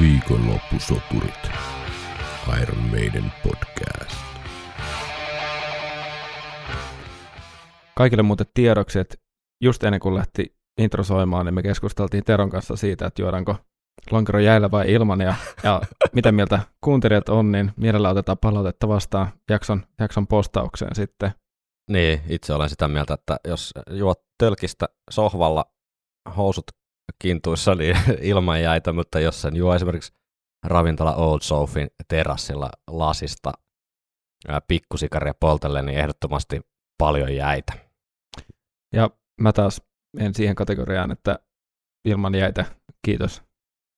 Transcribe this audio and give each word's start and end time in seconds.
Viikonloppusoturit. 0.00 1.50
Iron 2.62 2.78
Maiden 2.90 3.32
podcast. 3.42 4.16
Kaikille 7.94 8.22
muuten 8.22 8.46
tiedoksi, 8.54 8.98
että 8.98 9.14
just 9.62 9.84
ennen 9.84 10.00
kuin 10.00 10.14
lähti 10.14 10.56
intro 10.78 11.04
soimaan, 11.04 11.46
niin 11.46 11.54
me 11.54 11.62
keskusteltiin 11.62 12.24
Teron 12.24 12.50
kanssa 12.50 12.76
siitä, 12.76 13.06
että 13.06 13.22
juodaanko 13.22 13.56
lonkero 14.10 14.38
jäillä 14.38 14.70
vai 14.70 14.92
ilman, 14.92 15.20
ja, 15.20 15.34
ja 15.62 15.80
mitä 16.12 16.32
mieltä 16.32 16.60
kuuntelijat 16.84 17.28
on, 17.28 17.52
niin 17.52 17.72
mielellä 17.76 18.10
otetaan 18.10 18.38
palautetta 18.38 18.88
vastaan 18.88 19.28
jakson, 19.50 19.86
jakson 20.00 20.26
postaukseen 20.26 20.94
sitten. 20.94 21.30
Niin, 21.90 22.20
itse 22.28 22.52
olen 22.52 22.68
sitä 22.68 22.88
mieltä, 22.88 23.14
että 23.14 23.36
jos 23.48 23.72
juot 23.90 24.20
tölkistä 24.38 24.88
sohvalla 25.10 25.64
housut 26.36 26.66
kintuissa, 27.18 27.74
niin 27.74 27.96
ilman 28.20 28.62
jäitä, 28.62 28.92
mutta 28.92 29.20
jos 29.20 29.42
sen 29.42 29.56
juo 29.56 29.74
esimerkiksi 29.74 30.12
ravintola 30.64 31.14
Old 31.14 31.40
Sofin 31.42 31.88
terassilla 32.08 32.70
lasista 32.90 33.52
pikkusikaria 34.68 35.34
poltelle, 35.40 35.82
niin 35.82 35.98
ehdottomasti 35.98 36.60
paljon 36.98 37.34
jäitä. 37.34 37.72
Ja 38.94 39.10
mä 39.40 39.52
taas 39.52 39.82
en 40.18 40.34
siihen 40.34 40.54
kategoriaan, 40.54 41.10
että 41.10 41.38
ilman 42.04 42.34
jäitä, 42.34 42.64
kiitos. 43.04 43.42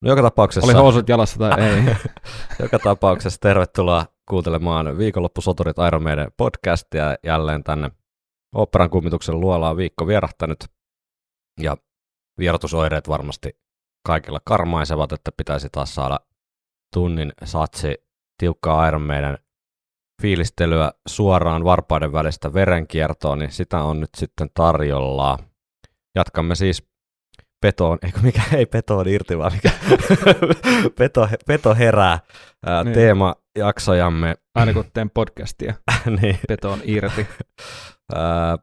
No 0.02 0.10
joka 0.10 0.22
tapauksessa, 0.22 0.66
Oli 0.66 0.74
housut 0.74 1.08
jalassa 1.08 1.38
tai 1.38 1.60
ei. 1.60 1.82
joka 2.62 2.78
tapauksessa 2.78 3.40
tervetuloa 3.40 4.06
kuuntelemaan 4.28 4.98
viikonloppusoturit 4.98 5.76
Iron 5.86 6.02
Maiden 6.02 6.32
podcastia 6.36 7.16
jälleen 7.24 7.64
tänne 7.64 7.90
operan 8.54 8.90
kummituksen 8.90 9.40
luolaan 9.40 9.76
viikko 9.76 10.06
vierähtänyt. 10.06 10.58
Ja 11.60 11.76
vierotusoireet 12.38 13.08
varmasti 13.08 13.50
kaikilla 14.06 14.40
karmaisevat, 14.44 15.12
että 15.12 15.30
pitäisi 15.36 15.68
taas 15.72 15.94
saada 15.94 16.20
tunnin 16.94 17.32
satsi 17.44 17.94
tiukkaa 18.38 18.88
Iron 18.88 19.02
Maiden 19.02 19.38
fiilistelyä 20.22 20.92
suoraan 21.08 21.64
varpaiden 21.64 22.12
välistä 22.12 22.54
verenkiertoon, 22.54 23.38
niin 23.38 23.52
sitä 23.52 23.82
on 23.82 24.00
nyt 24.00 24.10
sitten 24.16 24.48
tarjolla. 24.54 25.38
Jatkamme 26.14 26.54
siis 26.54 26.88
petoon, 27.60 27.98
eikö 28.06 28.18
mikä 28.22 28.42
ei 28.52 28.66
petoon 28.66 29.08
irti, 29.08 29.38
vaan 29.38 29.52
mikä 29.52 29.70
peto, 30.98 31.28
peto 31.46 31.74
herää 31.74 32.18
ää, 32.66 32.84
Niin. 32.84 32.94
teemajaksojamme. 32.94 34.34
Aina 34.54 34.72
kun 34.72 34.84
teen 34.94 35.10
podcastia, 35.10 35.74
niin, 36.22 36.38
petoon 36.48 36.80
irti. 36.84 37.26
ää, 38.14 38.58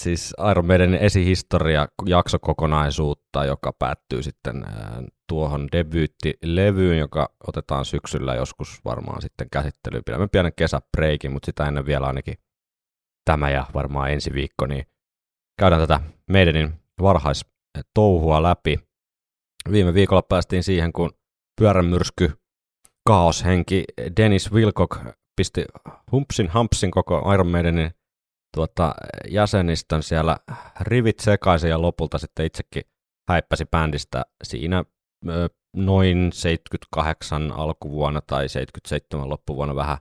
siis 0.00 0.34
Iron 0.50 0.66
Maidenin 0.66 1.00
esihistoria 1.00 1.88
jaksokokonaisuutta, 2.06 3.44
joka 3.44 3.72
päättyy 3.72 4.22
sitten 4.22 4.64
ää, 4.64 5.02
tuohon 5.28 5.68
debyyttilevyyn, 5.72 6.98
joka 6.98 7.28
otetaan 7.46 7.84
syksyllä 7.84 8.34
joskus 8.34 8.80
varmaan 8.84 9.22
sitten 9.22 9.46
käsittelyyn. 9.52 10.02
Pidämme 10.06 10.28
pienen 10.28 10.52
kesäbreikin, 10.56 11.32
mutta 11.32 11.46
sitä 11.46 11.68
ennen 11.68 11.86
vielä 11.86 12.06
ainakin 12.06 12.34
tämä 13.24 13.50
ja 13.50 13.66
varmaan 13.74 14.10
ensi 14.10 14.32
viikko, 14.32 14.66
niin 14.66 14.86
käydään 15.58 15.82
tätä 15.82 16.00
Maidenin 16.30 16.72
varhaistouhua 17.02 18.42
läpi. 18.42 18.78
Viime 19.70 19.94
viikolla 19.94 20.22
päästiin 20.22 20.62
siihen, 20.62 20.92
kun 20.92 21.10
pyörämyrsky, 21.60 22.32
kaoshenki 23.06 23.84
Dennis 24.16 24.52
Wilcock 24.52 24.98
pisti 25.36 25.64
humpsin 26.12 26.48
hampsin 26.48 26.90
koko 26.90 27.32
Iron 27.34 27.46
Maidenin 27.46 27.90
tuota, 28.54 28.94
jäsenistön 29.28 30.02
siellä 30.02 30.36
rivit 30.80 31.20
sekaisin 31.20 31.70
ja 31.70 31.82
lopulta 31.82 32.18
sitten 32.18 32.46
itsekin 32.46 32.82
häippäsi 33.28 33.64
bändistä 33.70 34.22
siinä 34.44 34.84
noin 35.76 36.32
78 36.32 37.52
alkuvuonna 37.52 38.20
tai 38.20 38.48
77 38.48 39.30
loppuvuonna 39.30 39.74
vähän, 39.74 39.98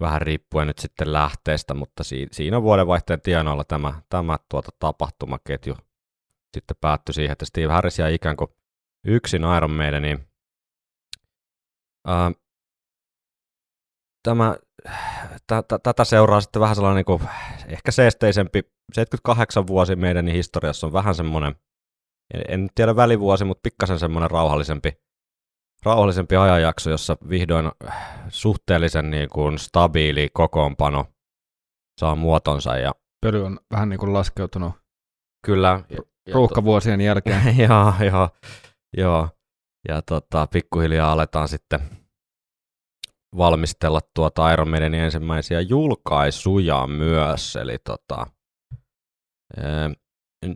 vähän 0.00 0.22
riippuen 0.22 0.66
nyt 0.66 0.78
sitten 0.78 1.12
lähteestä, 1.12 1.74
mutta 1.74 2.04
si- 2.04 2.28
siinä 2.32 2.62
vuodenvaihteen 2.62 3.20
tienoilla 3.20 3.64
tämä, 3.64 4.02
tämä 4.08 4.38
tuota 4.50 4.70
tapahtumaketju 4.78 5.74
sitten 6.54 6.76
päättyi 6.80 7.12
siihen, 7.14 7.32
että 7.32 7.44
Steve 7.44 7.72
Harris 7.72 7.98
jäi 7.98 8.14
ikään 8.14 8.36
kuin 8.36 8.50
yksin 9.06 9.42
Iron 9.56 9.70
Maidenin. 9.70 10.28
Ää, 12.06 12.32
tämä, 14.22 14.56
tä, 15.46 15.62
tä, 15.62 15.78
tätä 15.78 16.04
seuraa 16.04 16.40
sitten 16.40 16.62
vähän 16.62 16.76
sellainen 16.76 16.96
niin 16.96 17.04
kuin, 17.04 17.22
ehkä 17.68 17.90
seesteisempi, 17.92 18.62
78 18.92 19.66
vuosi 19.66 19.96
meidän 19.96 20.28
historiassa 20.28 20.86
on 20.86 20.92
vähän 20.92 21.14
semmoinen, 21.14 21.54
en, 22.48 22.68
tiedä 22.74 22.96
välivuosi, 22.96 23.44
mutta 23.44 23.62
pikkasen 23.62 23.98
semmoinen 23.98 24.30
rauhallisempi, 24.30 24.92
rauhallisempi 25.84 26.36
ajanjakso, 26.36 26.90
jossa 26.90 27.16
vihdoin 27.28 27.72
suhteellisen 28.28 29.10
niin 29.10 29.28
kuin 29.28 29.58
stabiili 29.58 30.28
kokoonpano 30.32 31.06
saa 32.00 32.16
muotonsa 32.16 32.76
ja 32.76 32.94
Pöly 33.20 33.44
on 33.44 33.60
vähän 33.70 33.88
niin 33.88 33.98
kuin 33.98 34.12
laskeutunut 34.12 34.72
kyllä 35.46 35.80
ja, 35.90 35.98
ja 36.26 36.34
ruuhkavuosien 36.34 37.00
jälkeen. 37.00 37.58
joo, 37.68 37.92
joo, 38.12 38.28
joo. 38.96 39.28
Ja 39.88 40.02
tota, 40.02 40.46
pikkuhiljaa 40.46 41.12
aletaan 41.12 41.48
sitten 41.48 41.80
valmistella 43.36 44.00
tuota 44.14 44.52
Iron 44.52 44.68
Maidenin 44.68 45.00
ensimmäisiä 45.00 45.60
julkaisuja 45.60 46.86
myös. 46.86 47.56
Eli 47.56 47.78
tota, 47.78 48.26
ää, 49.56 49.90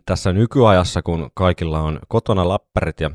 tässä 0.05 0.33
nykyajassa, 0.33 1.01
kun 1.01 1.31
kaikilla 1.33 1.79
on 1.79 1.99
kotona 2.07 2.49
läppärit 2.49 2.99
ja 2.99 3.09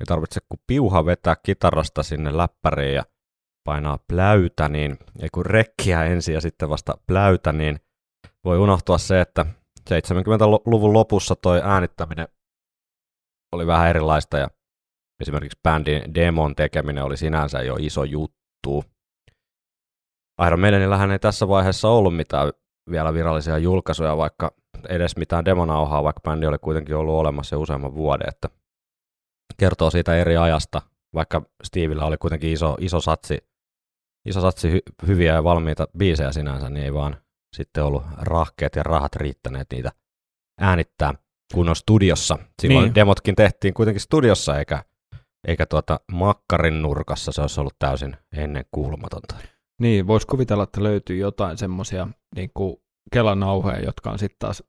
ei 0.00 0.06
tarvitse 0.06 0.40
kuin 0.48 0.60
piuha 0.66 1.06
vetää 1.06 1.36
kitarasta 1.36 2.02
sinne 2.02 2.36
läppäriin 2.36 2.94
ja 2.94 3.04
painaa 3.64 3.98
pläytä, 4.08 4.68
niin 4.68 4.98
ei 5.22 5.28
kun 5.34 5.46
rekkiä 5.46 6.04
ensin 6.04 6.34
ja 6.34 6.40
sitten 6.40 6.68
vasta 6.68 6.94
pläytä, 7.06 7.52
niin 7.52 7.80
voi 8.44 8.58
unohtua 8.58 8.98
se, 8.98 9.20
että 9.20 9.46
70-luvun 9.90 10.92
lopussa 10.92 11.36
toi 11.36 11.60
äänittäminen 11.64 12.28
oli 13.52 13.66
vähän 13.66 13.88
erilaista 13.88 14.38
ja 14.38 14.48
esimerkiksi 15.20 15.58
bändin 15.62 16.14
demon 16.14 16.54
tekeminen 16.54 17.04
oli 17.04 17.16
sinänsä 17.16 17.62
jo 17.62 17.76
iso 17.80 18.04
juttu. 18.04 18.84
Iron 20.46 20.60
Maidenillähän 20.60 21.10
ei 21.10 21.18
tässä 21.18 21.48
vaiheessa 21.48 21.88
ollut 21.88 22.16
mitään 22.16 22.52
vielä 22.90 23.14
virallisia 23.14 23.58
julkaisuja, 23.58 24.16
vaikka 24.16 24.54
edes 24.88 25.16
mitään 25.16 25.44
demonauhaa, 25.44 26.04
vaikka 26.04 26.20
bändi 26.20 26.46
oli 26.46 26.58
kuitenkin 26.58 26.96
ollut 26.96 27.14
olemassa 27.14 27.56
jo 27.56 27.60
useamman 27.60 27.94
vuoden, 27.94 28.28
että 28.28 28.48
kertoo 29.58 29.90
siitä 29.90 30.16
eri 30.16 30.36
ajasta, 30.36 30.82
vaikka 31.14 31.42
Stevillä 31.64 32.04
oli 32.04 32.16
kuitenkin 32.16 32.52
iso, 32.52 32.76
iso 32.80 33.00
satsi, 33.00 33.38
iso 34.28 34.40
satsi 34.40 34.70
hy- 34.70 35.06
hyviä 35.06 35.34
ja 35.34 35.44
valmiita 35.44 35.88
biisejä 35.98 36.32
sinänsä, 36.32 36.70
niin 36.70 36.84
ei 36.84 36.94
vaan 36.94 37.16
sitten 37.56 37.84
ollut 37.84 38.02
rahkeet 38.18 38.76
ja 38.76 38.82
rahat 38.82 39.16
riittäneet 39.16 39.66
niitä 39.72 39.92
äänittää 40.60 41.14
kunnon 41.54 41.76
studiossa. 41.76 42.38
Silloin 42.62 42.84
niin. 42.84 42.94
demotkin 42.94 43.34
tehtiin 43.34 43.74
kuitenkin 43.74 44.00
studiossa, 44.00 44.58
eikä, 44.58 44.84
eikä 45.48 45.66
tuota 45.66 46.00
makkarin 46.12 46.82
nurkassa, 46.82 47.32
se 47.32 47.40
olisi 47.40 47.60
ollut 47.60 47.76
täysin 47.78 48.16
ennen 48.36 48.64
kuulumatonta. 48.70 49.34
Niin, 49.82 50.06
voisi 50.06 50.26
kuvitella, 50.26 50.62
että 50.62 50.82
löytyy 50.82 51.16
jotain 51.16 51.58
semmoisia 51.58 52.08
niin 52.36 52.50
kuin 52.54 52.76
kelanauheja, 53.12 53.84
jotka 53.84 54.10
on 54.10 54.18
sitten 54.18 54.36
taas 54.38 54.62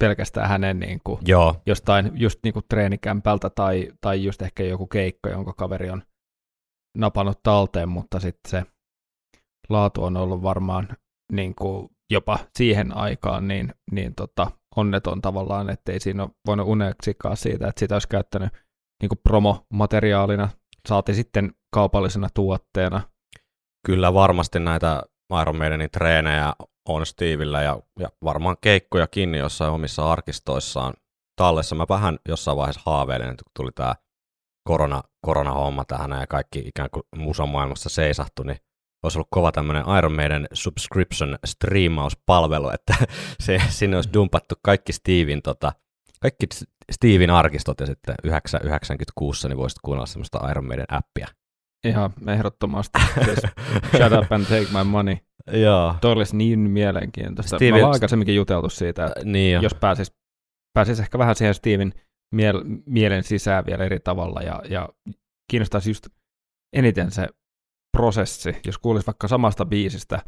pelkästään 0.00 0.48
hänen 0.48 0.80
niin 0.80 1.00
kuin, 1.04 1.18
Joo, 1.26 1.62
jostain 1.66 2.12
just 2.14 2.38
niin 2.44 2.52
kuin 2.52 2.64
treenikämpältä 2.68 3.50
tai, 3.50 3.92
tai 4.00 4.24
just 4.24 4.42
ehkä 4.42 4.62
joku 4.62 4.86
keikka, 4.86 5.30
jonka 5.30 5.52
kaveri 5.52 5.90
on 5.90 6.02
napannut 6.98 7.42
talteen, 7.42 7.88
mutta 7.88 8.20
sitten 8.20 8.50
se 8.50 8.64
laatu 9.68 10.04
on 10.04 10.16
ollut 10.16 10.42
varmaan 10.42 10.88
niin 11.32 11.54
kuin 11.54 11.88
jopa 12.10 12.38
siihen 12.56 12.96
aikaan 12.96 13.48
niin, 13.48 13.74
niin 13.92 14.14
tota, 14.14 14.50
onneton 14.76 15.20
tavallaan, 15.22 15.70
ettei 15.70 16.00
siinä 16.00 16.22
ole 16.22 16.30
voinut 16.46 16.68
uneksikaan 16.68 17.36
siitä, 17.36 17.68
että 17.68 17.80
sitä 17.80 17.94
olisi 17.94 18.08
käyttänyt 18.08 18.52
niin 19.02 19.08
kuin 19.08 19.20
promomateriaalina, 19.22 20.48
saati 20.88 21.14
sitten 21.14 21.52
kaupallisena 21.74 22.28
tuotteena. 22.34 23.00
Kyllä 23.86 24.14
varmasti 24.14 24.58
näitä 24.58 25.02
Iron 25.42 25.56
Maidenin 25.56 25.90
treenejä 25.90 26.52
on 26.88 27.06
Stevillä 27.06 27.62
ja, 27.62 27.80
ja 27.98 28.08
varmaan 28.24 28.56
keikkojakin 28.60 29.34
jossain 29.34 29.72
omissa 29.72 30.12
arkistoissaan 30.12 30.94
tallessa. 31.36 31.74
Mä 31.74 31.86
vähän 31.88 32.18
jossain 32.28 32.56
vaiheessa 32.56 32.82
haaveilen, 32.86 33.30
että 33.30 33.44
kun 33.44 33.52
tuli 33.56 33.70
tämä 33.74 33.94
korona, 34.68 35.02
koronahomma 35.26 35.84
tähän 35.84 36.10
ja 36.10 36.26
kaikki 36.26 36.58
ikään 36.58 36.88
kuin 36.92 37.02
musamaailmassa 37.16 37.88
seisahtui, 37.88 38.46
niin 38.46 38.58
olisi 39.02 39.18
ollut 39.18 39.28
kova 39.30 39.52
tämmöinen 39.52 39.84
Iron 39.98 40.16
Maiden 40.16 40.48
subscription 40.52 41.38
striimauspalvelu, 41.46 42.70
että 42.70 42.94
se, 43.44 43.62
sinne 43.68 43.96
olisi 43.96 44.12
dumpattu 44.12 44.54
kaikki 44.62 44.92
Steven, 44.92 45.42
tota, 45.42 45.72
kaikki 46.20 46.46
Steven 46.92 47.30
arkistot 47.30 47.80
ja 47.80 47.86
sitten 47.86 48.14
996 48.24 49.48
niin 49.48 49.58
voisit 49.58 49.78
kuunnella 49.82 50.06
semmoista 50.06 50.50
Iron 50.50 50.64
Maiden 50.64 50.86
appia. 50.88 51.26
Ihan 51.84 52.12
ehdottomasti. 52.28 52.98
Siis 53.24 53.38
shut 53.96 54.12
up 54.22 54.32
and 54.32 54.44
take 54.44 54.66
my 54.78 54.84
money. 54.84 55.16
Joo. 55.52 55.94
Toi 56.00 56.12
olisi 56.12 56.36
niin 56.36 56.58
mielenkiintoista. 56.60 57.56
Steven- 57.56 57.70
Me 57.74 57.76
ollaan 57.76 57.92
aikaisemminkin 57.92 58.34
juteltu 58.34 58.68
siitä, 58.68 59.06
että 59.06 59.20
Niin 59.24 59.54
jo. 59.54 59.60
jos 59.60 59.74
pääsis, 59.74 60.12
pääsis 60.74 61.00
ehkä 61.00 61.18
vähän 61.18 61.34
siihen 61.36 61.54
Steven 61.54 61.92
miel, 62.34 62.62
mielen 62.86 63.22
sisään 63.22 63.66
vielä 63.66 63.84
eri 63.84 64.00
tavalla 64.00 64.40
ja, 64.40 64.62
ja 64.68 64.88
kiinnostaisi 65.50 65.90
just 65.90 66.06
eniten 66.76 67.10
se 67.10 67.28
prosessi, 67.96 68.56
jos 68.66 68.78
kuulisi 68.78 69.06
vaikka 69.06 69.28
samasta 69.28 69.64
biisistä 69.66 70.22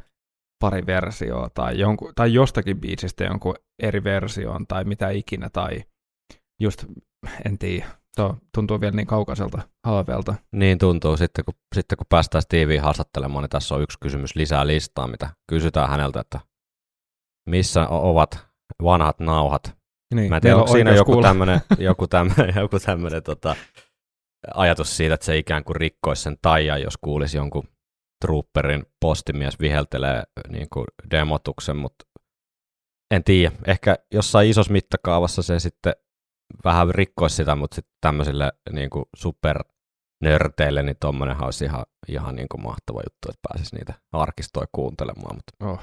pari 0.63 0.87
versioa 0.87 1.49
tai, 1.55 1.79
jonkun, 1.79 2.13
tai 2.15 2.35
jostakin 2.35 2.81
biisistä 2.81 3.25
jonkun 3.25 3.55
eri 3.83 4.05
versioon 4.05 4.67
tai 4.67 4.85
mitä 4.85 5.11
ikinä 5.11 5.51
tai 5.53 5.83
just, 6.61 6.85
en 7.47 7.59
tiedä, 7.59 7.87
Tuo 8.17 8.37
tuntuu 8.55 8.81
vielä 8.81 8.97
niin 8.97 9.07
kaukaiselta 9.07 9.63
haaveelta. 9.87 10.35
Niin 10.53 10.79
tuntuu. 10.79 11.17
Sitten 11.17 11.45
kun, 11.45 11.55
sitten 11.75 11.99
kun 11.99 12.07
päästään 12.09 12.43
Steveen 12.43 12.83
haastattelemaan, 12.83 13.43
niin 13.43 13.51
tässä 13.51 13.75
on 13.75 13.83
yksi 13.83 13.99
kysymys 14.01 14.37
lisää 14.37 14.67
listaa, 14.67 15.09
mitä 15.09 15.31
kysytään 15.49 15.91
häneltä, 15.91 16.21
että 16.21 16.41
missä 17.51 17.89
ovat 17.89 18.47
vanhat 18.83 19.21
nauhat. 19.21 19.77
Niin, 20.15 20.29
Mä 20.31 20.37
en 20.37 20.43
tiedä, 20.43 20.57
onko 20.57 20.73
siinä 20.73 20.95
joku 20.95 21.23
tämmöinen, 21.23 21.61
joku 21.79 22.07
tämmöinen, 22.07 22.55
joku 22.57 22.79
tämmöinen 22.79 23.23
tota, 23.23 23.57
ajatus 24.55 24.97
siitä, 24.97 25.15
että 25.15 25.27
se 25.27 25.39
ikään 25.39 25.65
kuin 25.65 25.77
rikkoisi 25.77 26.23
sen 26.23 26.37
taian, 26.43 26.83
jos 26.83 26.97
kuulisi 26.97 27.37
jonkun 27.37 27.69
trooperin 28.25 28.87
postimies 29.01 29.61
viheltelee 29.61 30.23
niin 30.49 30.69
kuin 30.73 30.85
demotuksen, 31.11 31.77
mutta 31.77 32.05
en 33.15 33.25
tiedä. 33.25 33.53
Ehkä 33.67 33.99
jossain 34.15 34.51
isossa 34.51 34.73
mittakaavassa 34.73 35.43
se 35.43 35.59
sitten 35.59 35.93
vähän 36.65 36.95
rikkoisi 36.95 37.37
sitä, 37.37 37.55
mutta 37.55 37.75
sitten 37.75 37.95
tämmöisille 38.01 38.53
niin 38.73 38.91
kuin 38.91 39.05
supernörteille, 39.17 40.83
niin 40.83 40.97
tuommoinenhan 41.01 41.45
olisi 41.45 41.65
ihan, 41.65 41.85
ihan 42.09 42.35
niin 42.35 42.49
kuin 42.49 42.63
mahtava 42.63 43.01
juttu, 43.01 43.29
että 43.29 43.49
pääsisi 43.49 43.77
niitä 43.77 43.95
arkistoja 44.13 44.67
kuuntelemaan. 44.73 45.37
Mutta, 45.37 45.67
oh. 45.67 45.81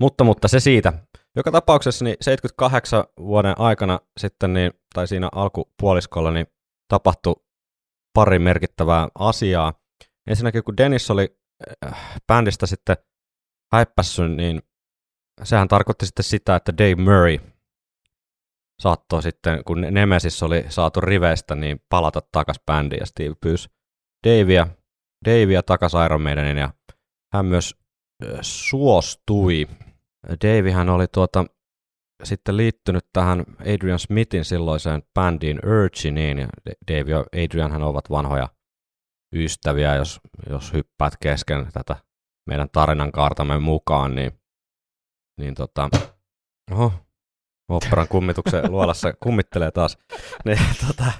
mutta, 0.00 0.24
mutta 0.24 0.48
se 0.48 0.60
siitä. 0.60 0.92
Joka 1.36 1.52
tapauksessa 1.52 2.04
niin 2.04 2.16
78 2.20 3.04
vuoden 3.20 3.54
aikana 3.58 4.00
sitten, 4.20 4.52
niin, 4.52 4.72
tai 4.94 5.08
siinä 5.08 5.28
alkupuoliskolla, 5.32 6.30
niin 6.30 6.46
tapahtui 6.88 7.34
pari 8.14 8.38
merkittävää 8.38 9.08
asiaa. 9.18 9.72
Ensinnäkin 10.30 10.64
kun 10.64 10.76
Dennis 10.76 11.10
oli 11.10 11.38
äh, 11.86 12.20
bändistä 12.26 12.66
sitten 12.66 12.96
häippässy, 13.72 14.28
niin 14.28 14.62
sehän 15.42 15.68
tarkoitti 15.68 16.06
sitten 16.06 16.24
sitä, 16.24 16.56
että 16.56 16.72
Dave 16.78 16.94
Murray 16.94 17.38
saattoi 18.82 19.22
sitten, 19.22 19.64
kun 19.64 19.80
Nemesis 19.80 20.42
oli 20.42 20.64
saatu 20.68 21.00
riveistä, 21.00 21.54
niin 21.54 21.80
palata 21.88 22.20
takas 22.32 22.60
bändiin 22.66 23.00
ja 23.00 23.06
Steve 23.06 23.34
pyysi 23.40 23.68
Davia, 24.26 24.66
Davia 25.24 25.62
takas 25.62 25.92
Iron 26.04 26.22
Maidenin 26.22 26.56
ja 26.56 26.70
hän 27.34 27.46
myös 27.46 27.74
suostui. 28.40 29.68
Davihän 30.44 30.88
oli 30.88 31.06
tuota, 31.06 31.44
sitten 32.24 32.56
liittynyt 32.56 33.06
tähän 33.12 33.44
Adrian 33.60 33.98
Smithin 33.98 34.44
silloiseen 34.44 35.02
bändiin 35.14 35.60
Urchiniin, 35.66 36.38
ja 36.38 36.48
Dave 36.90 37.10
ja 37.10 37.18
Adrian 37.44 37.72
hän 37.72 37.82
ovat 37.82 38.10
vanhoja 38.10 38.48
ystäviä, 39.34 39.96
jos, 39.96 40.20
jos 40.50 40.72
hyppäät 40.72 41.12
kesken 41.20 41.72
tätä 41.72 41.96
meidän 42.46 42.68
tarinan 42.72 43.12
kaartamme 43.12 43.58
mukaan, 43.58 44.14
niin, 44.14 44.40
niin 45.40 45.54
tota, 45.54 45.90
oho, 46.72 46.92
operan 47.68 48.08
kummituksen 48.08 48.72
luolassa 48.72 49.12
kummittelee 49.12 49.70
taas. 49.70 49.98
Niin, 50.44 50.58
tota, 50.86 51.12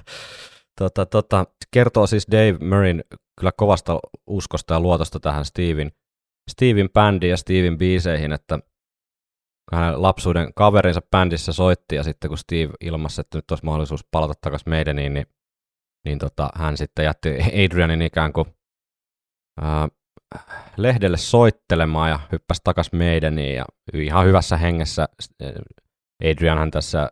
tota, 0.79 1.05
tota, 1.05 1.45
kertoo 1.71 2.07
siis 2.07 2.27
Dave 2.31 2.57
Murrayn 2.61 3.03
kyllä 3.39 3.51
kovasta 3.57 3.99
uskosta 4.27 4.73
ja 4.73 4.79
luotosta 4.79 5.19
tähän 5.19 5.45
Steven, 5.45 5.91
Steven 6.51 6.89
bändiin 6.89 7.29
ja 7.29 7.37
Steven 7.37 7.77
biiseihin, 7.77 8.33
että 8.33 8.59
hänen 9.71 10.01
lapsuuden 10.01 10.53
kaverinsa 10.53 11.01
bändissä 11.11 11.53
soitti 11.53 11.95
ja 11.95 12.03
sitten 12.03 12.29
kun 12.29 12.37
Steve 12.37 12.73
ilmasi, 12.81 13.21
että 13.21 13.37
nyt 13.37 13.51
olisi 13.51 13.65
mahdollisuus 13.65 14.05
palata 14.11 14.33
takaisin 14.41 14.69
meidän, 14.69 14.95
niin, 14.95 15.13
niin, 15.13 15.25
niin 16.05 16.19
tota, 16.19 16.49
hän 16.55 16.77
sitten 16.77 17.05
jätti 17.05 17.29
Adrianin 17.65 18.01
ikään 18.01 18.33
kuin 18.33 18.45
ää, 19.61 19.87
lehdelle 20.77 21.17
soittelemaan 21.17 22.09
ja 22.09 22.19
hyppäsi 22.31 22.61
takaisin 22.63 22.99
meidän 22.99 23.39
ja 23.39 23.65
ihan 23.93 24.25
hyvässä 24.25 24.57
hengessä 24.57 25.09
Adrianhan 26.23 26.71
tässä 26.71 27.11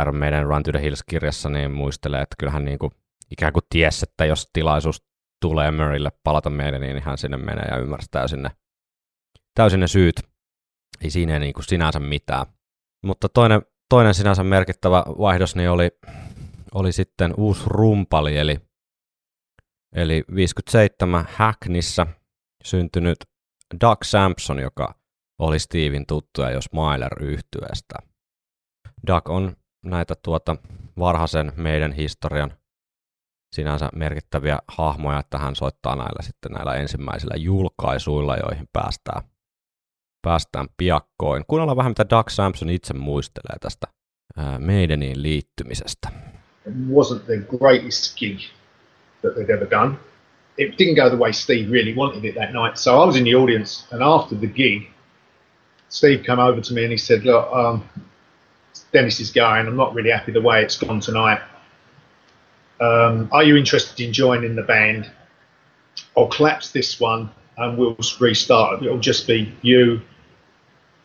Iron 0.00 0.16
Maiden 0.16 0.46
Run 0.46 0.62
to 0.62 0.72
the 0.72 0.82
Hills-kirjassa 0.82 1.48
niin 1.48 1.70
muistelee, 1.70 2.22
että 2.22 2.36
kyllähän 2.38 2.64
niin 2.64 2.78
kuin 2.78 2.92
ikään 3.30 3.52
kuin 3.52 3.64
ties, 3.70 4.02
että 4.02 4.24
jos 4.24 4.50
tilaisuus 4.52 5.04
tulee 5.40 5.70
Murraylle 5.70 6.10
palata 6.24 6.50
meidän, 6.50 6.80
niin 6.80 7.02
hän 7.02 7.18
sinne 7.18 7.36
menee 7.36 7.64
ja 7.70 7.76
ymmärsi 7.76 8.08
täysin 8.10 8.42
ne, 8.42 8.50
täysin 9.54 9.80
ne 9.80 9.88
syyt. 9.88 10.14
Ei 11.04 11.10
siinä 11.10 11.38
niin 11.38 11.52
kuin 11.52 11.64
sinänsä 11.64 12.00
mitään. 12.00 12.46
Mutta 13.02 13.28
toinen, 13.28 13.62
toinen 13.88 14.14
sinänsä 14.14 14.44
merkittävä 14.44 15.04
vaihdos 15.18 15.56
niin 15.56 15.70
oli, 15.70 15.90
oli 16.74 16.92
sitten 16.92 17.34
uusi 17.36 17.62
rumpali, 17.66 18.38
eli, 18.38 18.60
eli 19.94 20.24
57 20.34 21.28
Hacknissä 21.34 22.06
syntynyt 22.64 23.18
Doug 23.80 24.02
Sampson, 24.02 24.58
joka 24.58 24.94
oli 25.38 25.58
Steven 25.58 26.06
tuttuja 26.06 26.50
jos 26.50 26.68
Myler 26.72 27.22
yhtyeestä. 27.22 28.11
Doug 29.06 29.28
on 29.28 29.56
näitä 29.84 30.14
tuota 30.22 30.56
varhaisen 30.98 31.52
meidän 31.56 31.92
historian 31.92 32.52
sinänsä 33.54 33.88
merkittäviä 33.94 34.58
hahmoja, 34.68 35.18
että 35.18 35.38
hän 35.38 35.56
soittaa 35.56 35.96
näillä 35.96 36.22
sitten 36.22 36.52
näillä 36.52 36.74
ensimmäisillä 36.74 37.36
julkaisuilla, 37.36 38.36
joihin 38.36 38.68
päästään, 38.72 39.22
päästään 40.22 40.68
piakkoin. 40.76 41.44
Kuunnellaan 41.46 41.76
vähän, 41.76 41.90
mitä 41.90 42.10
Doug 42.10 42.28
Sampson 42.28 42.70
itse 42.70 42.94
muistelee 42.94 43.56
tästä 43.60 43.86
meidäniin 44.58 45.22
liittymisestä. 45.22 46.08
It 46.66 46.74
wasn't 46.74 47.24
the 47.24 47.58
greatest 47.58 48.18
gig 48.18 48.38
that 49.20 49.34
they'd 49.34 49.50
ever 49.50 49.70
done. 49.70 49.96
It 50.58 50.70
didn't 50.70 51.02
go 51.02 51.08
the 51.08 51.18
way 51.18 51.32
Steve 51.32 51.72
really 51.72 51.94
wanted 51.94 52.24
it 52.24 52.34
that 52.34 52.52
night. 52.52 52.76
So 52.76 53.02
I 53.02 53.06
was 53.06 53.16
in 53.16 53.24
the 53.24 53.34
audience, 53.34 53.94
and 53.94 54.02
after 54.02 54.38
the 54.38 54.46
gig, 54.46 54.82
Steve 55.88 56.22
came 56.26 56.38
over 56.42 56.60
to 56.60 56.74
me 56.74 56.82
and 56.82 56.92
he 56.92 56.98
said, 56.98 57.24
"Look, 57.24 57.48
um, 57.52 57.82
Dennis 58.92 59.20
is 59.20 59.30
going. 59.30 59.66
I'm 59.66 59.76
not 59.76 59.94
really 59.94 60.10
happy 60.10 60.32
the 60.32 60.40
way 60.40 60.62
it's 60.62 60.76
gone 60.78 61.00
tonight. 61.00 61.40
Um, 62.80 63.28
are 63.32 63.44
you 63.44 63.56
interested 63.56 64.04
in 64.04 64.12
joining 64.12 64.56
the 64.56 64.62
band? 64.62 65.10
I'll 66.16 66.28
collapse 66.28 66.72
this 66.72 67.00
one 67.00 67.30
and 67.56 67.78
we'll 67.78 67.96
restart. 68.20 68.82
It'll 68.82 68.98
just 68.98 69.26
be 69.26 69.52
you, 69.62 70.00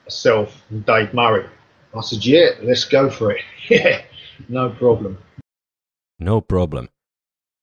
myself, 0.05 0.63
and 0.69 0.85
Dave 0.85 1.13
Murray. 1.13 1.45
I 1.93 2.01
said, 2.01 2.25
yeah, 2.25 2.49
let's 2.61 2.85
go 2.85 3.09
for 3.09 3.31
it. 3.31 3.43
yeah, 3.69 4.01
no 4.49 4.69
problem. 4.69 5.17
No 6.19 6.41
problem. 6.41 6.87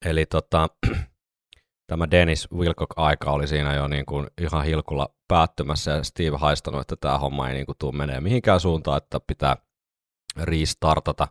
Eli 0.04 0.26
tota, 0.26 0.68
tämä 1.90 2.11
Dennis 2.11 2.49
Wilcock-aika 2.52 3.30
oli 3.30 3.46
siinä 3.46 3.75
jo 3.75 3.88
niin 3.88 4.06
kuin 4.06 4.26
ihan 4.40 4.64
hilkulla 4.64 5.08
päättymässä 5.28 5.90
ja 5.90 6.04
Steve 6.04 6.37
haistanut, 6.37 6.80
että 6.80 6.96
tämä 6.96 7.18
homma 7.18 7.49
ei 7.49 7.54
niin 7.54 7.66
kuin 7.66 7.78
tule 7.78 7.96
menee 7.96 8.20
mihinkään 8.20 8.61
suuntaan, 8.61 8.96
että 8.96 9.20
pitää 9.26 9.56
restartata. 10.36 11.28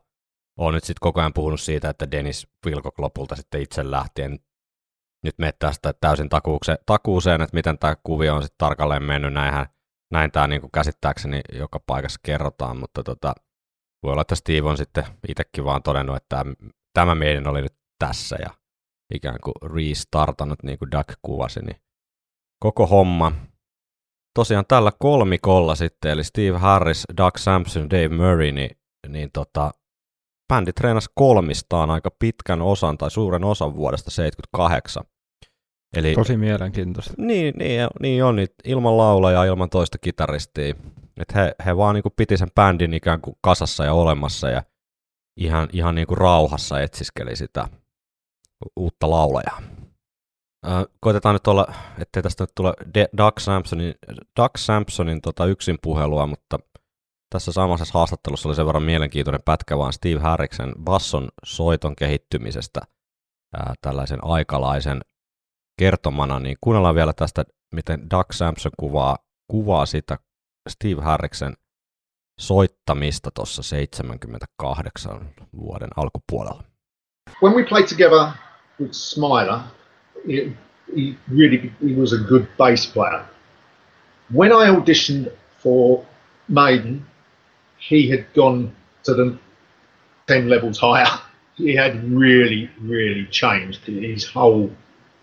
Olen 0.59 0.73
nyt 0.73 0.83
sitten 0.83 1.01
koko 1.01 1.19
ajan 1.19 1.33
puhunut 1.33 1.61
siitä, 1.61 1.89
että 1.89 2.11
Dennis 2.11 2.47
Wilcock 2.65 2.99
lopulta 2.99 3.35
sitten 3.35 3.61
itse 3.61 3.91
lähtien 3.91 4.39
nyt 5.23 5.37
mene 5.37 5.53
tästä 5.59 5.93
täysin 6.01 6.29
takuuseen, 6.29 6.77
takuuseen, 6.85 7.41
että 7.41 7.55
miten 7.55 7.79
tämä 7.79 7.95
kuvio 8.03 8.35
on 8.35 8.43
sitten 8.43 8.57
tarkalleen 8.57 9.03
mennyt. 9.03 9.33
Näinhän, 9.33 9.65
näin 10.11 10.31
tämä 10.31 10.47
niin 10.47 10.71
käsittääkseni 10.73 11.41
joka 11.53 11.79
paikassa 11.79 12.19
kerrotaan, 12.23 12.77
mutta 12.77 13.03
tota, 13.03 13.33
voi 14.03 14.11
olla, 14.11 14.21
että 14.21 14.35
Steve 14.35 14.69
on 14.69 14.77
sitten 14.77 15.05
itsekin 15.27 15.65
vaan 15.65 15.83
todennut, 15.83 16.15
että 16.15 16.45
tämä 16.93 17.15
meidän 17.15 17.47
oli 17.47 17.61
nyt 17.61 17.75
tässä 17.99 18.37
ja 18.39 18.49
ikään 19.13 19.37
kuin 19.43 19.71
restartannut, 19.75 20.63
niin 20.63 20.79
kuin 20.79 20.91
Doug 20.91 21.11
kuvasi, 21.21 21.59
niin 21.59 21.81
koko 22.59 22.87
homma. 22.87 23.31
Tosiaan 24.35 24.65
tällä 24.67 24.91
kolmikolla 24.99 25.75
sitten, 25.75 26.11
eli 26.11 26.23
Steve 26.23 26.57
Harris, 26.57 27.03
Doug 27.17 27.37
Sampson, 27.37 27.89
Dave 27.89 28.09
Murray, 28.09 28.51
niin 28.51 28.77
niin 29.07 29.29
tota, 29.33 29.71
bändi 30.53 30.73
treenasi 30.73 31.09
kolmistaan 31.15 31.89
aika 31.89 32.11
pitkän 32.19 32.61
osan 32.61 32.97
tai 32.97 33.11
suuren 33.11 33.43
osan 33.43 33.75
vuodesta 33.75 34.11
78. 34.11 35.03
Eli, 35.95 36.13
Tosi 36.13 36.37
mielenkiintoista. 36.37 37.13
Niin, 37.17 37.53
niin, 37.57 37.87
niin 37.99 38.23
on, 38.23 38.35
niin 38.35 38.47
ilman 38.63 38.97
laulajaa, 38.97 39.45
ilman 39.45 39.69
toista 39.69 39.97
kitaristia. 39.97 40.75
Et 41.17 41.35
he, 41.35 41.55
he 41.65 41.77
vaan 41.77 41.95
niin 41.95 42.03
kuin 42.03 42.13
piti 42.15 42.37
sen 42.37 42.51
bändin 42.55 42.93
ikään 42.93 43.21
kuin 43.21 43.35
kasassa 43.41 43.85
ja 43.85 43.93
olemassa 43.93 44.49
ja 44.49 44.63
ihan, 45.37 45.69
ihan 45.73 45.95
niin 45.95 46.07
kuin 46.07 46.17
rauhassa 46.17 46.81
etsiskeli 46.81 47.35
sitä 47.35 47.67
uutta 48.75 49.09
laulajaa. 49.09 49.61
Äh, 50.67 50.85
koitetaan 50.99 51.35
nyt 51.35 51.47
olla, 51.47 51.67
ettei 51.99 52.23
tästä 52.23 52.43
nyt 52.43 52.51
tule 52.55 52.73
De- 52.93 53.09
Doug 53.17 53.37
Sampsonin, 53.39 53.95
Doug 54.39 54.51
Sampsonin 54.57 55.21
tota 55.21 55.45
yksin 55.45 55.77
puhelua, 55.81 56.27
mutta 56.27 56.59
tässä 57.33 57.51
samassa 57.51 57.85
haastattelussa 57.93 58.49
oli 58.49 58.55
sen 58.55 58.65
verran 58.65 58.83
mielenkiintoinen 58.83 59.41
pätkä 59.45 59.77
vaan 59.77 59.93
Steve 59.93 60.19
Harriksen 60.19 60.73
basson 60.83 61.29
soiton 61.45 61.95
kehittymisestä 61.95 62.81
ää, 63.53 63.73
tällaisen 63.81 64.19
aikalaisen 64.23 65.01
kertomana, 65.79 66.39
niin 66.39 66.57
kuunnellaan 66.61 66.95
vielä 66.95 67.13
tästä, 67.13 67.43
miten 67.73 68.09
Doug 68.09 68.31
Sampson 68.31 68.71
kuvaa, 68.79 69.17
kuvaa 69.47 69.85
sitä 69.85 70.17
Steve 70.69 71.01
Harriksen 71.01 71.53
soittamista 72.39 73.31
tuossa 73.35 73.63
78 73.63 75.33
vuoden 75.57 75.89
alkupuolella. 75.97 76.63
When 77.43 77.55
we 77.55 77.63
played 77.63 77.87
together 77.87 78.27
with 78.79 78.91
Smiler, 78.91 79.59
it, 80.25 80.53
he 80.97 81.15
really 81.37 81.71
he 81.81 82.01
was 82.01 82.13
a 82.13 82.27
good 82.27 82.45
bass 82.57 82.93
player. 82.93 83.23
When 84.37 84.51
I 84.51 84.69
auditioned 84.77 85.31
for 85.63 86.05
Maiden, 86.47 87.05
he 87.89 88.09
had 88.09 88.25
gone 88.33 88.71
to 89.03 89.13
the 89.13 89.37
ten 90.27 90.49
levels 90.49 90.79
higher. 90.79 91.19
He 91.59 91.75
had 91.75 91.93
really, 92.19 92.69
really 92.87 93.27
changed. 93.29 93.81
His 93.87 94.35
whole 94.35 94.69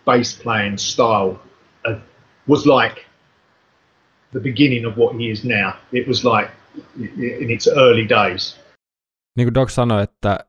bass 0.05 0.39
playing 0.43 0.77
style 0.77 1.39
uh, 1.87 1.99
was 2.47 2.65
like 2.65 3.01
the 4.31 4.39
beginning 4.39 4.85
of 4.85 4.97
what 4.97 5.15
he 5.15 5.31
is 5.31 5.43
now. 5.43 5.73
It 5.91 6.07
was 6.07 6.23
like 6.23 6.49
in 7.17 7.51
its 7.51 7.67
early 7.67 8.09
days. 8.09 8.61
Niin 9.37 9.45
kuin 9.45 9.53
Doc 9.53 9.69
sanoi, 9.69 10.03
että 10.03 10.39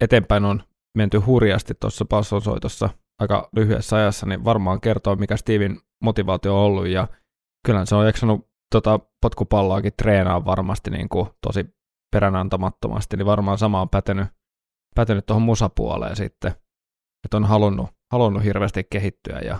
eteenpäin 0.00 0.44
on 0.44 0.62
menty 0.96 1.18
hurjasti 1.18 1.74
tuossa 1.80 2.04
passonsoitossa 2.04 2.88
aika 3.18 3.48
lyhyessä 3.56 3.96
ajassa, 3.96 4.26
niin 4.26 4.44
varmaan 4.44 4.80
kertoo, 4.80 5.16
mikä 5.16 5.36
Steven 5.36 5.78
motivaatio 6.02 6.56
on 6.56 6.64
ollut, 6.64 6.86
ja 6.86 7.08
kyllä 7.66 7.84
se 7.84 7.94
on 7.94 8.06
jaksanut 8.06 8.49
tota 8.72 9.00
potkupalloakin 9.22 9.92
treenaa 9.98 10.44
varmasti 10.44 10.90
niin 10.90 11.08
kuin 11.08 11.28
tosi 11.46 11.66
peränantamattomasti, 12.12 13.16
niin 13.16 13.26
varmaan 13.26 13.58
sama 13.58 13.80
on 13.80 13.88
pätenyt, 13.88 14.28
pätenyt 14.94 15.26
tuohon 15.26 15.42
musapuoleen 15.42 16.16
sitten, 16.16 16.52
että 17.24 17.36
on 17.36 17.44
halunnut, 17.44 17.90
halunnut 18.12 18.44
hirveästi 18.44 18.84
kehittyä 18.90 19.38
ja, 19.38 19.58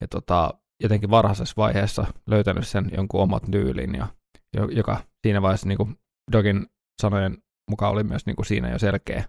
ja 0.00 0.08
tota, 0.08 0.54
jotenkin 0.82 1.10
varhaisessa 1.10 1.54
vaiheessa 1.56 2.06
löytänyt 2.26 2.68
sen 2.68 2.90
jonkun 2.96 3.22
omat 3.22 3.42
tyylin, 3.50 3.94
ja, 3.94 4.08
joka 4.70 5.00
siinä 5.26 5.42
vaiheessa 5.42 5.68
niin 5.68 5.78
kuin 5.78 5.98
Dogin 6.32 6.66
sanojen 7.02 7.38
mukaan 7.70 7.92
oli 7.92 8.04
myös 8.04 8.26
niin 8.26 8.36
kuin 8.36 8.46
siinä 8.46 8.70
jo 8.70 8.78
selkeä. 8.78 9.24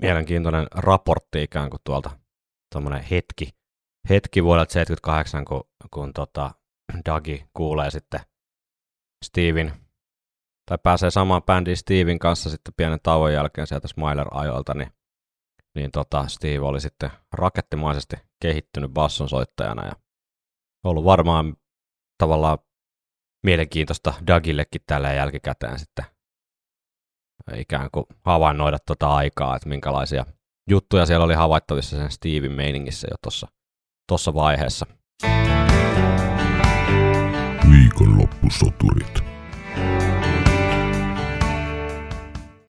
Mielenkiintoinen 0.00 0.66
raportti 0.74 1.42
ikään 1.42 1.70
kuin 1.70 1.80
tuolta, 1.84 2.10
tuommoinen 2.72 3.02
hetki, 3.02 3.48
hetki 4.08 4.44
vuodelta 4.44 4.72
78, 4.72 5.44
kun, 5.44 5.64
kun 5.90 6.12
tota, 6.12 6.50
Dagi 7.06 7.46
kuulee 7.56 7.90
sitten 7.90 8.20
Steven, 9.24 9.72
tai 10.68 10.78
pääsee 10.82 11.10
samaan 11.10 11.42
bändiin 11.42 11.76
Steven 11.76 12.18
kanssa 12.18 12.50
sitten 12.50 12.74
pienen 12.76 12.98
tauon 13.02 13.32
jälkeen 13.32 13.66
sieltä 13.66 13.88
Smiler-ajoilta, 13.88 14.74
niin, 14.74 14.92
niin 15.74 15.90
tota, 15.90 16.28
Steve 16.28 16.60
oli 16.60 16.80
sitten 16.80 17.10
rakettimaisesti 17.32 18.16
kehittynyt 18.42 18.90
bassonsoittajana 18.90 19.86
ja 19.86 19.92
ollut 20.84 21.04
varmaan 21.04 21.56
tavallaan 22.18 22.58
mielenkiintoista 23.44 24.14
Dagillekin 24.26 24.80
tällä 24.86 25.12
jälkikäteen 25.12 25.78
sitten 25.78 26.04
ikään 27.56 27.88
kuin 27.92 28.06
havainnoida 28.24 28.78
tuota 28.86 29.14
aikaa, 29.14 29.56
että 29.56 29.68
minkälaisia 29.68 30.24
juttuja 30.70 31.06
siellä 31.06 31.24
oli 31.24 31.34
havaittavissa 31.34 31.96
sen 31.96 32.10
Steven 32.10 32.52
meiningissä 32.52 33.08
jo 33.10 33.16
tuossa 33.22 33.48
tossa 34.08 34.34
vaiheessa. 34.34 34.86
Viikonloppusoturit. 37.98 39.24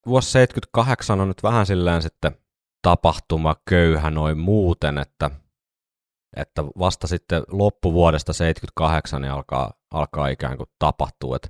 Vuosi 0.08 0.32
78 0.32 1.22
on 1.22 1.28
nyt 1.28 1.44
vähän 1.44 1.66
silleen 1.66 2.02
sitten 2.02 2.32
tapahtuma 2.82 3.56
köyhä 3.70 4.10
noin 4.10 4.38
muuten, 4.38 4.98
että, 4.98 5.32
että 6.38 6.66
vasta 6.66 7.08
sitten 7.08 7.44
loppuvuodesta 7.52 8.34
78 8.34 9.22
niin 9.22 9.32
alkaa, 9.32 9.74
alkaa 9.92 10.28
ikään 10.28 10.58
kuin 10.58 10.70
tapahtua, 10.80 11.36
että, 11.36 11.50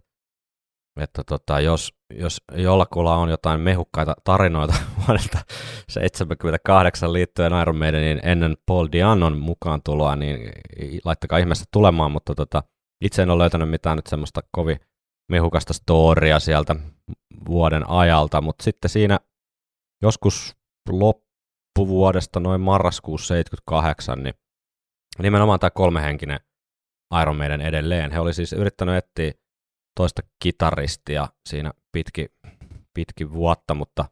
että 1.01 1.23
tota, 1.23 1.59
jos, 1.59 1.93
jos 2.13 2.41
jollakulla 2.53 3.15
on 3.15 3.29
jotain 3.29 3.61
mehukkaita 3.61 4.15
tarinoita 4.23 4.73
vuodelta 5.07 5.39
78 5.89 7.13
liittyen 7.13 7.53
Iron 7.61 7.77
Maidenin 7.77 8.19
ennen 8.23 8.57
Paul 8.65 8.87
Dianon 8.91 9.37
mukaan 9.37 9.81
tuloa, 9.85 10.15
niin 10.15 10.51
laittakaa 11.05 11.39
ihmeessä 11.39 11.65
tulemaan, 11.71 12.11
mutta 12.11 12.35
tota, 12.35 12.63
itse 13.01 13.21
en 13.21 13.29
ole 13.29 13.41
löytänyt 13.41 13.69
mitään 13.69 13.95
nyt 13.95 14.07
semmoista 14.07 14.41
kovin 14.51 14.79
mehukasta 15.29 15.73
storia 15.73 16.39
sieltä 16.39 16.75
vuoden 17.47 17.89
ajalta, 17.89 18.41
mutta 18.41 18.63
sitten 18.63 18.89
siinä 18.89 19.19
joskus 20.01 20.55
loppuvuodesta, 20.89 22.39
noin 22.39 22.61
marraskuussa 22.61 23.27
78, 23.27 24.23
niin 24.23 24.33
nimenomaan 25.19 25.59
tämä 25.59 25.69
kolmehenkinen 25.69 26.39
Iron 27.21 27.35
Maiden 27.35 27.61
edelleen. 27.61 28.11
He 28.11 28.19
oli 28.19 28.33
siis 28.33 28.53
yrittänyt 28.53 28.95
etsiä 28.95 29.31
toista 29.95 30.21
kitaristia 30.43 31.27
siinä 31.49 31.73
pitki, 31.91 32.25
pitki 32.93 33.31
vuotta, 33.31 33.73
mutta 33.73 34.05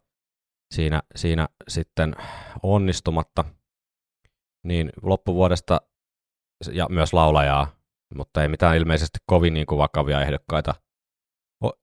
siinä, 0.74 1.03
siinä 1.15 1.48
sitten 1.67 2.15
onnistumatta, 2.63 3.44
niin 4.63 4.89
loppuvuodesta 5.01 5.82
ja 6.72 6.88
myös 6.89 7.13
laulajaa 7.13 7.76
mutta 8.16 8.42
ei 8.42 8.48
mitään 8.48 8.78
ilmeisesti 8.78 9.20
kovin 9.26 9.54
niin 9.54 9.66
kuin 9.66 9.80
vakavia 9.80 10.22
ehdokkaita 10.22 10.74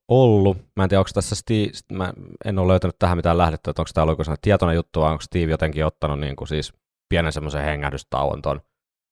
ollut. 0.07 0.57
Mä 0.75 0.83
en 0.83 0.89
tiedä, 0.89 0.99
onko 0.99 1.09
tässä 1.13 1.35
Steve, 1.35 1.69
mä 1.91 2.13
en 2.45 2.59
ole 2.59 2.67
löytänyt 2.67 2.99
tähän 2.99 3.17
mitään 3.17 3.37
lähdettä, 3.37 3.71
että 3.71 3.81
onko 3.81 3.89
tämä 3.93 4.03
ollut 4.03 4.39
tietoinen 4.41 4.75
juttu, 4.75 5.01
vai 5.01 5.11
onko 5.11 5.21
Steve 5.21 5.51
jotenkin 5.51 5.85
ottanut 5.85 6.19
niin 6.19 6.35
kuin 6.35 6.47
siis 6.47 6.73
pienen 7.09 7.31
semmoisen 7.31 7.63
hengähdystauon 7.63 8.41
tuon 8.41 8.61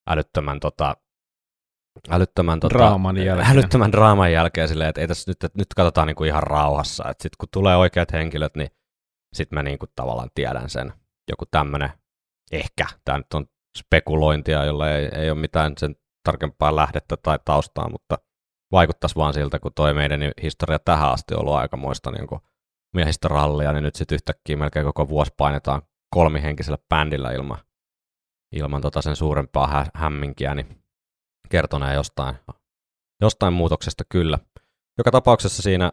älyttömän, 0.10 0.60
tota, 0.60 0.98
älyttömän, 2.10 2.60
tota, 2.60 2.76
draaman 2.76 3.18
jälkeen. 3.18 3.52
älyttömän 3.52 3.92
draaman 3.92 4.32
jälkeen 4.32 4.68
silleen, 4.68 4.90
että 4.90 5.02
ei 5.02 5.08
tässä 5.08 5.32
nyt, 5.32 5.44
että 5.44 5.60
nyt 5.60 5.74
katsotaan 5.76 6.08
niin 6.08 6.16
kuin 6.16 6.28
ihan 6.28 6.44
rauhassa, 6.44 7.10
että 7.10 7.24
sitten 7.24 7.38
kun 7.38 7.50
tulee 7.52 7.76
oikeat 7.76 8.12
henkilöt, 8.14 8.56
niin 8.56 8.70
sitten 9.36 9.58
mä 9.58 9.64
niin 9.64 9.80
kuin 9.80 9.90
tavallaan 9.96 10.30
tiedän 10.36 10.70
sen. 10.70 10.94
Joku 11.30 11.46
tämmöinen, 11.52 11.90
ehkä, 12.52 12.86
tämä 13.06 13.18
nyt 13.18 13.34
on 13.34 13.46
spekulointia, 13.78 14.66
jolla 14.66 14.90
ei, 14.90 15.06
ei 15.06 15.30
ole 15.32 15.40
mitään 15.40 15.74
sen 15.78 15.96
tarkempaa 16.24 16.76
lähdettä 16.76 17.18
tai 17.18 17.40
taustaa, 17.46 17.90
mutta 17.90 18.18
vaikuttaisi 18.72 19.16
vaan 19.16 19.34
siltä, 19.34 19.60
kun 19.60 19.72
toi 19.76 19.94
meidän 19.94 20.20
historia 20.44 20.80
tähän 20.80 21.12
asti 21.12 21.34
on 21.34 21.40
ollut 21.40 21.54
aikamoista 21.54 22.12
niin 22.12 22.28
miehistä 22.94 23.28
rallia, 23.28 23.74
niin 23.74 23.84
nyt 23.84 23.96
sitten 23.96 24.16
yhtäkkiä 24.16 24.58
melkein 24.58 24.86
koko 24.86 25.10
vuosi 25.10 25.32
painetaan 25.38 25.82
kolmihenkisellä 26.16 26.78
bändillä 26.90 27.32
ilman, 27.32 27.58
ilman 28.56 28.82
tota 28.82 29.02
sen 29.02 29.16
suurempaa 29.16 29.68
hä- 29.68 29.86
hämminkiä, 29.94 30.56
niin 30.56 30.84
kertonee 31.50 31.94
jostain, 31.94 32.36
jostain 33.22 33.54
muutoksesta 33.54 34.04
kyllä. 34.10 34.40
Joka 34.98 35.12
tapauksessa 35.12 35.62
siinä 35.62 35.92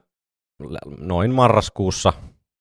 noin 0.98 1.34
marraskuussa 1.34 2.12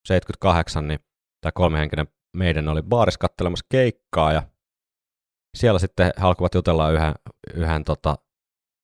78, 0.06 0.88
niin 0.88 1.00
tämä 1.40 1.52
kolmihenkinen 1.52 2.08
meidän 2.36 2.68
oli 2.68 2.82
baaris 2.82 3.18
kattelemassa 3.18 3.66
keikkaa 3.68 4.32
ja 4.32 4.42
siellä 5.56 5.78
sitten 5.78 6.12
he 6.18 6.26
alkoivat 6.26 6.54
jutella 6.54 6.90
yhden, 6.90 7.14
yhden 7.54 7.84
tota, 7.84 8.18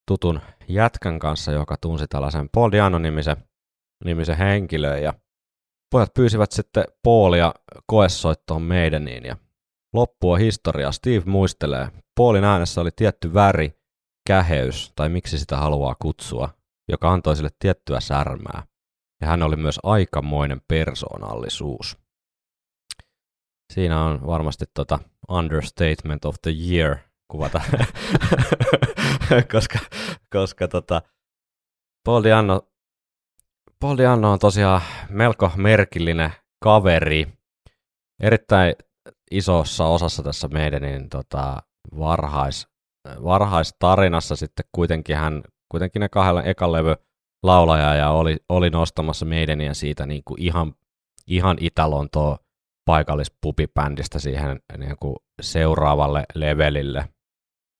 tutun 0.07 0.41
jätkän 0.67 1.19
kanssa, 1.19 1.51
joka 1.51 1.77
tunsi 1.81 2.07
tällaisen 2.07 2.49
Paul 2.49 2.71
Diano-nimisen 2.71 3.37
nimisen 4.05 4.37
henkilön, 4.37 5.03
ja 5.03 5.13
pojat 5.91 6.13
pyysivät 6.13 6.51
sitten 6.51 6.83
Paulia 7.03 7.53
koessoittoon 7.85 8.61
meidäniin, 8.61 9.25
ja 9.25 9.37
loppua 9.93 10.37
historiaa 10.37 10.91
Steve 10.91 11.23
muistelee. 11.25 11.89
Paulin 12.15 12.43
äänessä 12.43 12.81
oli 12.81 12.91
tietty 12.95 13.33
väri, 13.33 13.79
käheys, 14.27 14.91
tai 14.95 15.09
miksi 15.09 15.39
sitä 15.39 15.57
haluaa 15.57 15.95
kutsua, 16.01 16.49
joka 16.91 17.11
antoi 17.13 17.35
sille 17.35 17.49
tiettyä 17.59 17.99
särmää. 17.99 18.63
Ja 19.21 19.27
hän 19.27 19.43
oli 19.43 19.55
myös 19.55 19.79
aikamoinen 19.83 20.61
persoonallisuus. 20.67 21.97
Siinä 23.73 24.03
on 24.03 24.27
varmasti 24.27 24.65
tota 24.73 24.99
understatement 25.27 26.25
of 26.25 26.35
the 26.41 26.51
year 26.51 26.97
kuvata, 27.27 27.61
koska, 29.53 29.79
koska 30.33 30.67
tota, 30.67 31.01
Paul 32.03 32.23
Diano, 32.23 32.61
Paul 33.79 33.97
Diano 33.97 34.31
on 34.31 34.39
tosiaan 34.39 34.81
melko 35.09 35.51
merkillinen 35.55 36.33
kaveri. 36.63 37.27
Erittäin 38.19 38.75
isossa 39.31 39.85
osassa 39.85 40.23
tässä 40.23 40.47
meidän 40.47 40.81
niin 40.81 41.09
tota, 41.09 41.63
varhais, 41.97 42.67
varhaistarinassa 43.23 44.35
sitten 44.35 44.65
kuitenkin 44.71 45.15
hän, 45.15 45.43
kuitenkin 45.71 45.99
ne 45.99 46.09
kahdella 46.09 46.43
ekan 46.43 46.71
levy 46.71 46.95
laulaja 47.43 47.95
ja 47.95 48.09
oli, 48.09 48.37
oli 48.49 48.69
nostamassa 48.69 49.25
meidäniä 49.25 49.73
siitä 49.73 50.05
niin 50.05 50.21
kuin 50.25 50.41
ihan, 50.41 50.73
ihan 51.27 51.57
Itä-Lontoon 51.59 52.37
paikallispupibändistä 52.87 54.19
siihen 54.19 54.59
niin 54.77 54.95
kuin 54.99 55.15
seuraavalle 55.41 56.23
levelille, 56.35 57.09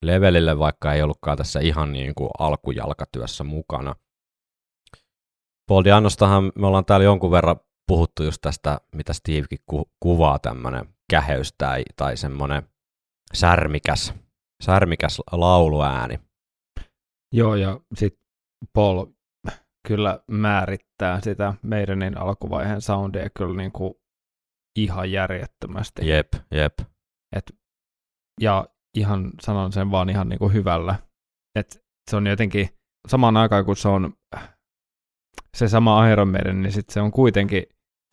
levelille, 0.06 0.60
vaikka 0.60 0.94
ei 0.94 1.02
ollutkaan 1.02 1.38
tässä 1.38 1.60
ihan 1.60 1.94
niin 1.94 2.16
kuin 2.16 2.30
alkujalkatyössä 2.40 3.44
mukana. 3.44 3.96
Paul 5.70 5.84
Diannostahan 5.84 6.52
me 6.56 6.68
ollaan 6.68 6.86
täällä 6.86 7.04
jonkun 7.04 7.32
verran 7.32 7.60
puhuttu 7.88 8.24
just 8.24 8.38
tästä, 8.42 8.82
mitä 8.96 9.14
Stevekin 9.14 9.60
ku- 9.66 9.92
kuvaa 10.00 10.40
tämmöinen 10.40 10.86
käheys 11.10 11.54
tai, 11.58 11.84
tai 11.96 12.18
semmoinen 12.18 12.64
särmikäs, 13.34 14.14
särmikäs 14.64 15.22
lauluääni. 15.32 16.20
Joo, 17.34 17.56
ja 17.56 17.80
sitten 17.96 18.24
Paul 18.74 19.06
kyllä 19.88 20.20
määrittää 20.32 21.22
sitä 21.22 21.54
meidänin 21.62 22.18
alkuvaiheen 22.18 22.82
soundia 22.82 23.30
kyllä 23.38 23.56
niin 23.58 23.72
kuin 23.72 23.94
ihan 24.78 25.12
järjettömästi. 25.12 26.10
Jep, 26.10 26.28
jep. 26.52 26.80
Et, 27.36 27.56
ja 28.42 28.68
ihan, 28.98 29.32
sanon 29.42 29.72
sen 29.72 29.92
vaan 29.92 30.10
ihan 30.10 30.30
niin 30.30 30.40
kuin 30.40 30.54
hyvällä. 30.54 30.96
Et 31.56 31.84
se 32.12 32.16
on 32.16 32.28
jotenkin 32.28 32.70
samaan 33.08 33.38
aikaan, 33.38 33.66
kun 33.66 33.78
se 33.78 33.88
on 33.88 34.14
se 35.58 35.68
sama 35.68 36.10
Iron 36.10 36.28
Maiden, 36.28 36.62
niin 36.62 36.72
sit 36.72 36.90
se 36.90 37.02
on 37.02 37.12
kuitenkin 37.12 37.64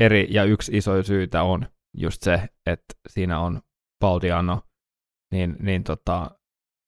eri, 0.00 0.26
ja 0.30 0.44
yksi 0.44 0.76
iso 0.76 1.02
syytä 1.02 1.42
on 1.42 1.66
just 1.96 2.22
se, 2.22 2.48
että 2.66 2.94
siinä 3.08 3.40
on 3.40 3.60
Paul 4.00 4.20
Diano, 4.20 4.62
niin, 5.32 5.56
niin 5.60 5.84
tota, 5.84 6.30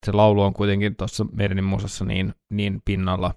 se 0.06 0.12
laulu 0.12 0.42
on 0.42 0.54
kuitenkin 0.54 0.96
tuossa 0.96 1.24
meidän 1.24 1.64
musassa 1.64 2.04
niin, 2.04 2.34
niin 2.50 2.80
pinnalla 2.84 3.34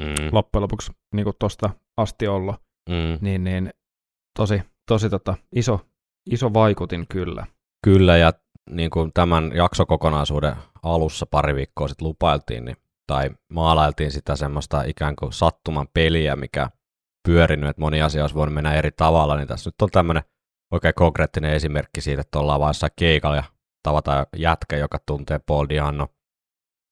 Mm, 0.00 0.28
loppujen 0.32 0.62
lopuksi 0.62 0.92
niin 1.14 1.24
kuin 1.24 1.36
tuosta 1.38 1.70
asti 1.96 2.28
ollut, 2.28 2.56
mm. 2.88 3.18
niin, 3.20 3.44
niin 3.44 3.70
tosi, 4.38 4.62
tosi 4.90 5.10
tota, 5.10 5.34
iso, 5.54 5.80
iso 6.30 6.54
vaikutin 6.54 7.06
kyllä. 7.08 7.46
Kyllä, 7.84 8.16
ja 8.16 8.32
niin 8.70 8.90
kuin 8.90 9.12
tämän 9.12 9.52
jaksokokonaisuuden 9.54 10.56
alussa 10.82 11.26
pari 11.26 11.54
viikkoa 11.54 11.88
sitten 11.88 12.08
lupailtiin, 12.08 12.64
niin, 12.64 12.76
tai 13.06 13.30
maalailtiin 13.52 14.12
sitä 14.12 14.36
semmoista 14.36 14.82
ikään 14.82 15.16
kuin 15.16 15.32
sattuman 15.32 15.88
peliä, 15.94 16.36
mikä 16.36 16.70
pyörinyt, 17.28 17.70
että 17.70 17.80
moni 17.80 18.02
asia 18.02 18.22
olisi 18.22 18.34
voinut 18.34 18.54
mennä 18.54 18.74
eri 18.74 18.90
tavalla, 18.90 19.36
niin 19.36 19.48
tässä 19.48 19.68
nyt 19.68 19.82
on 19.82 19.88
tämmöinen 19.90 20.22
oikein 20.70 20.94
konkreettinen 20.94 21.52
esimerkki 21.52 22.00
siitä, 22.00 22.20
että 22.20 22.38
ollaan 22.38 22.60
vaan 22.60 22.74
keikalla 22.96 23.36
ja 23.36 23.44
tavataan 23.82 24.26
jätkä, 24.36 24.76
joka 24.76 24.98
tuntee 25.06 25.40
Paul 25.46 25.66
Dianno. 25.68 26.08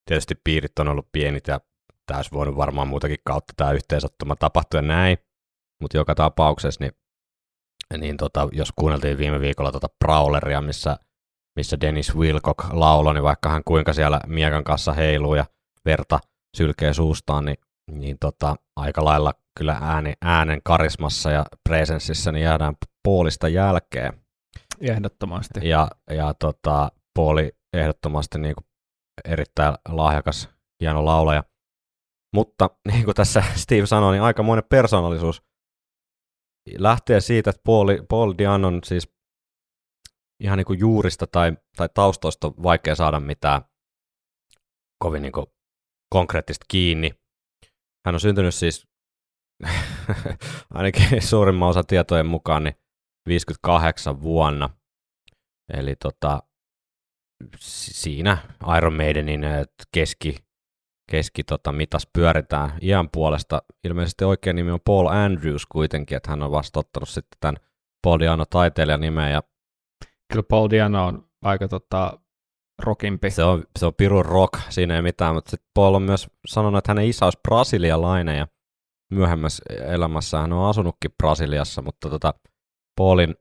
Tietysti 0.09 0.35
piirit 0.45 0.79
on 0.79 0.89
ollut 0.89 1.09
pienit 1.13 1.47
ja 1.47 1.61
tämä 2.07 2.19
olisi 2.19 2.33
voinut 2.33 2.57
varmaan 2.57 2.89
muutakin 2.89 3.19
kautta 3.25 3.53
tämä 3.57 3.73
yhteensattuma 3.73 4.37
tapahtua 4.37 4.83
näin, 4.83 5.19
mutta 5.81 5.97
joka 5.97 6.15
tapauksessa, 6.15 6.85
niin, 6.85 6.93
niin 7.97 8.17
tota, 8.17 8.49
jos 8.53 8.73
kuunneltiin 8.77 9.19
viime 9.19 9.41
viikolla 9.41 9.73
tota 9.73 9.89
Prowleria, 10.05 10.61
missä, 10.61 10.97
missä 11.57 11.81
Dennis 11.81 12.17
Wilcock 12.17 12.73
lauloi, 12.73 13.15
niin 13.15 13.25
vaikka 13.25 13.49
hän 13.49 13.63
kuinka 13.65 13.93
siellä 13.93 14.21
miekan 14.27 14.65
kanssa 14.65 14.93
heiluu 14.93 15.35
ja 15.35 15.45
verta 15.85 16.21
sylkee 16.57 16.93
suustaan, 16.93 17.45
niin, 17.45 17.59
niin 17.91 18.17
tota, 18.21 18.57
aika 18.77 19.05
lailla 19.05 19.35
kyllä 19.59 19.79
ääni, 19.81 20.13
äänen 20.23 20.61
karismassa 20.65 21.31
ja 21.31 21.47
presenssissä 21.69 22.33
niin 22.33 22.45
jäädään 22.45 22.75
puolista 23.05 23.49
jälkeen. 23.49 24.13
Ehdottomasti. 24.81 25.69
Ja, 25.69 25.89
ja 26.11 26.35
tota, 26.35 26.93
Pauli 27.15 27.53
ehdottomasti 27.73 28.39
niin 28.39 28.55
kuin 28.55 28.65
erittäin 29.25 29.75
lahjakas, 29.89 30.49
hieno 30.81 31.05
laulaja. 31.05 31.45
Mutta 32.35 32.71
niin 32.93 33.05
kuin 33.05 33.15
tässä 33.15 33.43
Steve 33.57 33.87
sanoi, 33.87 34.13
niin 34.13 34.23
aikamoinen 34.23 34.65
persoonallisuus. 34.71 35.43
Lähtee 36.79 37.21
siitä, 37.21 37.51
että 37.51 37.63
Paul, 37.65 37.89
Paul 38.09 38.35
Dianon 38.39 38.81
siis 38.85 39.13
ihan 40.41 40.59
niin 40.59 40.67
kuin 40.67 40.79
juurista 40.79 41.27
tai, 41.27 41.53
tai 41.77 41.89
taustoista 41.95 42.47
on 42.47 42.55
vaikea 42.63 42.95
saada 42.95 43.21
mitään 43.21 43.63
kovin 45.05 45.23
niin 45.23 45.33
kuin 45.33 45.47
konkreettista 46.11 46.67
kiinni. 46.69 47.11
Hän 48.07 48.15
on 48.15 48.21
syntynyt 48.21 48.55
siis 48.55 48.89
ainakin 50.75 51.23
suurimman 51.23 51.69
osa 51.69 51.85
tietojen 51.85 52.27
mukaan 52.27 52.65
niin 52.65 52.75
58 53.29 54.23
vuonna. 54.23 54.71
Eli 55.73 55.97
tota, 55.97 56.43
siinä 57.61 58.39
Iron 58.77 58.95
Maidenin 58.95 59.41
keski, 59.93 60.37
keski 61.11 61.45
tota, 61.45 61.73
mitas 61.73 62.09
pyöritään 62.13 62.79
iän 62.83 63.09
puolesta. 63.13 63.63
Ilmeisesti 63.85 64.25
oikein 64.25 64.57
nimi 64.57 64.71
on 64.71 64.81
Paul 64.85 65.07
Andrews 65.07 65.67
kuitenkin, 65.67 66.17
että 66.17 66.31
hän 66.31 66.43
on 66.43 66.51
vasta 66.51 66.81
ottanut 66.81 67.09
sitten 67.09 67.39
tämän 67.41 67.57
Paul 68.03 68.19
Diano 68.19 68.45
taiteilijan 68.51 69.01
nimeä 69.01 69.31
ja 69.31 69.43
Kyllä 70.33 70.43
Paul 70.49 70.71
Diano 70.71 71.07
on 71.07 71.29
aika 71.43 71.69
tota, 71.69 72.19
rockimpi. 72.83 73.31
se 73.31 73.45
on, 73.45 73.65
se 73.79 73.87
on 73.87 73.95
pirun 73.95 74.25
rock, 74.25 74.53
siinä 74.69 74.97
ei 74.97 75.03
mitään, 75.03 75.35
mutta 75.35 75.51
sitten 75.51 75.71
Paul 75.75 75.95
on 75.95 76.03
myös 76.03 76.27
sanonut, 76.47 76.79
että 76.79 76.91
hänen 76.91 77.07
isä 77.07 77.25
olisi 77.25 77.39
brasilialainen 77.49 78.39
ja 78.39 78.47
myöhemmässä 79.13 79.65
elämässä 79.87 80.39
hän 80.39 80.53
on 80.53 80.69
asunutkin 80.71 81.11
Brasiliassa, 81.19 81.83
mutta 81.83 82.11
tota, 82.11 82.35
Paulin, 82.99 83.35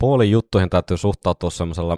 Paulin 0.00 0.30
juttuihin 0.30 0.70
täytyy 0.70 0.96
suhtautua 0.96 1.50
semmoisella 1.50 1.96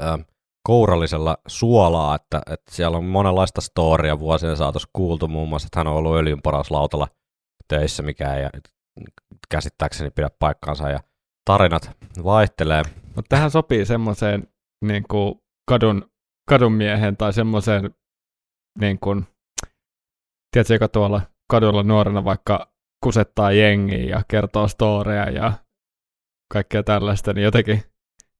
ää, 0.00 0.18
kourallisella 0.62 1.36
suolaa, 1.46 2.14
että, 2.14 2.42
että 2.50 2.74
siellä 2.74 2.98
on 2.98 3.04
monenlaista 3.04 3.60
storia 3.60 4.18
vuosien 4.18 4.56
saatossa 4.56 4.88
kuultu, 4.92 5.28
muun 5.28 5.48
muassa, 5.48 5.66
että 5.66 5.80
hän 5.80 5.86
on 5.86 5.94
ollut 5.94 6.16
öljynporaslautalla 6.16 7.08
töissä, 7.68 8.02
mikä 8.02 8.34
ei 8.34 8.48
käsittääkseni 9.50 10.10
pidä 10.10 10.30
paikkaansa, 10.38 10.90
ja 10.90 11.00
tarinat 11.44 11.90
vaihtelee. 12.24 12.82
Mutta 13.04 13.28
tähän 13.28 13.50
sopii 13.50 13.84
semmoiseen 13.84 14.48
niin 14.84 15.04
kuin 15.10 15.34
kadun, 15.68 16.10
kadun 16.48 16.72
miehen 16.72 17.16
tai 17.16 17.32
semmoiseen, 17.32 17.94
niin 18.80 18.98
kuin, 18.98 19.26
tiedätkö, 20.52 20.74
joka 20.74 20.88
tuolla 20.88 21.20
kadulla 21.50 21.82
nuorena 21.82 22.24
vaikka 22.24 22.72
kusettaa 23.04 23.52
jengiä 23.52 24.04
ja 24.04 24.22
kertoo 24.28 24.68
storeja 24.68 25.30
ja 25.30 25.52
kaikkea 26.52 26.82
tällaista, 26.82 27.32
niin 27.32 27.44
jotenkin 27.44 27.82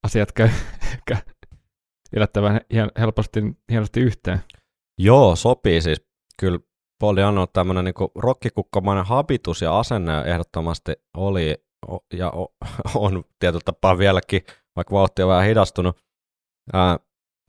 asiat 0.06 0.32
käy 0.32 0.48
yllättävän 2.16 2.61
helposti, 2.98 3.40
hienosti 3.70 4.01
yhteen. 4.01 4.40
Joo, 4.98 5.37
sopii 5.37 5.81
siis. 5.81 6.03
Kyllä 6.40 6.59
Paul 7.01 7.16
Diano 7.16 7.46
tämmöinen 7.46 7.85
niin 7.85 8.11
rokkikukkamainen 8.14 9.05
habitus 9.05 9.62
ja 9.62 9.79
asenne 9.79 10.22
ehdottomasti 10.22 10.92
oli 11.16 11.64
ja 12.12 12.33
on 12.94 13.25
tietyllä 13.38 13.62
tapaa 13.64 13.98
vieläkin, 13.98 14.40
vaikka 14.77 14.94
vauhti 14.94 15.22
on 15.22 15.29
vähän 15.29 15.46
hidastunut. 15.46 15.96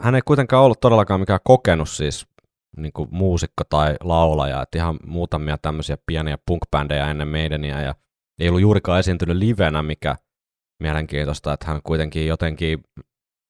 Hän 0.01 0.15
ei 0.15 0.21
kuitenkaan 0.25 0.63
ollut 0.63 0.79
todellakaan 0.79 1.19
mikään 1.19 1.39
kokenut 1.43 1.89
siis 1.89 2.27
niin 2.77 2.93
kuin 2.93 3.09
muusikko 3.11 3.63
tai 3.69 3.95
laulaja, 4.03 4.61
että 4.61 4.77
ihan 4.77 4.99
muutamia 5.05 5.57
tämmöisiä 5.57 5.97
pieniä 6.05 6.37
punk-bändejä 6.51 7.11
ennen 7.11 7.27
meidäniä 7.27 7.81
ja 7.81 7.95
ei 8.39 8.49
ollut 8.49 8.61
juurikaan 8.61 8.99
esiintynyt 8.99 9.37
livenä, 9.37 9.83
mikä 9.83 10.15
mielenkiintoista, 10.83 11.53
että 11.53 11.65
hän 11.65 11.81
kuitenkin 11.83 12.27
jotenkin 12.27 12.83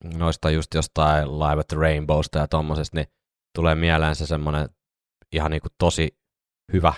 noista 0.04 0.50
just 0.50 0.74
jostain 0.74 1.40
Live 1.40 1.60
at 1.60 1.68
the 1.68 1.78
Rainbowsta 1.78 2.40
ja 2.40 2.48
tommosesta, 2.48 2.98
niin 2.98 3.08
tulee 3.56 3.76
mieleen 3.76 4.16
se 4.16 4.26
semmoinen 4.26 4.70
ihan 5.32 5.52
niin 5.52 5.62
kuin 5.62 5.72
tosi 5.78 6.18
hyvä, 6.74 6.94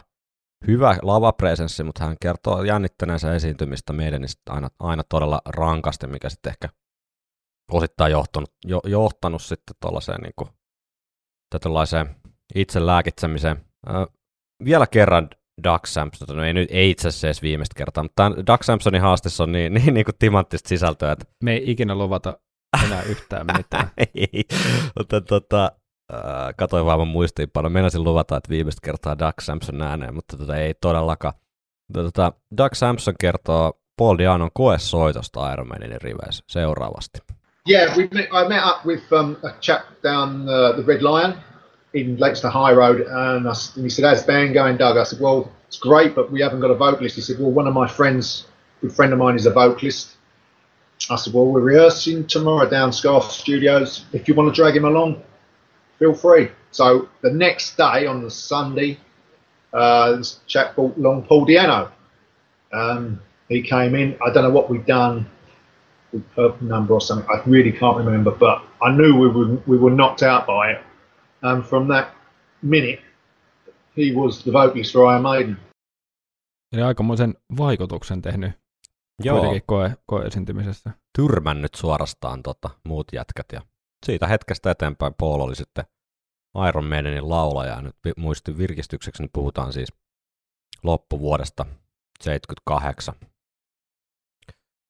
hyvä 0.68 0.98
lavapresenssi, 1.02 1.84
mutta 1.84 2.04
hän 2.04 2.18
kertoo 2.22 2.64
jännittäneensä 2.64 3.36
esiintymistä 3.36 3.94
meidän 3.94 4.22
niin 4.22 4.30
aina, 4.50 4.70
aina 4.80 5.04
todella 5.10 5.42
rankasti, 5.46 6.08
mikä 6.08 6.30
sitten 6.30 6.50
ehkä 6.50 6.70
osittain 7.72 8.12
johtanut, 8.12 8.54
jo, 8.66 8.82
johtanut 8.86 9.42
sitten 9.42 9.76
tuollaiseen 9.82 10.22
niin 10.22 10.34
kuin, 10.36 10.50
tietynlaiseen 11.50 12.16
itselääkitsemiseen. 12.56 13.66
Äh, 13.90 14.08
vielä 14.66 14.88
kerran 14.88 15.30
Doug 15.64 15.86
Sampson, 15.86 16.38
no 16.38 16.44
ei, 16.44 16.54
nyt, 16.54 16.70
ei 16.72 16.90
itse 16.90 17.08
asiassa 17.08 17.28
edes 17.28 17.42
viimeistä 17.42 17.78
kertaa, 17.78 18.04
mutta 18.04 18.32
Doug 18.48 18.62
Sampsonin 18.62 19.02
haastissa 19.02 19.44
on 19.44 19.52
niin, 19.52 19.74
niin, 19.74 19.94
niin 19.94 20.06
kuin 20.06 20.16
timanttista 20.20 20.70
sisältöä, 20.70 21.12
että 21.12 21.26
Me 21.44 21.54
ei 21.54 21.72
ikinä 21.72 21.96
luvata 21.96 22.40
enää 22.86 23.04
yhtään 23.04 23.46
mitään. 23.58 23.92
ei, 24.16 24.46
mutta 24.98 25.22
tota, 25.22 25.72
äh, 26.14 26.20
katoin 26.58 26.86
vaan 26.86 27.00
mun 27.00 27.08
muistiinpano. 27.08 27.70
Meinasin 27.70 28.04
luvata, 28.04 28.38
että 28.38 28.50
viimeistä 28.50 28.82
kertaa 28.84 29.20
Doug 29.20 29.40
Sampson 29.42 29.82
ääneen, 29.82 30.16
mutta 30.16 30.38
tota, 30.38 30.56
ei 30.56 30.74
todellakaan. 30.74 31.34
Tota, 31.94 32.34
Doug 32.58 32.74
Sampson 32.74 33.16
kertoo 33.20 33.80
Paul 33.98 34.18
Dianon 34.18 34.50
koesoitosta 34.54 35.54
Iron 35.54 35.68
Manin 35.68 36.02
riveissä 36.02 36.44
seuraavasti. 36.48 37.20
Yeah, 37.68 37.98
we 37.98 38.08
met, 38.14 38.26
I 38.26 38.48
met 38.48 38.64
up 38.64 38.86
with 38.86 39.12
um, 39.12 39.38
a 39.44 39.50
chap 39.60 39.82
down 40.04 40.48
uh, 40.48 40.74
the 40.76 40.84
Red 40.86 41.02
Lion 41.02 41.34
in 41.94 42.16
Lakeside 42.20 42.52
High 42.52 42.74
Road, 42.74 43.02
and, 43.02 43.48
I 43.48 43.54
and 43.76 43.84
he 43.84 43.90
said, 43.90 44.06
"How's 44.06 44.22
the 44.22 44.28
band 44.28 44.54
going, 44.54 44.78
Doug?" 44.78 44.98
I 44.98 45.04
said, 45.04 45.20
"Well, 45.20 45.52
it's 45.68 45.80
great, 45.80 46.14
but 46.14 46.32
we 46.32 46.42
haven't 46.42 46.60
got 46.60 46.70
a 46.70 46.76
vocalist." 46.76 47.16
He 47.16 47.22
said, 47.22 47.40
"Well, 47.40 47.50
one 47.52 47.68
of 47.68 47.74
my 47.74 47.88
friends, 47.88 48.46
good 48.82 48.94
friend 48.94 49.14
of 49.14 49.20
mine, 49.20 49.36
is 49.36 49.48
a 49.48 49.52
vocalist." 49.52 50.15
I 51.10 51.16
said, 51.16 51.34
"Well, 51.34 51.46
we're 51.46 51.62
rehearsing 51.62 52.28
tomorrow 52.28 52.70
down 52.70 52.94
Scarf 52.94 53.32
Studios. 53.32 54.06
If 54.14 54.28
you 54.28 54.34
want 54.34 54.56
to 54.56 54.62
drag 54.62 54.76
him 54.76 54.86
along, 54.86 55.22
feel 56.00 56.14
free." 56.14 56.50
So 56.72 57.08
the 57.22 57.32
next 57.32 57.78
day 57.78 58.08
on 58.08 58.24
the 58.24 58.32
Sunday, 58.32 58.98
uh, 59.74 60.18
this 60.18 60.40
chap 60.48 60.76
brought 60.76 60.98
along 60.98 61.24
Paul 61.24 61.46
Diano. 61.46 61.92
Um, 62.74 63.22
he 63.50 63.62
came 63.62 63.96
in. 63.96 64.18
I 64.26 64.34
don't 64.34 64.44
know 64.44 64.50
what 64.50 64.70
we'd 64.70 64.86
done 64.86 65.26
with 66.12 66.24
purple 66.36 66.68
number 66.68 66.94
or 66.94 67.02
something. 67.02 67.28
I 67.30 67.42
really 67.50 67.72
can't 67.72 67.98
remember, 67.98 68.32
but 68.32 68.62
I 68.82 68.92
knew 68.92 69.16
we 69.16 69.28
were 69.28 69.58
we 69.68 69.78
were 69.78 69.92
knocked 69.92 70.24
out 70.24 70.48
by 70.48 70.72
it. 70.72 70.82
And 71.42 71.64
from 71.66 71.88
that 71.90 72.08
minute, 72.62 73.00
he 73.96 74.14
was 74.16 74.44
the 74.44 74.52
vocalist 74.52 74.94
for 74.94 75.06
Iron 75.06 75.24
Maiden. 75.24 75.58
Eli 76.74 76.84
aikamoisen 76.84 77.36
vaikutuksen 77.58 78.22
tehnyt 78.22 78.52
Joo, 79.24 79.38
kuitenkin 79.38 79.64
koe, 79.66 79.96
koeesiintymisessä. 80.06 80.92
tyrmännyt 81.18 81.76
suorastaan 81.76 82.44
tota, 82.44 82.70
muut 82.88 83.08
jätkät. 83.14 83.46
Ja 83.54 83.62
siitä 84.06 84.28
hetkestä 84.28 84.72
eteenpäin 84.72 85.14
Paul 85.14 85.40
oli 85.40 85.56
sitten 85.56 85.86
Iron 86.68 86.86
Maidenin 86.86 87.30
laulaja. 87.30 87.72
Ja 87.72 87.82
nyt 87.82 87.96
muistin 88.18 88.58
virkistykseksi, 88.58 89.24
niin 89.24 89.30
puhutaan 89.34 89.74
siis 89.74 89.94
loppuvuodesta 90.84 91.66
78. 92.24 93.16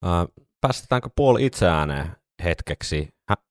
Ää, 0.04 0.26
päästetäänkö 0.62 1.10
Paul 1.16 1.38
itse 1.38 1.68
ääneen 1.68 2.16
hetkeksi? 2.44 3.14
Hä- 3.30 3.44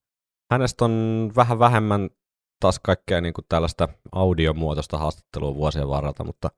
hänestä 0.53 0.85
on 0.85 1.33
vähän 1.37 1.59
vähemmän 1.59 2.11
taas 2.61 2.79
kaikkea 2.79 3.21
niin 3.21 3.35
kuin 3.35 3.45
tällaista 3.49 3.89
audiomuotoista 4.13 4.99
haastattelua 4.99 5.55
vuosien 5.55 5.89
varrelta, 5.89 6.25
mutta 6.25 6.51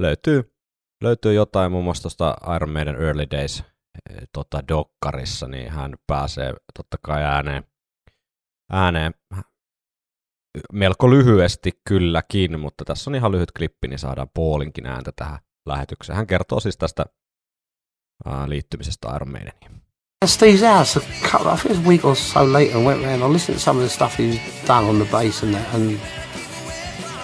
löytyy, 0.00 0.57
löytyy 1.02 1.34
jotain 1.34 1.72
muun 1.72 1.84
muassa 1.84 2.02
tuosta 2.02 2.36
Iron 2.56 2.70
Maiden 2.70 3.02
Early 3.02 3.26
Days 3.30 3.62
eh, 4.10 4.28
tota, 4.32 4.68
dokkarissa, 4.68 5.48
niin 5.48 5.70
hän 5.72 5.94
pääsee 6.06 6.54
totta 6.76 6.96
kai 7.02 7.22
ääneen, 7.22 7.64
ääneen 8.72 9.14
melko 10.72 11.10
lyhyesti 11.10 11.80
kylläkin, 11.88 12.60
mutta 12.60 12.84
tässä 12.84 13.10
on 13.10 13.14
ihan 13.14 13.32
lyhyt 13.32 13.52
klippi, 13.52 13.88
niin 13.88 13.98
saadaan 13.98 14.28
Paulinkin 14.34 14.86
ääntä 14.86 15.12
tähän 15.16 15.38
lähetykseen. 15.66 16.16
Hän 16.16 16.26
kertoo 16.26 16.60
siis 16.60 16.76
tästä 16.76 17.06
ää, 18.24 18.48
liittymisestä 18.48 19.08
Iron 19.16 19.30
Maideniin. 19.30 19.82
Steve's 20.26 20.76
house, 20.76 21.00
a 21.00 21.30
couple, 21.30 21.52
I 21.52 21.56
think 21.56 21.70
it 21.70 21.76
was 21.76 21.86
a 21.86 21.88
week 21.88 22.04
or 22.04 22.16
so 22.16 22.52
later, 22.52 22.76
I 22.80 22.84
went 22.84 23.04
round, 23.04 23.22
I 23.22 23.32
listened 23.32 23.58
to 23.58 23.64
some 23.64 23.78
of 23.78 23.88
the 23.88 23.94
stuff 23.94 24.18
he's 24.18 24.40
done 24.66 24.88
on 24.88 24.96
the 24.96 25.04
bass 25.12 25.42
and 25.42 25.54
that, 25.54 25.74
and 25.74 26.00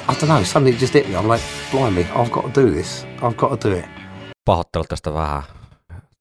I 0.09 0.13
don't 0.13 0.27
know, 0.27 0.67
it 0.67 0.81
just 0.81 0.95
hit 0.95 1.09
me. 1.09 1.15
I'm 1.15 1.29
like, 1.29 1.43
blimey, 1.71 2.05
I've 2.05 2.31
got 2.31 2.53
to 2.53 2.63
do 2.63 2.71
this. 2.71 3.07
I've 3.23 3.35
got 3.35 3.61
to 3.61 3.71
do 3.71 3.77
it. 3.77 3.85
Pahoittelut 4.45 4.89
tästä 4.89 5.13
vähän 5.13 5.43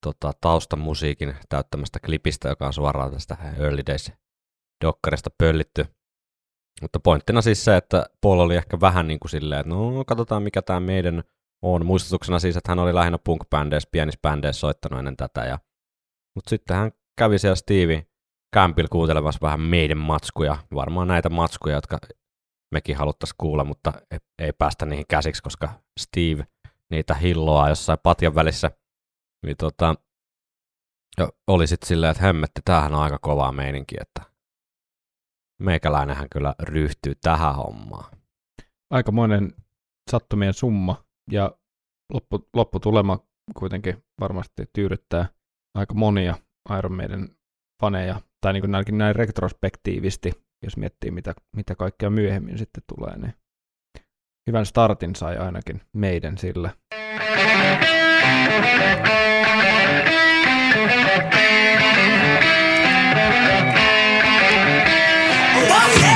tota, 0.02 0.32
taustamusiikin 0.42 1.36
täyttämästä 1.50 2.00
klipistä, 2.06 2.50
joka 2.50 2.68
on 2.68 2.74
suoraan 2.74 3.12
tästä 3.12 3.38
Early 3.60 3.82
Days 3.88 4.12
dokkarista 4.86 5.30
pöllitty. 5.38 5.86
Mutta 6.82 7.00
pointtina 7.00 7.42
siis 7.42 7.66
se, 7.66 7.78
että 7.78 8.06
Paul 8.22 8.40
oli 8.40 8.56
ehkä 8.56 8.80
vähän 8.82 9.08
niin 9.08 9.20
kuin 9.20 9.30
silleen, 9.30 9.60
että 9.60 9.70
no 9.70 10.04
katsotaan 10.08 10.44
mikä 10.44 10.62
tämä 10.62 10.80
meidän 10.80 11.24
on. 11.62 11.86
Muistutuksena 11.86 12.40
siis, 12.40 12.58
että 12.58 12.72
hän 12.72 12.80
oli 12.80 12.94
lähinnä 12.94 13.18
punk-bändeissä, 13.18 13.90
pienissä 13.92 14.20
bändeissä 14.22 14.60
soittanut 14.60 15.00
ennen 15.00 15.18
tätä. 15.18 15.46
Ja... 15.46 15.60
Mutta 16.36 16.50
sitten 16.50 16.78
hän 16.78 16.92
kävi 17.18 17.40
siellä 17.40 17.56
Stevie 17.56 18.06
Campbell 18.56 18.88
kuuntelemassa 18.92 19.40
vähän 19.42 19.62
meidän 19.62 19.98
matskuja, 19.98 20.58
varmaan 20.76 21.08
näitä 21.08 21.30
matskuja, 21.30 21.76
jotka 21.76 21.98
mekin 22.74 22.98
haluttaisiin 22.98 23.38
kuulla, 23.38 23.64
mutta 23.64 23.94
ei 24.40 24.54
päästä 24.54 24.86
niihin 24.86 25.08
käsiksi, 25.08 25.44
koska 25.44 25.70
Steve 26.00 26.48
niitä 26.92 27.14
hilloaa 27.14 27.70
jossain 27.70 28.00
patjan 28.04 28.36
välissä. 28.36 28.72
Niin 29.46 29.58
tota, 29.58 29.96
oli 31.48 31.68
sitten 31.68 31.88
silleen, 31.88 32.12
että 32.12 32.24
hemmetti, 32.24 32.62
tämähän 32.66 32.96
on 32.96 33.02
aika 33.04 33.20
kovaa 33.20 33.52
meininki, 33.52 33.96
että 34.02 34.22
meikäläinenhän 35.62 36.28
kyllä 36.32 36.56
ryhtyy 36.60 37.16
tähän 37.16 37.56
hommaan. 37.56 38.18
Aikamoinen 38.90 39.54
sattumien 40.12 40.54
summa 40.54 41.04
ja 41.32 41.52
loppu, 42.14 42.50
lopputulema 42.54 43.20
kuitenkin 43.58 44.04
varmasti 44.20 44.66
tyydyttää 44.74 45.30
aika 45.76 45.94
monia 45.94 46.36
Iron 46.78 46.94
Maiden 46.94 47.36
faneja, 47.82 48.22
tai 48.42 48.54
niin 48.54 48.62
kuin 48.62 48.98
näin 48.98 49.16
retrospektiivisti, 49.16 50.43
jos 50.64 50.78
miettii 50.78 51.12
mitä, 51.12 51.34
mitä 51.56 51.76
kaikkea 51.76 52.10
myöhemmin 52.10 52.58
sitten 52.58 52.84
tulee, 52.88 53.18
niin 53.18 53.34
hyvän 54.48 54.66
startin 54.66 55.16
sai 55.16 55.38
ainakin 55.38 55.82
meidän 55.94 56.38
sillä. 56.38 56.70
Won't 65.70 66.13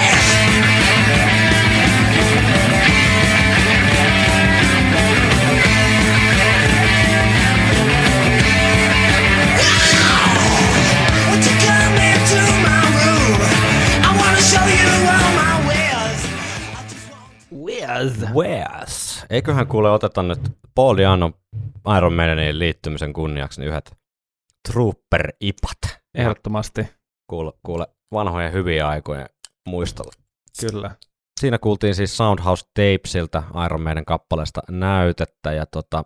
Weas. 18.03 18.33
Wes. 18.35 19.25
Eiköhän 19.29 19.67
kuule 19.67 19.91
oteta 19.91 20.23
nyt 20.23 20.39
Paul 20.75 20.97
Diano 20.97 21.31
Iron 21.97 22.13
Maidenin 22.13 22.59
liittymisen 22.59 23.13
kunniaksi 23.13 23.61
niin 23.61 23.69
yhdet 23.69 23.91
Trooper-ipat. 24.69 25.97
Ehdottomasti, 26.17 26.87
Kuule, 27.29 27.53
kuule 27.65 27.87
vanhoja 28.13 28.49
hyviä 28.49 28.87
aikoja 28.87 29.27
muistella. 29.67 30.11
kyllä. 30.61 30.91
Siinä 31.39 31.57
kuultiin 31.57 31.95
siis 31.95 32.17
Soundhouse 32.17 32.65
Tapesilta 32.73 33.43
Iron 33.65 33.81
Maiden 33.81 34.05
kappaleesta 34.05 34.61
näytettä, 34.69 35.53
ja 35.53 35.65
tota, 35.65 36.03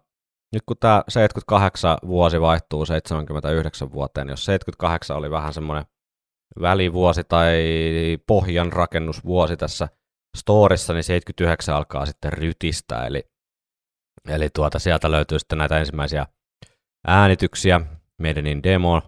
nyt 0.53 0.63
kun 0.65 0.77
tämä 0.79 1.03
78 1.09 1.97
vuosi 2.07 2.41
vaihtuu 2.41 2.85
79 2.85 3.91
vuoteen, 3.91 4.29
jos 4.29 4.45
78 4.45 5.17
oli 5.17 5.31
vähän 5.31 5.53
semmoinen 5.53 5.85
välivuosi 6.61 7.23
tai 7.23 7.63
pohjan 8.27 8.73
rakennusvuosi 8.73 9.57
tässä 9.57 9.87
storissa, 10.37 10.93
niin 10.93 11.03
79 11.03 11.75
alkaa 11.75 12.05
sitten 12.05 12.33
rytistä, 12.33 13.05
eli, 13.05 13.23
eli 14.27 14.49
tuota, 14.49 14.79
sieltä 14.79 15.11
löytyy 15.11 15.39
sitten 15.39 15.57
näitä 15.57 15.79
ensimmäisiä 15.79 16.25
äänityksiä, 17.07 17.81
Maidenin 18.21 18.63
demo, 18.63 19.01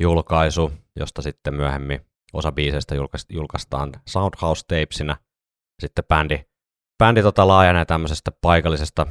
julkaisu, 0.00 0.72
josta 0.96 1.22
sitten 1.22 1.54
myöhemmin 1.54 2.00
osa 2.32 2.52
biiseistä 2.52 2.94
julkais- 2.94 3.26
julkaistaan 3.28 3.92
Soundhouse 4.08 4.64
Tapesina, 4.66 5.16
sitten 5.82 6.04
bändi, 6.08 6.44
bändi 6.98 7.22
tota 7.22 7.48
laajenee 7.48 7.84
tämmöisestä 7.84 8.32
paikallisesta 8.40 9.06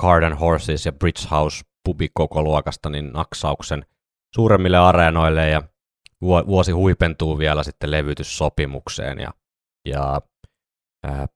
Garden 0.00 0.36
Horses 0.36 0.86
ja 0.86 0.92
Bridge 0.92 1.28
House 1.30 1.64
pubikokoluokasta 1.84 2.90
niin 2.90 3.12
naksauksen 3.12 3.86
suuremmille 4.34 4.78
areenoille 4.78 5.48
ja 5.50 5.62
vuo- 6.20 6.46
vuosi 6.46 6.72
huipentuu 6.72 7.38
vielä 7.38 7.62
sitten 7.62 7.90
levytyssopimukseen 7.90 9.18
ja, 9.18 9.30
ja 9.88 10.20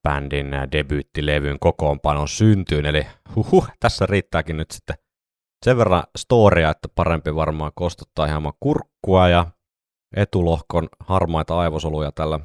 bändin 0.02 0.54
ää, 0.54 0.72
debyyttilevyn 0.72 1.59
kokoonpanon 1.59 2.28
syntyyn, 2.28 2.87
eli 2.87 3.06
huhu, 3.37 3.64
tässä 3.80 4.06
riittääkin 4.06 4.56
nyt 4.56 4.70
sitten 4.70 4.96
sen 5.64 5.76
verran 5.76 6.02
storia, 6.18 6.70
että 6.70 6.88
parempi 6.94 7.35
varmaan 7.35 7.72
kostuttaa 7.74 8.26
hieman 8.26 8.52
kurkkua 8.61 9.28
ja 9.28 9.46
etulohkon 10.16 10.88
harmaita 11.00 11.59
aivosoluja 11.59 12.12
tällä 12.12 12.40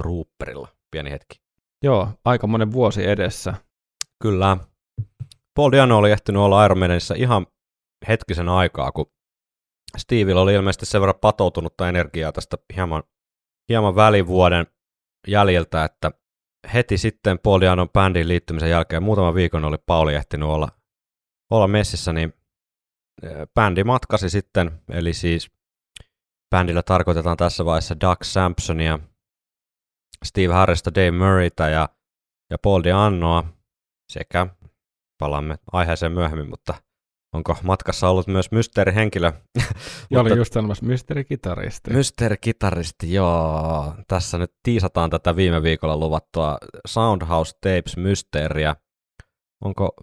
trooperilla. 0.00 0.68
Pieni 0.90 1.10
hetki. 1.10 1.40
Joo, 1.82 2.08
aika 2.24 2.46
monen 2.46 2.72
vuosi 2.72 3.08
edessä. 3.08 3.54
Kyllä. 4.22 4.56
Paul 5.54 5.72
Diano 5.72 5.98
oli 5.98 6.10
ehtinyt 6.10 6.42
olla 6.42 6.64
Iron 6.64 6.78
ihan 7.16 7.46
hetkisen 8.08 8.48
aikaa, 8.48 8.92
kun 8.92 9.06
Stevillä 9.98 10.40
oli 10.40 10.54
ilmeisesti 10.54 10.86
sen 10.86 11.00
verran 11.00 11.20
patoutunutta 11.20 11.88
energiaa 11.88 12.32
tästä 12.32 12.56
hieman, 12.76 13.02
hieman 13.68 13.94
välivuoden 13.96 14.66
jäljiltä, 15.28 15.84
että 15.84 16.10
heti 16.74 16.98
sitten 16.98 17.38
Paul 17.38 17.60
Dianon 17.60 17.90
bändin 17.90 18.28
liittymisen 18.28 18.70
jälkeen, 18.70 19.02
muutaman 19.02 19.34
viikon 19.34 19.64
oli 19.64 19.76
Pauli 19.86 20.14
ehtinyt 20.14 20.48
olla, 20.48 20.68
olla 21.50 21.68
messissä, 21.68 22.12
niin 22.12 22.32
eh, 23.22 23.32
bändi 23.54 23.84
matkasi 23.84 24.30
sitten, 24.30 24.80
eli 24.90 25.12
siis 25.12 25.50
bändillä 26.50 26.82
tarkoitetaan 26.82 27.36
tässä 27.36 27.64
vaiheessa 27.64 28.00
Doug 28.00 28.22
Sampsonia, 28.22 28.98
Steve 30.24 30.52
Harrista, 30.54 30.94
Dave 30.94 31.10
Murrayta 31.10 31.68
ja, 31.68 31.88
ja 32.50 32.58
Paul 32.62 32.82
Dianoa 32.82 33.44
sekä 34.12 34.46
palaamme 35.18 35.58
aiheeseen 35.72 36.12
myöhemmin, 36.12 36.50
mutta 36.50 36.74
onko 37.32 37.56
matkassa 37.62 38.08
ollut 38.08 38.26
myös 38.26 38.50
mysteerihenkilö? 38.50 39.32
Ja 40.10 40.20
oli 40.20 40.36
just 40.36 40.52
sanomassa 40.52 40.86
mysteerikitaristi. 40.86 41.90
Mysteerikitaristi, 41.90 43.12
joo. 43.12 43.94
Tässä 44.08 44.38
nyt 44.38 44.52
tiisataan 44.62 45.10
tätä 45.10 45.36
viime 45.36 45.62
viikolla 45.62 45.96
luvattua 45.96 46.58
Soundhouse 46.86 47.52
Tapes 47.60 47.96
mysteeriä. 47.96 48.76
Onko 49.64 49.96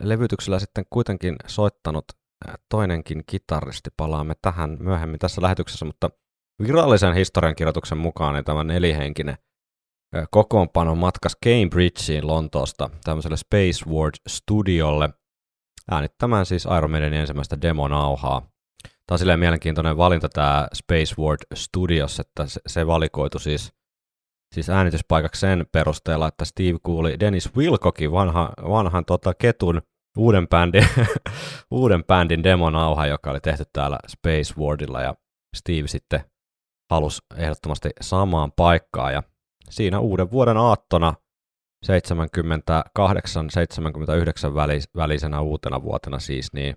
levytyksellä 0.00 0.58
sitten 0.58 0.84
kuitenkin 0.90 1.36
soittanut 1.46 2.04
äh, 2.48 2.54
toinenkin 2.70 3.22
kitaristi? 3.26 3.90
Palaamme 3.96 4.34
tähän 4.42 4.76
myöhemmin 4.80 5.18
tässä 5.18 5.42
lähetyksessä, 5.42 5.84
mutta 5.84 6.10
virallisen 6.62 7.14
historiankirjoituksen 7.14 7.98
mukaan 7.98 8.34
niin 8.34 8.44
tämä 8.44 8.64
nelihenkinen 8.64 9.36
äh, 10.16 10.26
kokoonpano 10.30 10.94
matkas 10.94 11.36
Cambridgeen 11.44 12.26
Lontoosta 12.26 12.90
tämmöiselle 13.04 13.36
Space 13.36 13.90
Ward 13.90 14.14
Studiolle 14.28 15.08
äänittämään 15.90 16.46
siis 16.46 16.68
Iron 16.78 16.90
Maidenin 16.90 17.20
ensimmäistä 17.20 17.62
demonauhaa. 17.62 18.40
Tämä 18.82 19.14
on 19.14 19.18
silleen 19.18 19.40
mielenkiintoinen 19.40 19.96
valinta 19.96 20.28
tämä 20.28 20.68
Space 20.74 21.14
Ward 21.18 21.38
Studios, 21.54 22.20
että 22.20 22.44
se, 22.66 22.86
valikoitu 22.86 23.38
siis, 23.38 23.72
siis 24.54 24.70
äänityspaikaksi 24.70 25.40
sen 25.40 25.66
perusteella, 25.72 26.28
että 26.28 26.44
Steve 26.44 26.78
kuuli 26.82 27.20
Dennis 27.20 27.56
Wilcockin, 27.56 28.12
vanha, 28.12 28.52
vanhan 28.68 29.04
tota, 29.04 29.34
ketun 29.34 29.82
uuden 30.18 30.48
bändin, 30.48 30.86
uuden 31.70 32.04
bändin 32.04 32.42
demonauha, 32.42 33.06
joka 33.06 33.30
oli 33.30 33.40
tehty 33.40 33.64
täällä 33.72 33.98
Space 34.08 34.54
Wardilla, 34.58 35.02
ja 35.02 35.14
Steve 35.56 35.88
sitten 35.88 36.24
halusi 36.90 37.22
ehdottomasti 37.36 37.90
samaan 38.00 38.52
paikkaan, 38.52 39.12
ja 39.12 39.22
siinä 39.70 39.98
uuden 39.98 40.30
vuoden 40.30 40.56
aattona 40.56 41.14
78-79 41.84 41.86
välis, 44.54 44.88
välisenä 44.96 45.40
uutena 45.40 45.82
vuotena 45.82 46.18
siis, 46.18 46.52
niin 46.52 46.76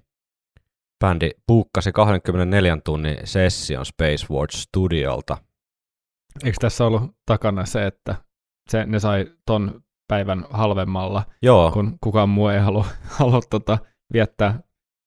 bändi 1.06 1.30
puukkasi 1.48 1.92
24 1.92 2.78
tunnin 2.86 3.18
session 3.24 3.86
Space 3.86 4.34
Ward 4.34 4.50
Studiolta 4.52 5.38
Eikö 6.44 6.58
tässä 6.62 6.86
ollut 6.86 7.12
takana 7.26 7.66
se, 7.66 7.86
että 7.86 8.16
se, 8.70 8.86
ne 8.86 9.00
sai 9.00 9.26
ton 9.46 9.82
päivän 10.08 10.46
halvemmalla, 10.50 11.24
Joo, 11.42 11.72
kun 11.72 11.98
kukaan 12.02 12.30
muu 12.30 12.48
ei 12.48 12.60
halua, 12.60 12.86
halua 13.20 13.40
tota, 13.50 13.78
viettää 14.14 14.60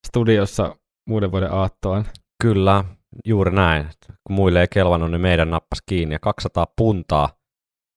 studiossa 0.07 0.77
uuden 1.11 1.33
vuoden 1.33 1.53
aattoon. 1.53 2.05
kyllä, 2.43 2.85
juuri 3.25 3.51
näin. 3.51 3.89
Kun 4.07 4.37
muille 4.37 4.61
ei 4.61 4.69
kelvannut, 4.69 5.11
niin 5.11 5.21
meidän 5.21 5.51
nappas 5.51 5.83
kiinni. 5.87 6.15
Ja 6.15 6.19
200 6.19 6.67
puntaa 6.77 7.29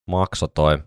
maksoi 0.10 0.50
toi, 0.56 0.84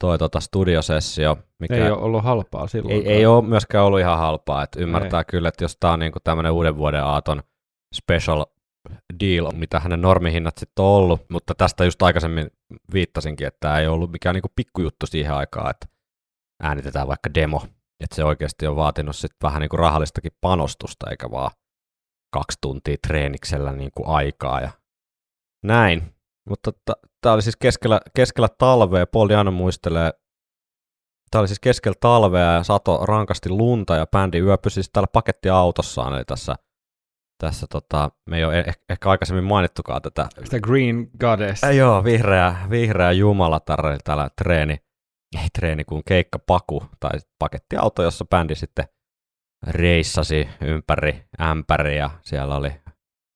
toi 0.00 0.18
tota 0.18 0.40
studiosessio, 0.40 1.36
mikä 1.60 1.74
Ei 1.74 1.90
ole 1.90 2.00
ollut 2.00 2.24
halpaa 2.24 2.66
silloin. 2.66 2.94
ei, 2.94 3.08
ei 3.08 3.26
ole 3.26 3.44
myöskään 3.44 3.84
ollut 3.84 4.00
ihan 4.00 4.18
halpaa. 4.18 4.62
Et 4.62 4.76
ymmärtää 4.76 5.20
ei. 5.20 5.24
kyllä, 5.24 5.48
että 5.48 5.64
jos 5.64 5.76
tämä 5.80 5.92
on 5.92 5.98
niinku 5.98 6.18
tämmöinen 6.24 6.52
uuden 6.52 6.76
vuoden 6.76 7.04
aaton 7.04 7.42
special 7.94 8.44
deal, 9.20 9.52
mitä 9.52 9.80
hänen 9.80 10.02
normihinnat 10.02 10.58
sitten 10.58 10.84
on 10.84 10.90
ollut, 10.90 11.20
mutta 11.30 11.54
tästä 11.54 11.84
just 11.84 12.02
aikaisemmin 12.02 12.50
viittasinkin, 12.92 13.46
että 13.46 13.58
tämä 13.60 13.78
ei 13.78 13.86
ollut 13.86 14.12
mikään 14.12 14.34
niinku 14.34 14.52
pikkujuttu 14.56 15.06
siihen 15.06 15.34
aikaan, 15.34 15.70
että 15.70 15.86
äänitetään 16.62 17.08
vaikka 17.08 17.34
demo, 17.34 17.62
että 18.00 18.16
se 18.16 18.24
oikeasti 18.24 18.66
on 18.66 18.76
vaatinut 18.76 19.16
sitten 19.16 19.38
vähän 19.42 19.60
niinku 19.60 19.76
rahallistakin 19.76 20.32
panostusta, 20.40 21.10
eikä 21.10 21.30
vaan 21.30 21.50
kaksi 22.32 22.58
tuntia 22.60 22.96
treeniksellä 23.06 23.72
niinku 23.72 24.02
aikaa 24.06 24.60
ja 24.60 24.70
näin. 25.64 26.14
Mutta 26.48 26.72
tämä 27.24 27.34
oli 27.34 27.42
siis 27.42 27.56
keskellä, 27.56 28.00
keskellä 28.16 28.48
talvea, 28.58 29.06
Paul 29.06 29.28
Diano 29.28 29.50
muistelee, 29.50 30.12
tämä 31.30 31.40
oli 31.40 31.48
siis 31.48 31.60
keskellä 31.60 31.96
talvea 32.00 32.52
ja 32.52 32.62
sato 32.62 33.06
rankasti 33.06 33.48
lunta 33.48 33.96
ja 33.96 34.06
bändi 34.06 34.38
yöpyi 34.38 34.70
siis 34.70 34.90
täällä 34.92 35.08
pakettiautossaan, 35.12 36.14
eli 36.14 36.24
tässä 36.24 36.54
tässä 37.38 37.66
tota, 37.70 38.10
me 38.30 38.36
ei 38.36 38.44
ole 38.44 38.62
eh- 38.62 38.84
ehkä 38.88 39.10
aikaisemmin 39.10 39.44
mainittukaan 39.44 40.02
tätä. 40.02 40.28
Sitä 40.44 40.60
Green 40.60 41.10
Goddess. 41.20 41.64
Äh, 41.64 41.76
joo, 41.76 42.04
vihreä, 42.04 42.56
vihreä 42.70 43.12
jumalatar, 43.12 43.86
eli 43.86 43.98
täällä 44.04 44.30
treeni, 44.42 44.76
ei 45.42 45.48
treeni 45.58 45.84
kuin 45.84 46.02
keikkapaku 46.08 46.84
tai 47.00 47.10
pakettiauto, 47.38 48.02
jossa 48.02 48.24
bändi 48.24 48.54
sitten 48.54 48.84
reissasi 49.66 50.48
ympäri 50.60 51.24
ämpäri 51.40 51.98
ja 51.98 52.10
siellä 52.22 52.56
oli 52.56 52.72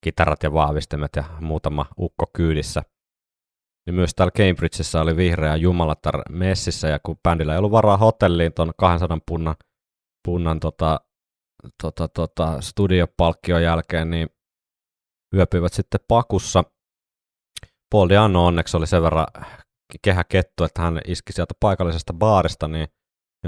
kitarat 0.05 0.42
ja 0.42 0.53
vahvistimet 0.53 1.11
ja 1.16 1.24
muutama 1.40 1.87
ukko 1.98 2.27
kyydissä. 2.37 2.83
Ja 3.88 3.92
myös 3.92 4.14
täällä 4.14 4.31
Cambridgeissa 4.31 5.01
oli 5.01 5.16
vihreä 5.16 5.57
jumalatar 5.57 6.22
messissä 6.31 6.88
ja 6.88 6.98
kun 7.07 7.16
bändillä 7.22 7.53
ei 7.53 7.59
ollut 7.59 7.72
varaa 7.72 7.96
hotelliin 7.96 8.53
ton 8.53 8.72
200 8.79 9.18
punnan, 9.29 9.55
punnan 10.24 10.61
tota, 10.61 11.01
tota, 11.83 12.09
tota, 12.09 12.61
studiopalkkion 12.61 13.62
jälkeen, 13.62 14.11
niin 14.11 14.29
yöpyivät 15.37 15.72
sitten 15.72 16.01
pakussa. 16.09 16.64
Paul 17.90 18.09
Diano 18.09 18.46
onneksi 18.46 18.77
oli 18.77 18.87
sen 18.87 19.03
verran 19.03 19.27
kehäkettu, 20.03 20.64
että 20.64 20.83
hän 20.83 21.01
iski 21.07 21.33
sieltä 21.33 21.55
paikallisesta 21.61 22.12
baarista 22.12 22.68
niin 22.68 22.88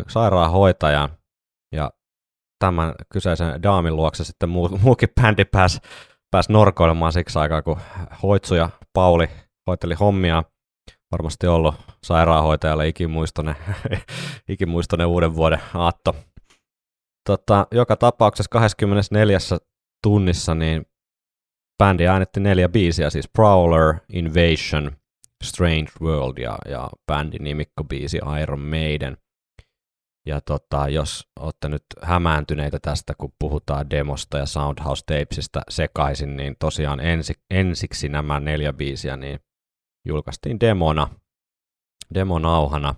sairaanhoitajan 0.08 1.08
ja 1.74 1.90
tämän 2.58 2.94
kyseisen 3.12 3.62
daamin 3.62 3.96
luokse 3.96 4.24
sitten 4.24 4.48
muu, 4.48 4.68
muukin 4.82 5.08
bändi 5.22 5.44
pääsi 5.44 5.78
pääs 6.30 6.48
norkoilemaan 6.48 7.12
siksi 7.12 7.38
aikaa, 7.38 7.62
kun 7.62 7.80
Hoitsu 8.22 8.54
ja 8.54 8.70
Pauli 8.92 9.28
hoiteli 9.66 9.94
hommia. 9.94 10.44
Varmasti 11.12 11.46
ollut 11.46 11.74
sairaanhoitajalle 12.04 12.88
ikimuistoinen, 12.88 13.54
ikimuistoinen 14.48 15.06
uuden 15.06 15.36
vuoden 15.36 15.60
aatto 15.74 16.14
tota, 17.26 17.66
joka 17.72 17.96
tapauksessa 17.96 18.50
24 18.50 19.38
tunnissa 20.02 20.54
niin 20.54 20.86
bändi 21.78 22.06
äänetti 22.06 22.40
neljä 22.40 22.68
biisiä, 22.68 23.10
siis 23.10 23.28
Prowler, 23.28 23.94
Invasion, 24.12 24.92
Strange 25.44 25.90
World 26.00 26.38
ja, 26.38 26.58
ja 26.68 26.90
bändin 27.06 27.44
nimikkobiisi 27.44 28.20
Iron 28.42 28.60
Maiden. 28.60 29.16
Ja 30.26 30.40
tota, 30.40 30.88
jos 30.88 31.28
olette 31.40 31.68
nyt 31.68 31.82
hämääntyneitä 32.02 32.78
tästä, 32.82 33.14
kun 33.18 33.32
puhutaan 33.38 33.90
demosta 33.90 34.38
ja 34.38 34.46
Soundhouse 34.46 35.04
Tapesista 35.06 35.62
sekaisin, 35.68 36.36
niin 36.36 36.56
tosiaan 36.58 37.00
ensi, 37.00 37.34
ensiksi 37.50 38.08
nämä 38.08 38.40
neljä 38.40 38.72
biisiä 38.72 39.16
niin 39.16 39.40
julkaistiin 40.04 40.60
demona, 40.60 41.08
demonauhana. 42.14 42.94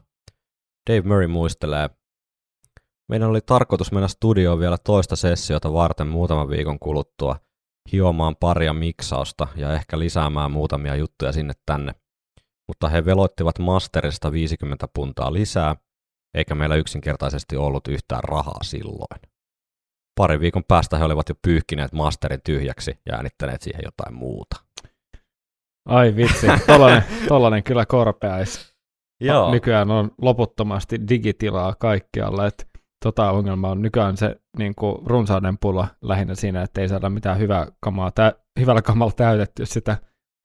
Dave 0.90 1.08
Murray 1.08 1.26
muistelee 1.26 1.90
meidän 3.08 3.28
oli 3.28 3.40
tarkoitus 3.40 3.92
mennä 3.92 4.08
studioon 4.08 4.58
vielä 4.58 4.78
toista 4.78 5.16
sessiota 5.16 5.72
varten 5.72 6.06
muutaman 6.06 6.48
viikon 6.48 6.78
kuluttua, 6.78 7.36
hiomaan 7.92 8.36
paria 8.36 8.72
miksausta 8.72 9.48
ja 9.56 9.72
ehkä 9.72 9.98
lisäämään 9.98 10.50
muutamia 10.50 10.96
juttuja 10.96 11.32
sinne 11.32 11.52
tänne. 11.66 11.92
Mutta 12.68 12.88
he 12.88 13.04
veloittivat 13.04 13.58
masterista 13.58 14.32
50 14.32 14.88
puntaa 14.94 15.32
lisää, 15.32 15.76
eikä 16.34 16.54
meillä 16.54 16.76
yksinkertaisesti 16.76 17.56
ollut 17.56 17.88
yhtään 17.88 18.24
rahaa 18.24 18.62
silloin. 18.62 19.20
Pari 20.14 20.40
viikon 20.40 20.64
päästä 20.68 20.98
he 20.98 21.04
olivat 21.04 21.28
jo 21.28 21.34
pyyhkineet 21.42 21.92
masterin 21.92 22.40
tyhjäksi 22.44 22.98
ja 23.06 23.16
äänittäneet 23.16 23.62
siihen 23.62 23.80
jotain 23.84 24.14
muuta. 24.14 24.56
Ai 25.88 26.16
vitsi, 26.16 26.46
tollanen, 26.66 27.04
tollanen 27.28 27.62
kyllä 27.62 27.86
korpeais. 27.86 28.72
Joo. 29.20 29.50
Nykyään 29.50 29.90
on 29.90 30.10
loputtomasti 30.22 31.08
digitilaa 31.08 31.74
kaikkialla, 31.74 32.46
että 32.46 32.64
tota 33.04 33.30
ongelma 33.30 33.70
on 33.70 33.82
nykyään 33.82 34.16
se 34.16 34.40
niin 34.58 34.74
kuin 34.74 35.06
runsauden 35.06 35.58
pula 35.58 35.88
lähinnä 36.02 36.34
siinä, 36.34 36.62
että 36.62 36.80
ei 36.80 36.88
saada 36.88 37.10
mitään 37.10 37.38
hyvää 37.38 37.66
kamaa, 37.80 38.10
tä, 38.10 38.32
hyvällä 38.60 38.82
kamalla 38.82 39.12
täytetty 39.12 39.66
sitä 39.66 39.96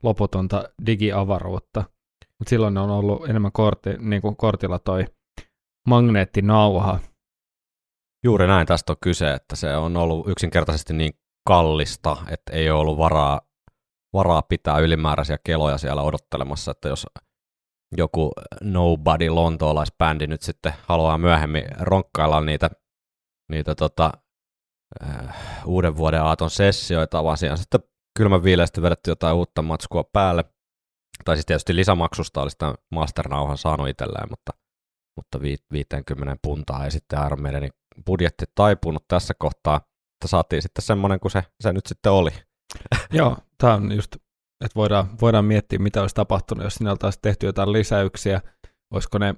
loputonta 0.02 0.64
digiavaruutta. 0.86 1.84
Mutta 2.38 2.50
silloin 2.50 2.78
on 2.78 2.90
ollut 2.90 3.28
enemmän 3.28 3.52
kortti, 3.52 3.90
niin 3.98 4.22
kuin 4.22 4.36
kortilla 4.36 4.78
toi 4.78 5.04
magneettinauha. 5.88 6.98
Juuri 8.24 8.46
näin 8.46 8.66
tästä 8.66 8.92
on 8.92 8.96
kyse, 9.00 9.32
että 9.32 9.56
se 9.56 9.76
on 9.76 9.96
ollut 9.96 10.28
yksinkertaisesti 10.28 10.94
niin 10.94 11.12
kallista, 11.48 12.16
että 12.28 12.52
ei 12.52 12.70
ole 12.70 12.80
ollut 12.80 12.98
varaa, 12.98 13.40
varaa 14.12 14.42
pitää 14.42 14.78
ylimääräisiä 14.78 15.38
keloja 15.44 15.78
siellä 15.78 16.02
odottelemassa, 16.02 16.70
että 16.70 16.88
jos 16.88 17.06
joku 17.96 18.32
nobody 18.60 19.28
lontoolaisbändi 19.28 20.26
nyt 20.26 20.42
sitten 20.42 20.72
haluaa 20.82 21.18
myöhemmin 21.18 21.64
ronkkailla 21.80 22.40
niitä, 22.40 22.70
niitä 23.48 23.74
tota, 23.74 24.12
äh, 25.04 25.36
uuden 25.66 25.96
vuoden 25.96 26.22
aaton 26.22 26.50
sessioita, 26.50 27.24
vaan 27.24 27.36
siinä 27.36 27.56
sitten 27.56 27.80
kylmän 28.18 28.44
viileästi 28.44 28.82
vedetty 28.82 29.10
jotain 29.10 29.36
uutta 29.36 29.62
matskua 29.62 30.04
päälle. 30.12 30.44
Tai 31.24 31.36
siis 31.36 31.46
tietysti 31.46 31.76
lisämaksusta 31.76 32.42
olisi 32.42 32.58
tämän 32.58 32.74
masternauhan 32.90 33.58
saanut 33.58 33.88
itselleen, 33.88 34.28
mutta, 34.30 34.52
mutta 35.16 35.40
50 35.72 36.36
puntaa 36.42 36.84
ei 36.84 36.90
sitten 36.90 37.18
Maidenin 37.40 37.70
budjetti 38.06 38.44
taipunut 38.54 39.04
tässä 39.08 39.34
kohtaa, 39.38 39.76
että 39.76 40.28
saatiin 40.28 40.62
sitten 40.62 40.82
semmoinen 40.82 41.20
kuin 41.20 41.32
se, 41.32 41.44
se 41.60 41.72
nyt 41.72 41.86
sitten 41.86 42.12
oli. 42.12 42.30
Joo, 43.10 43.36
tämä 43.58 43.74
on 43.74 43.92
just 43.92 44.16
että 44.64 44.76
voidaan, 44.76 45.08
voidaan 45.20 45.44
miettiä, 45.44 45.78
mitä 45.78 46.00
olisi 46.00 46.14
tapahtunut, 46.14 46.64
jos 46.64 46.74
sinne 46.74 46.90
oltaisiin 46.90 47.22
tehty 47.22 47.46
jotain 47.46 47.72
lisäyksiä, 47.72 48.40
olisiko 48.94 49.18
ne 49.18 49.34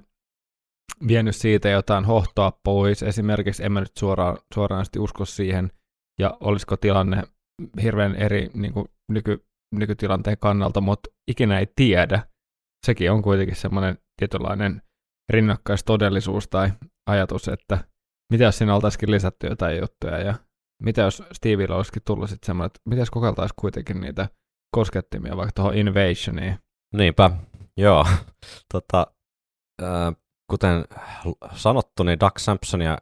vienyt 1.07 1.35
siitä 1.35 1.69
jotain 1.69 2.05
hohtoa 2.05 2.59
pois, 2.63 3.03
esimerkiksi 3.03 3.65
en 3.65 3.71
mä 3.71 3.79
nyt 3.79 3.97
suoraan, 3.99 4.37
suoraan 4.53 4.85
usko 4.99 5.25
siihen, 5.25 5.71
ja 6.19 6.37
olisiko 6.39 6.77
tilanne 6.77 7.23
hirveän 7.81 8.15
eri 8.15 8.49
niin 8.53 8.73
kuin 8.73 8.85
nyky, 9.11 9.45
nykytilanteen 9.75 10.37
kannalta, 10.37 10.81
mutta 10.81 11.09
ikinä 11.31 11.59
ei 11.59 11.67
tiedä. 11.75 12.27
Sekin 12.85 13.11
on 13.11 13.21
kuitenkin 13.21 13.55
semmoinen 13.55 13.97
tietynlainen 14.19 14.81
rinnakkaistodellisuus 15.29 16.47
tai 16.47 16.71
ajatus, 17.09 17.47
että 17.47 17.83
mitä 18.33 18.43
jos 18.43 18.57
siinä 18.57 18.75
oltaisikin 18.75 19.11
lisätty 19.11 19.47
jotain 19.47 19.79
juttuja, 19.79 20.19
ja 20.19 20.35
mitä 20.81 21.01
jos 21.01 21.23
Stevillä 21.31 21.75
olisikin 21.75 22.01
tullut 22.05 22.29
sitten 22.29 22.45
semmoinen, 22.45 22.65
että 22.65 22.79
mitä 22.85 23.01
jos 23.01 23.11
kokeiltaisiin 23.11 23.55
kuitenkin 23.61 24.01
niitä 24.01 24.27
koskettimia 24.71 25.37
vaikka 25.37 25.51
tuohon 25.55 25.77
Invasioniin. 25.77 26.59
Niinpä, 26.93 27.31
joo. 27.77 28.05
tota, 28.73 29.07
äh, 29.83 30.13
kuten 30.51 30.85
sanottu, 31.55 32.03
niin 32.03 32.19
Doug 32.19 32.37
Sampsonia 32.37 32.97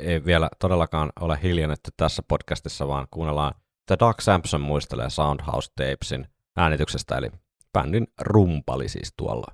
ei 0.00 0.24
vielä 0.24 0.50
todellakaan 0.58 1.12
ole 1.20 1.38
hiljennetty 1.42 1.90
tässä 1.96 2.22
podcastissa, 2.28 2.88
vaan 2.88 3.06
kuunnellaan, 3.10 3.54
että 3.56 4.04
Doug 4.06 4.20
Sampson 4.20 4.60
muistelee 4.60 5.10
Soundhouse 5.10 5.70
Tapesin 5.76 6.26
äänityksestä, 6.56 7.16
eli 7.16 7.30
bändin 7.72 8.06
rumpali 8.20 8.88
siis 8.88 9.12
tuolla. 9.16 9.46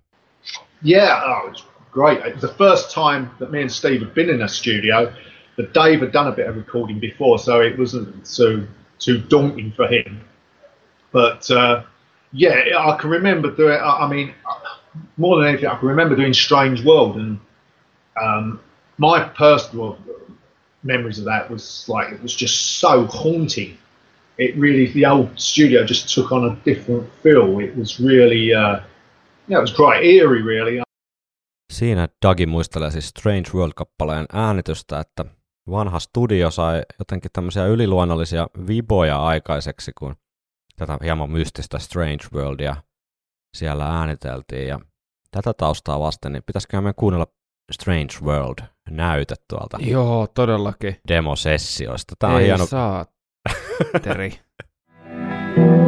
Yeah, 0.88 1.22
oh, 1.30 1.46
it 1.46 1.52
was 1.52 1.72
great. 1.90 2.26
It 2.26 2.34
was 2.34 2.50
the 2.50 2.64
first 2.66 2.94
time 2.94 3.26
that 3.38 3.50
me 3.50 3.60
and 3.60 3.70
Steve 3.70 4.04
had 4.04 4.14
been 4.14 4.30
in 4.30 4.42
a 4.42 4.48
studio. 4.48 5.12
But 5.56 5.74
Dave 5.74 6.00
had 6.00 6.12
done 6.12 6.28
a 6.28 6.32
bit 6.32 6.46
of 6.46 6.56
recording 6.56 6.98
before, 6.98 7.38
so 7.38 7.60
it 7.60 7.78
wasn't 7.78 8.26
so 8.26 8.64
too 8.98 9.18
daunting 9.18 9.72
for 9.72 9.86
him. 9.86 10.20
But 11.12 11.50
uh, 11.50 11.82
yeah, 12.32 12.60
I 12.78 12.96
can 12.96 13.10
remember 13.10 13.50
doing. 13.50 13.78
I 13.82 14.08
mean, 14.08 14.34
more 15.16 15.38
than 15.38 15.48
anything, 15.48 15.68
I 15.68 15.76
can 15.76 15.88
remember 15.88 16.16
doing 16.16 16.32
Strange 16.32 16.84
World, 16.84 17.16
and 17.16 17.38
um, 18.20 18.60
my 18.98 19.24
personal 19.24 19.98
memories 20.82 21.18
of 21.18 21.26
that 21.26 21.50
was 21.50 21.84
like 21.88 22.12
it 22.12 22.22
was 22.22 22.34
just 22.34 22.78
so 22.80 23.06
haunting. 23.06 23.76
it 24.38 24.56
really 24.56 24.86
the 24.92 25.06
old 25.06 25.28
studio 25.34 25.84
just 25.84 26.14
took 26.14 26.32
on 26.32 26.44
a 26.44 26.56
different 26.64 27.12
feel. 27.22 27.60
It 27.60 27.76
was 27.76 28.00
really, 28.00 28.54
uh, 28.54 28.80
yeah, 29.48 29.58
it 29.58 29.60
was 29.60 29.72
quite 29.72 30.04
eerie, 30.04 30.42
really. 30.42 30.82
Siinä 31.72 32.08
Dagi 32.22 32.46
muistelee 32.46 32.90
siis 32.90 33.08
Strange 33.08 33.50
World-kappaleen 33.54 34.26
äänitystä, 34.32 35.00
että 35.00 35.24
vanha 35.70 35.98
studio 35.98 36.50
sai 36.50 36.82
jotenkin 36.98 37.30
tämmöisiä 37.32 37.66
yliluonnollisia 37.66 38.46
viboja 38.66 39.24
aikaiseksi, 39.26 39.92
kun 39.98 40.16
tätä 40.76 40.98
hieman 41.02 41.30
mystistä 41.30 41.78
Strange 41.78 42.24
Worldia 42.34 42.76
siellä 43.56 43.86
ääniteltiin. 43.98 44.68
Ja 44.68 44.80
tätä 45.30 45.52
taustaa 45.54 46.00
vasten, 46.00 46.32
niin 46.32 46.42
pitäisikö 46.46 46.80
meidän 46.80 46.94
kuunnella 46.94 47.26
Strange 47.72 48.14
World 48.22 48.58
näyte 48.90 49.34
tuolta 49.48 49.78
Joo, 49.80 50.26
todellakin. 50.26 50.96
demosessioista. 51.08 52.14
Tämä 52.18 52.32
on 52.34 52.40
Ei 52.40 52.46
hieno. 52.46 52.66
saa. 52.66 53.06
Teri. 54.02 54.32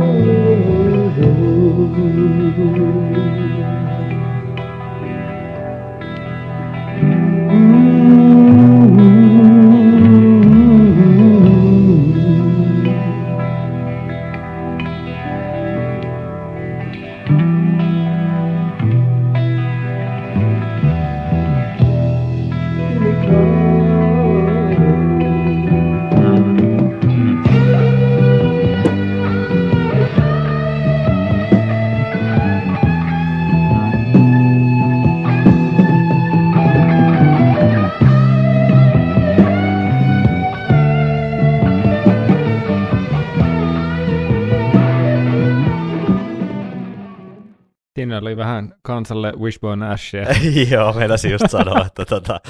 Siinä 48.15 48.23
oli 48.23 48.37
vähän 48.37 48.75
kansalle 48.83 49.33
Wishbone 49.41 49.89
Ashia. 49.89 50.27
Joo, 50.71 50.93
meinasin 50.93 51.31
just 51.33 51.45
sanoa, 51.49 51.87
että 51.87 52.05
tota, 52.05 52.41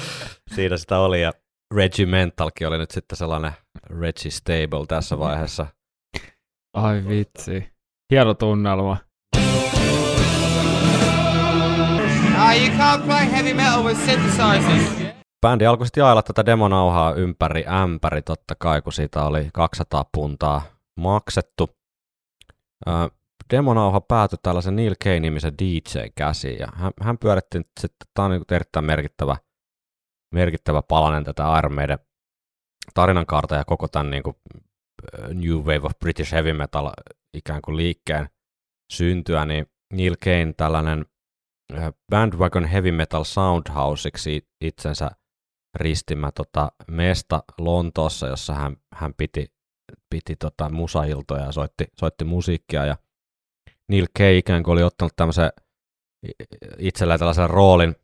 siinä 0.55 0.77
sitä 0.77 0.99
oli. 0.99 1.21
Ja 1.21 1.31
Regimentalkin 1.75 2.67
oli 2.67 2.77
nyt 2.77 2.91
sitten 2.91 3.17
sellainen 3.17 3.51
Reggie 3.89 4.31
Stable 4.31 4.85
tässä 4.87 5.19
vaiheessa. 5.19 5.65
Ai 6.73 7.03
vitsi. 7.07 7.69
Hieno 8.11 8.33
tunnelma. 8.33 8.97
Ah, 12.37 12.57
you 12.57 12.77
can't 12.77 13.01
play 13.05 13.31
heavy 13.31 13.53
metal 13.53 13.83
with 13.83 13.99
synthesizers. 14.05 15.13
Bändi 15.45 15.65
alkoi 15.65 15.87
sitten 15.87 16.01
jaella 16.01 16.23
tätä 16.23 16.45
demonauhaa 16.45 17.13
ympäri 17.13 17.65
ämpäri 17.83 18.21
totta 18.21 18.55
kai, 18.59 18.81
kun 18.81 18.93
siitä 18.93 19.23
oli 19.23 19.49
200 19.53 20.05
puntaa 20.13 20.61
maksettu. 20.99 21.69
Demonauha 23.49 24.01
päätyi 24.01 24.39
tällaisen 24.43 24.75
Neil 24.75 24.95
Kay-nimisen 25.03 25.53
DJ-käsiin, 25.53 26.59
ja 26.59 26.67
hän, 26.75 26.91
hän 27.01 27.17
pyöritti 27.17 27.57
nyt 27.57 27.67
sitten, 27.79 28.07
tämä 28.13 28.25
on 28.25 28.31
niin 28.31 28.43
erittäin 28.51 28.85
merkittävä, 28.85 29.37
merkittävä 30.33 30.81
palanen 30.81 31.23
tätä 31.23 31.57
Iron 31.57 31.73
Maiden 31.73 31.99
tarinankaarta 32.93 33.55
ja 33.55 33.65
koko 33.65 33.87
tämän 33.87 34.09
niin 34.11 34.23
kuin, 34.23 34.35
New 35.33 35.57
Wave 35.57 35.81
of 35.83 35.99
British 35.99 36.31
Heavy 36.31 36.53
Metal 36.53 36.91
ikään 37.33 37.61
kuin 37.61 37.77
liikkeen 37.77 38.29
syntyä, 38.93 39.45
niin 39.45 39.65
Neil 39.93 40.15
Kane 40.23 40.53
tällainen 40.57 41.05
Bandwagon 42.11 42.65
Heavy 42.65 42.91
Metal 42.91 43.23
Soundhouseiksi 43.23 44.47
itsensä 44.61 45.11
ristimä 45.75 46.31
tota, 46.31 46.71
mesta 46.87 47.43
Lontoossa, 47.57 48.27
jossa 48.27 48.53
hän, 48.53 48.77
hän 48.93 49.13
piti, 49.13 49.53
piti 50.09 50.35
tota, 50.35 50.69
musailtoja 50.69 51.45
ja 51.45 51.51
soitti, 51.51 51.85
soitti 51.99 52.25
musiikkia. 52.25 52.85
Ja 52.85 52.97
Neil 53.89 54.07
Kay 54.17 54.37
ikään 54.37 54.63
kuin 54.63 54.73
oli 54.73 54.83
ottanut 54.83 55.13
tämmöisen 55.15 55.49
itselleen 56.77 57.19
tällaisen 57.19 57.49
roolin 57.49 57.95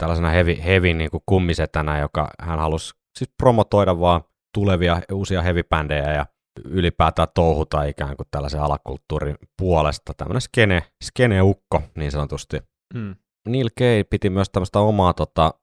tällaisena 0.00 0.30
heavy, 0.30 0.56
heavy 0.64 0.94
niin 0.94 1.10
kuin 1.10 1.22
kummisetänä, 1.26 1.98
joka 1.98 2.30
hän 2.40 2.58
halusi 2.58 2.94
siis 3.18 3.30
promotoida 3.36 4.00
vaan 4.00 4.22
tulevia 4.54 5.00
uusia 5.12 5.42
heavy-bändejä 5.42 6.12
ja 6.12 6.26
ylipäätään 6.64 7.28
touhuta 7.34 7.84
ikään 7.84 8.16
kuin 8.16 8.26
tällaisen 8.30 8.62
alakulttuurin 8.62 9.36
puolesta. 9.56 10.14
Tämmöinen 10.16 10.40
skene, 10.40 10.82
skeneukko 11.04 11.82
niin 11.96 12.10
sanotusti. 12.10 12.58
Mm. 12.94 13.16
Neil 13.48 13.70
Kay 13.78 14.04
piti 14.04 14.30
myös 14.30 14.50
tämmöistä 14.50 14.78
omaa 14.78 15.14
tota, 15.14 15.54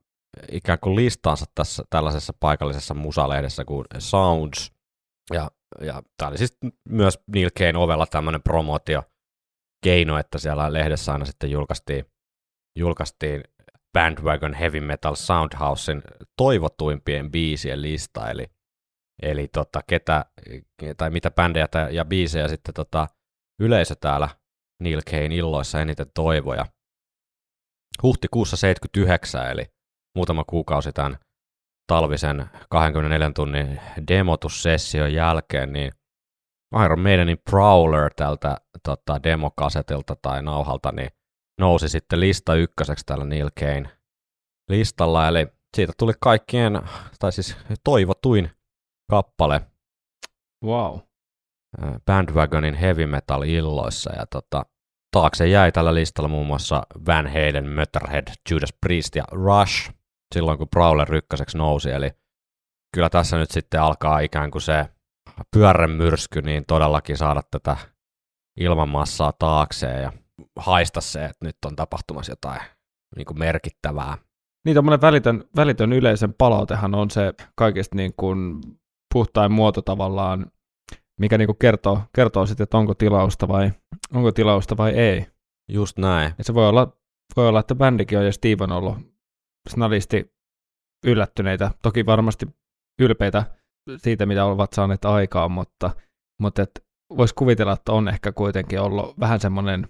ikään 0.52 0.78
kuin 0.80 0.96
listaansa 0.96 1.46
tässä 1.54 1.82
tällaisessa 1.90 2.32
paikallisessa 2.40 2.94
musalehdessä 2.94 3.64
kuin 3.64 3.84
Sounds. 3.98 4.72
Ja, 5.32 5.50
ja 5.80 6.02
tämä 6.16 6.28
oli 6.28 6.38
siis 6.38 6.58
myös 6.88 7.18
Neil 7.34 7.50
Kayn 7.58 7.76
ovella 7.76 8.06
tämmöinen 8.06 8.42
promootio 8.42 9.02
keino, 9.84 10.18
että 10.18 10.38
siellä 10.38 10.72
lehdessä 10.72 11.12
aina 11.12 11.24
sitten 11.24 11.50
julkaistiin, 11.50 12.04
julkaistiin 12.78 13.44
Bandwagon 13.92 14.54
Heavy 14.54 14.80
Metal 14.80 15.14
Soundhousein 15.14 16.02
toivotuimpien 16.36 17.30
biisien 17.30 17.82
lista, 17.82 18.30
eli, 18.30 18.46
eli 19.22 19.48
tota, 19.48 19.80
ketä, 19.86 20.24
tai 20.96 21.10
mitä 21.10 21.30
bändejä 21.30 21.68
ja 21.90 22.04
biisejä 22.04 22.48
sitten 22.48 22.74
tota, 22.74 23.06
yleisö 23.60 23.94
täällä 23.94 24.28
Neil 24.82 25.00
Kayn 25.10 25.32
illoissa 25.32 25.80
eniten 25.80 26.06
toivoja. 26.14 26.66
Huhtikuussa 28.02 28.56
79, 28.56 29.50
eli 29.50 29.66
muutama 30.16 30.44
kuukausi 30.44 30.92
tämän 30.92 31.18
talvisen 31.86 32.50
24 32.70 33.30
tunnin 33.34 33.80
demotussession 34.08 35.12
jälkeen, 35.14 35.72
niin 35.72 35.92
Iron 36.84 37.00
Maidenin 37.00 37.38
Prowler 37.50 38.14
tältä 38.14 38.56
tota, 38.84 39.22
demokasetilta 39.22 40.16
tai 40.22 40.42
nauhalta 40.42 40.92
niin 40.92 41.10
nousi 41.60 41.88
sitten 41.88 42.20
lista 42.20 42.54
ykköseksi 42.54 43.06
täällä 43.06 43.24
Neil 43.24 43.50
Kane 43.60 43.90
listalla, 44.70 45.28
eli 45.28 45.46
siitä 45.76 45.92
tuli 45.98 46.12
kaikkien, 46.20 46.80
tai 47.18 47.32
siis 47.32 47.56
toivotuin 47.84 48.50
kappale 49.10 49.60
Wow. 50.64 50.98
Bandwagonin 52.06 52.74
heavy 52.74 53.06
metal 53.06 53.42
illoissa, 53.42 54.12
ja 54.16 54.26
tota, 54.26 54.66
taakse 55.12 55.46
jäi 55.46 55.72
tällä 55.72 55.94
listalla 55.94 56.28
muun 56.28 56.46
muassa 56.46 56.82
Van 57.06 57.26
Halen, 57.26 57.68
Motorhead, 57.68 58.28
Judas 58.50 58.74
Priest 58.80 59.16
ja 59.16 59.24
Rush, 59.32 59.90
silloin 60.34 60.58
kun 60.58 60.68
Prowler 60.68 61.14
ykköseksi 61.14 61.58
nousi, 61.58 61.90
eli 61.90 62.10
kyllä 62.94 63.10
tässä 63.10 63.38
nyt 63.38 63.50
sitten 63.50 63.82
alkaa 63.82 64.20
ikään 64.20 64.50
kuin 64.50 64.62
se 64.62 64.86
pyörremyrsky, 65.50 66.42
niin 66.42 66.64
todellakin 66.66 67.16
saada 67.16 67.42
tätä 67.50 67.76
ilmanmassaa 68.60 69.32
taakseen 69.32 70.02
ja 70.02 70.12
haista 70.56 71.00
se, 71.00 71.24
että 71.24 71.46
nyt 71.46 71.56
on 71.66 71.76
tapahtumassa 71.76 72.32
jotain 72.32 72.60
niin 73.16 73.26
kuin 73.26 73.38
merkittävää. 73.38 74.18
Niin 74.64 74.74
tommonen 74.74 75.00
välitön, 75.00 75.44
välitön 75.56 75.92
yleisen 75.92 76.34
palautehan 76.34 76.94
on 76.94 77.10
se 77.10 77.34
kaikista 77.54 77.96
niin 77.96 78.12
kuin 78.16 78.60
puhtain 79.14 79.52
muoto 79.52 79.82
tavallaan, 79.82 80.50
mikä 81.20 81.38
niin 81.38 81.46
kuin 81.46 81.58
kertoo, 81.58 82.02
kertoo 82.14 82.46
sitten, 82.46 82.64
että 82.64 82.78
onko 82.78 82.94
tilausta 82.94 83.48
vai, 83.48 83.72
onko 84.14 84.32
tilausta 84.32 84.76
vai 84.76 84.90
ei. 84.90 85.26
Just 85.70 85.98
näin. 85.98 86.32
Et 86.38 86.46
se 86.46 86.54
voi 86.54 86.68
olla, 86.68 86.96
voi 87.36 87.48
olla, 87.48 87.60
että 87.60 87.74
bändikin 87.74 88.18
on 88.18 88.24
ja 88.24 88.32
Steve 88.32 88.64
on 88.64 88.72
ollut 88.72 88.96
snadisti 89.68 90.32
yllättyneitä, 91.06 91.70
toki 91.82 92.06
varmasti 92.06 92.46
ylpeitä 93.00 93.57
siitä, 93.96 94.26
mitä 94.26 94.44
ovat 94.44 94.72
saaneet 94.72 95.04
aikaan, 95.04 95.52
mutta, 95.52 95.90
mutta 96.40 96.62
et 96.62 96.84
voisi 97.16 97.34
kuvitella, 97.34 97.72
että 97.72 97.92
on 97.92 98.08
ehkä 98.08 98.32
kuitenkin 98.32 98.80
ollut 98.80 99.20
vähän 99.20 99.40
semmoinen, 99.40 99.88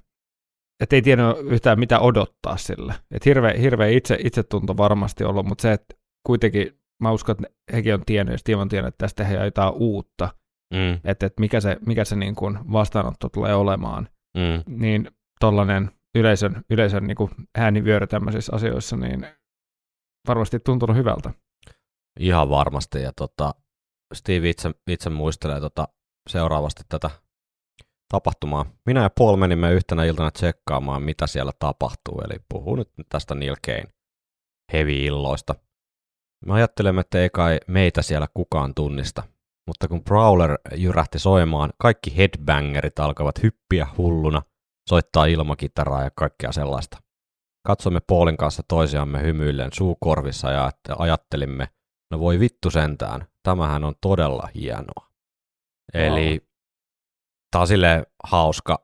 että 0.82 0.96
ei 0.96 1.02
tiedä 1.02 1.22
yhtään 1.32 1.78
mitä 1.78 2.00
odottaa 2.00 2.56
sille. 2.56 2.94
Että 3.10 3.30
hirveä, 3.30 3.54
hirveä 3.60 3.88
itse, 3.88 4.18
itsetunto 4.24 4.76
varmasti 4.76 5.24
ollut, 5.24 5.46
mutta 5.46 5.62
se, 5.62 5.72
että 5.72 5.94
kuitenkin 6.26 6.78
mä 7.02 7.10
uskon, 7.10 7.32
että 7.32 7.54
hekin 7.72 7.94
on 7.94 8.02
tiennyt, 8.06 8.32
ja 8.32 8.38
Steve 8.38 8.56
on 8.56 8.68
tiennyt, 8.68 8.94
että 8.94 9.04
tästä 9.04 9.24
tehdään 9.24 9.44
jotain 9.44 9.74
uutta, 9.76 10.28
Mm, 10.74 11.00
että, 11.04 11.26
että 11.26 11.40
mikä 11.40 11.60
se, 11.60 11.76
mikä 11.86 12.04
se 12.04 12.16
niin 12.16 12.34
kuin 12.34 12.58
vastaanotto 12.72 13.28
tulee 13.28 13.54
olemaan, 13.54 14.08
mm. 14.36 14.76
niin 14.80 15.10
tollainen 15.40 15.90
yleisön, 16.14 16.64
yleisön 16.70 17.06
niin 17.06 17.16
kuin 17.16 17.30
äänivyöry 17.58 18.06
tämmöisissä 18.06 18.56
asioissa, 18.56 18.96
niin 18.96 19.26
varmasti 20.28 20.60
tuntunut 20.60 20.96
hyvältä. 20.96 21.30
Ihan 22.20 22.50
varmasti. 22.50 23.02
Ja 23.02 23.12
tota, 23.16 23.54
Steve 24.14 24.48
itse, 24.48 24.70
itse 24.90 25.10
muistelee 25.10 25.60
tota 25.60 25.88
seuraavasti 26.28 26.82
tätä 26.88 27.10
tapahtumaa. 28.08 28.66
Minä 28.86 29.02
ja 29.02 29.10
Paul 29.10 29.36
menimme 29.36 29.72
yhtenä 29.72 30.04
iltana 30.04 30.30
tsekkaamaan, 30.30 31.02
mitä 31.02 31.26
siellä 31.26 31.52
tapahtuu. 31.58 32.20
Eli 32.20 32.38
puhuu 32.48 32.76
nyt 32.76 32.90
tästä 33.08 33.34
Neil 33.34 33.56
Kane 33.66 33.84
heavy-illoista. 34.72 35.54
Me 36.46 36.52
ajattelemme, 36.52 37.00
että 37.00 37.20
ei 37.20 37.30
kai 37.30 37.58
meitä 37.66 38.02
siellä 38.02 38.26
kukaan 38.34 38.74
tunnista. 38.74 39.22
mutta 39.68 39.88
kun 39.88 40.04
Prowler 40.04 40.58
jyrähti 40.76 41.18
soimaan, 41.18 41.72
kaikki 41.78 42.16
headbangerit 42.16 42.98
alkavat 42.98 43.42
hyppiä 43.42 43.86
hulluna, 43.98 44.42
soittaa 44.88 45.26
ilmakitaraa 45.26 46.02
ja 46.02 46.10
kaikkea 46.10 46.52
sellaista. 46.52 46.98
Katsomme 47.66 48.00
Paulin 48.00 48.36
kanssa 48.36 48.62
toisiamme 48.68 49.22
hymyillen 49.22 49.70
suukorvissa 49.72 50.50
ja 50.50 50.70
ajattelimme, 50.98 51.68
no 52.10 52.20
voi 52.20 52.40
vittu 52.40 52.70
sentään, 52.70 53.26
tämähän 53.42 53.84
on 53.84 53.94
todella 54.00 54.48
hienoa. 54.54 55.08
Eli 55.94 56.48
tämä 57.50 57.60
on 57.60 57.68
silleen 57.68 58.06
hauska 58.24 58.82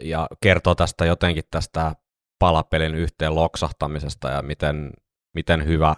ja 0.00 0.28
kertoo 0.42 0.74
tästä 0.74 1.04
jotenkin 1.04 1.44
tästä 1.50 1.94
palapelin 2.38 2.94
yhteen 2.94 3.34
loksahtamisesta 3.34 4.30
ja 4.30 4.42
miten, 4.42 4.92
miten 5.34 5.64
hyvä 5.66 5.94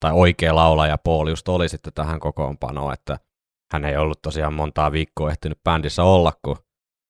tai 0.00 0.12
oikea 0.12 0.54
laulaja 0.54 0.98
Paul 0.98 1.28
just 1.28 1.48
oli 1.48 1.68
sitten 1.68 1.92
tähän 1.92 2.20
kokoonpanoon, 2.20 2.92
että 2.92 3.18
hän 3.72 3.84
ei 3.84 3.96
ollut 3.96 4.22
tosiaan 4.22 4.54
montaa 4.54 4.92
viikkoa 4.92 5.30
ehtinyt 5.30 5.64
bändissä 5.64 6.02
olla, 6.02 6.32
kun 6.44 6.56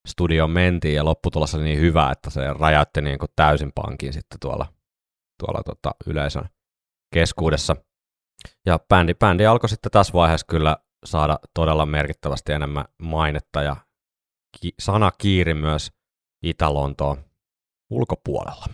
studioon 0.08 0.50
mentiin 0.50 0.94
ja 0.94 1.04
lopputulos 1.04 1.54
oli 1.54 1.64
niin 1.64 1.80
hyvä, 1.80 2.10
että 2.10 2.30
se 2.30 2.40
räjäytti 2.60 3.02
niin 3.02 3.18
kuin 3.18 3.30
täysin 3.36 3.72
pankin 3.74 4.12
sitten 4.12 4.40
tuolla, 4.40 4.66
tuolla 5.38 5.62
tota 5.62 5.90
yleisön 6.06 6.48
keskuudessa. 7.14 7.76
Ja 8.66 8.78
bändi, 8.88 9.14
bändi 9.14 9.46
alkoi 9.46 9.68
sitten 9.68 9.92
tässä 9.92 10.12
vaiheessa 10.12 10.46
kyllä 10.46 10.76
saada 11.04 11.38
todella 11.54 11.86
merkittävästi 11.86 12.52
enemmän 12.52 12.84
mainetta 13.02 13.62
ja 13.62 13.76
ki- 14.60 14.74
sana 14.78 15.10
kiiri 15.18 15.54
myös 15.54 15.92
Itä-Lontoon 16.42 17.24
ulkopuolella. 17.90 18.66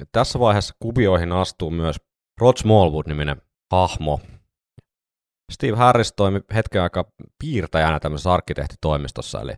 Ja 0.00 0.06
tässä 0.12 0.38
vaiheessa 0.38 0.74
kuvioihin 0.78 1.32
astuu 1.32 1.70
myös 1.70 1.96
Rod 2.40 2.56
Smallwood-niminen 2.56 3.42
hahmo. 3.72 4.20
Steve 5.52 5.76
Harris 5.76 6.12
toimi 6.12 6.40
hetken 6.54 6.82
aikaa 6.82 7.04
piirtäjänä 7.38 8.00
tämmöisessä 8.00 8.32
arkkitehtitoimistossa, 8.32 9.40
eli 9.40 9.54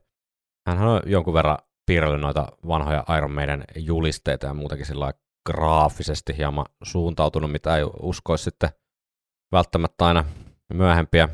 hän 0.69 0.89
on 0.89 1.03
jonkun 1.07 1.35
verran 1.35 1.59
piirrellyt 1.87 2.21
noita 2.21 2.49
vanhoja 2.69 3.05
Iron 3.19 3.33
Maiden 3.33 3.65
julisteita 3.77 4.47
ja 4.47 4.55
muutenkin 4.55 4.87
sillä 4.87 5.13
graafisesti 5.47 6.37
hieman 6.37 6.67
suuntautunut, 6.83 7.53
mitä 7.53 7.77
ei 7.77 7.85
uskoisi 8.03 8.45
sitten 8.45 8.71
välttämättä 9.55 10.07
aina 10.07 10.25
myöhempiä. 10.75 11.29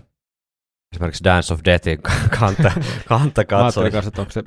Esimerkiksi 0.94 1.24
Dance 1.24 1.54
of 1.54 1.60
Deathin 1.64 2.02
kanta, 2.40 2.72
kanta 3.08 3.10
Mä 3.10 3.18
ajattelin 3.18 3.46
katsoi. 3.46 3.90
kanssa, 3.90 4.08
että 4.08 4.20
onko 4.20 4.32
se, 4.32 4.42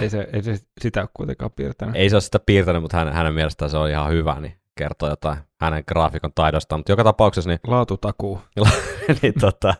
ei 0.00 0.10
se, 0.10 0.28
ei 0.32 0.42
se 0.42 0.58
sitä 0.80 1.00
ole 1.00 1.08
kuitenkaan 1.14 1.50
piirtänyt. 1.50 1.96
Ei 1.96 2.10
se 2.10 2.16
ole 2.16 2.20
sitä 2.20 2.38
piirtänyt, 2.38 2.82
mutta 2.82 2.96
hänen, 2.96 3.14
hänen 3.14 3.34
mielestään 3.34 3.70
se 3.70 3.76
on 3.76 3.90
ihan 3.90 4.10
hyvä, 4.10 4.40
niin 4.40 4.60
kertoo 4.78 5.08
jotain 5.08 5.38
hänen 5.60 5.84
graafikon 5.88 6.32
taidostaan. 6.34 6.78
Mutta 6.78 6.92
joka 6.92 7.04
tapauksessa 7.04 7.50
niin 7.50 7.60
Laatutakuu. 7.66 8.40
niin 9.22 9.34
tota, 9.40 9.74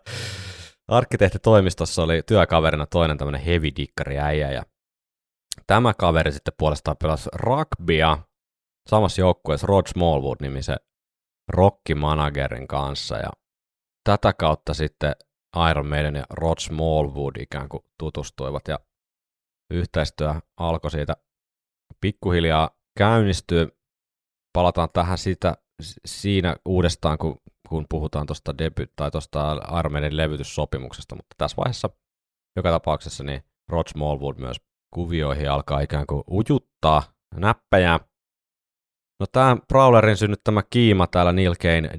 arkkitehtitoimistossa 0.89 2.03
oli 2.03 2.23
työkaverina 2.27 2.87
toinen 2.87 3.19
tämmöinen 3.19 3.41
heavy 3.41 3.71
dikkari 3.77 4.19
äijä 4.19 4.53
ja 4.53 4.63
tämä 5.67 5.95
kaveri 5.95 6.33
sitten 6.33 6.55
puolestaan 6.59 6.97
pelasi 6.97 7.29
rugbya 7.33 8.19
samassa 8.89 9.21
joukkueessa 9.21 9.67
Rod 9.67 9.87
Smallwood-nimisen 9.87 10.77
rockimanagerin 11.51 12.69
kanssa 12.69 13.17
ja 13.17 13.31
tätä 14.05 14.33
kautta 14.33 14.75
sitten 14.75 15.13
Iron 15.71 15.87
Maiden 15.87 16.15
ja 16.15 16.25
Rod 16.31 16.59
Smallwood 16.59 17.37
ikään 17.37 17.69
kuin 17.69 17.85
tutustuivat 17.99 18.69
ja 18.69 18.79
yhteistyö 19.71 20.35
alkoi 20.57 20.91
siitä 20.91 21.17
pikkuhiljaa 22.01 22.71
käynnistyä. 22.99 23.67
Palataan 24.53 24.89
tähän 24.93 25.19
sitä, 25.19 25.57
siinä 26.07 26.57
uudestaan, 26.65 27.19
kun, 27.19 27.41
kun 27.69 27.87
puhutaan 27.89 28.27
tuosta 28.27 28.59
debut 28.59 28.91
tai 28.97 29.11
Maiden 29.91 30.17
levytyssopimuksesta, 30.17 31.17
mutta 31.17 31.35
tässä 31.39 31.57
vaiheessa 31.57 31.91
joka 32.57 32.71
tapauksessa 32.71 33.25
niin 33.25 33.43
Rod 33.69 33.87
Smallwood 33.89 34.37
myös 34.39 34.57
kuvioihin 34.95 35.51
alkaa 35.51 35.81
ikään 35.81 36.07
kuin 36.07 36.25
ujuttaa 36.31 37.03
näppejä. 37.35 38.01
No 39.21 39.27
tämä 39.33 39.57
Prowlerin 39.69 40.17
synnyttämä 40.17 40.63
kiima 40.71 41.07
täällä 41.07 41.33
Neil 41.33 41.55
Kane 41.63 41.91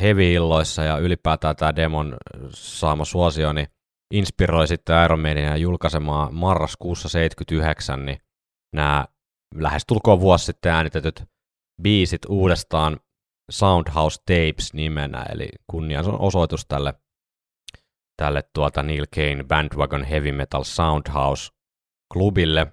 heavy-illoissa 0.00 0.84
ja 0.84 0.98
ylipäätään 0.98 1.56
tämä 1.56 1.76
demon 1.76 2.16
saama 2.54 3.04
suosio, 3.04 3.52
niin 3.52 3.66
inspiroi 4.14 4.68
sitten 4.68 5.04
Iron 5.04 5.20
Maidenia 5.20 5.56
julkaisemaan 5.56 6.34
marraskuussa 6.34 7.08
79 7.08 8.06
niin 8.06 8.18
nämä 8.74 9.06
lähestulkoon 9.54 10.20
vuosi 10.20 10.44
sitten 10.44 10.72
äänitetyt 10.72 11.24
biisit 11.82 12.24
uudestaan 12.28 13.00
Soundhouse 13.50 14.22
Tapes 14.26 14.74
nimenä, 14.74 15.22
eli 15.22 15.48
kunnian 15.70 16.20
osoitus 16.20 16.66
tälle, 16.66 16.94
tälle 18.16 18.42
tuota 18.54 18.82
Neil 18.82 19.06
Kane 19.14 19.44
Bandwagon 19.44 20.04
Heavy 20.04 20.32
Metal 20.32 20.64
Soundhouse 20.64 21.52
klubille. 22.12 22.72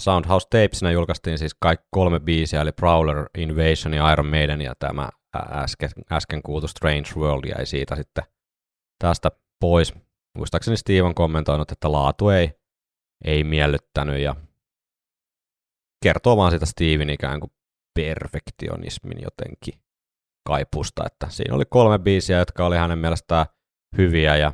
Soundhouse 0.00 0.46
Tapesina 0.50 0.90
julkaistiin 0.90 1.38
siis 1.38 1.54
kaikki 1.60 1.86
kolme 1.90 2.20
biisiä, 2.20 2.60
eli 2.60 2.72
Prowler, 2.72 3.26
Invasion 3.38 3.94
ja 3.94 4.12
Iron 4.12 4.26
Maiden, 4.26 4.60
ja 4.60 4.74
tämä 4.78 5.08
äsken, 5.52 5.90
äsken 6.12 6.42
kuultu 6.42 6.68
Strange 6.68 7.08
World 7.16 7.48
jäi 7.48 7.66
siitä 7.66 7.96
sitten 7.96 8.24
tästä 9.04 9.30
pois. 9.60 9.94
Muistaakseni 10.38 10.76
Steve 10.76 11.02
on 11.02 11.14
kommentoinut, 11.14 11.72
että 11.72 11.92
laatu 11.92 12.28
ei, 12.28 12.52
ei 13.24 13.44
miellyttänyt, 13.44 14.20
ja 14.20 14.36
kertoo 16.04 16.36
vaan 16.36 16.52
sitä 16.52 16.66
Steven 16.66 17.10
ikään 17.10 17.40
kuin 17.40 17.52
perfektionismin 17.94 19.22
jotenkin 19.22 19.80
kaipusta, 20.48 21.06
että 21.06 21.26
siinä 21.30 21.54
oli 21.54 21.64
kolme 21.64 21.98
biisiä, 21.98 22.38
jotka 22.38 22.66
oli 22.66 22.76
hänen 22.76 22.98
mielestään 22.98 23.46
hyviä 23.96 24.36
ja 24.36 24.52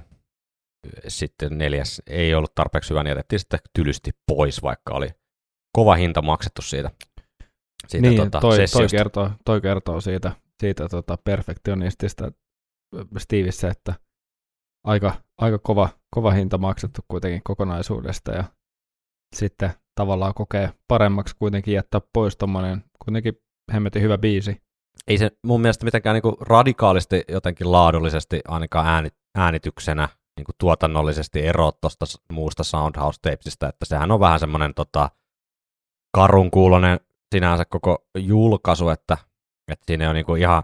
sitten 1.09 1.59
neljäs 1.59 2.03
ei 2.07 2.34
ollut 2.34 2.55
tarpeeksi 2.55 2.91
hyvä, 2.91 3.03
niin 3.03 3.11
jätettiin 3.11 3.41
sitten 3.41 3.61
tylysti 3.74 4.11
pois, 4.26 4.62
vaikka 4.62 4.95
oli 4.95 5.09
kova 5.73 5.95
hinta 5.95 6.23
maksettu 6.23 6.62
siitä, 6.62 6.91
siitä 7.89 8.09
niin, 8.09 8.16
tota, 8.16 8.41
toi, 8.41 8.57
toi, 8.73 8.87
kertoo, 8.91 9.31
toi 9.45 9.61
kertoo 9.61 10.01
siitä, 10.01 10.33
siitä 10.61 10.89
tota 10.89 11.19
perfektionistista 11.25 12.33
Stevissä, 13.19 13.69
että 13.69 13.95
aika, 14.85 15.14
aika 15.39 15.59
kova, 15.59 15.89
kova 16.11 16.31
hinta 16.31 16.59
maksettu 16.59 17.01
kuitenkin 17.09 17.43
kokonaisuudesta 17.45 18.33
ja 18.33 18.45
sitten 19.37 19.71
tavallaan 19.95 20.35
kokee 20.35 20.73
paremmaksi 20.89 21.37
kuitenkin 21.39 21.75
jättää 21.75 22.01
pois 22.12 22.37
tommonen 22.37 22.85
kuitenkin 23.05 23.35
hemmetin 23.73 24.03
hyvä 24.03 24.19
biisi. 24.19 24.62
Ei 25.09 25.19
se 25.19 25.31
mun 25.45 25.61
mielestä 25.61 25.85
mitenkään 25.85 26.14
niinku 26.14 26.37
radikaalisti 26.41 27.25
jotenkin 27.29 27.73
laadullisesti 27.73 28.41
ainakaan 28.49 28.87
ääni, 28.87 29.09
äänityksenä 29.37 30.09
niinku 30.37 30.53
tuotannollisesti 30.61 31.47
eroa 31.47 31.73
tuosta 31.73 32.07
muusta 32.33 32.64
Soundhouse 32.64 33.21
Tapesista, 33.23 33.69
että 33.69 33.85
sehän 33.85 34.11
on 34.11 34.21
vähän 34.21 34.41
semmoinen 34.41 34.75
tota, 34.75 35.11
karun 36.15 36.51
kuulonen 36.51 37.01
sinänsä 37.35 37.65
koko 37.65 38.07
julkaisu, 38.19 38.89
että, 38.89 39.19
että 39.73 39.85
siinä 39.87 40.09
on 40.09 40.15
niinku 40.15 40.35
ihan 40.35 40.63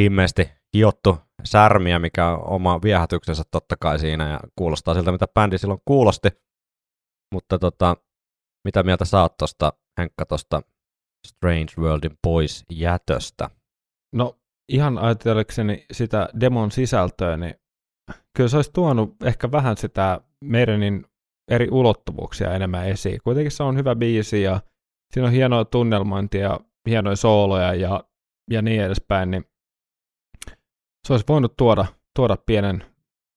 himmeesti 0.00 0.50
hiottu 0.74 1.18
särmiä, 1.44 1.98
mikä 1.98 2.28
on 2.28 2.44
oma 2.44 2.82
viehätyksensä 2.82 3.42
totta 3.50 3.76
kai 3.76 3.98
siinä 3.98 4.28
ja 4.28 4.40
kuulostaa 4.56 4.94
siltä, 4.94 5.12
mitä 5.12 5.26
bändi 5.34 5.58
silloin 5.58 5.80
kuulosti. 5.84 6.28
Mutta 7.34 7.58
tota, 7.58 7.96
mitä 8.64 8.82
mieltä 8.82 9.04
sä 9.04 9.20
oot 9.20 9.36
tosta, 9.36 9.72
Henkka, 9.98 10.26
tosta 10.26 10.62
Strange 11.26 11.72
Worldin 11.78 12.18
pois 12.22 12.64
jätöstä? 12.72 13.50
No 14.14 14.38
ihan 14.72 14.98
ajatellakseni 14.98 15.86
sitä 15.92 16.28
demon 16.40 16.70
sisältöä, 16.70 17.36
niin 17.36 17.54
kyllä 18.36 18.48
se 18.48 18.56
olisi 18.56 18.70
tuonut 18.72 19.22
ehkä 19.24 19.52
vähän 19.52 19.76
sitä 19.76 20.20
Merenin 20.44 21.04
eri 21.50 21.68
ulottuvuuksia 21.70 22.54
enemmän 22.54 22.88
esiin. 22.88 23.20
Kuitenkin 23.24 23.50
se 23.50 23.62
on 23.62 23.76
hyvä 23.76 23.94
biisi 23.94 24.42
ja 24.42 24.60
siinä 25.12 25.26
on 25.26 25.32
hienoa 25.32 25.64
tunnelmointia 25.64 26.40
ja 26.40 26.60
hienoja 26.86 27.16
sooloja 27.16 27.74
ja, 27.74 28.04
ja 28.50 28.62
niin 28.62 28.82
edespäin, 28.82 29.30
niin 29.30 29.44
se 31.06 31.12
olisi 31.12 31.26
voinut 31.28 31.56
tuoda, 31.56 31.86
tuoda 32.16 32.36
pienen 32.46 32.84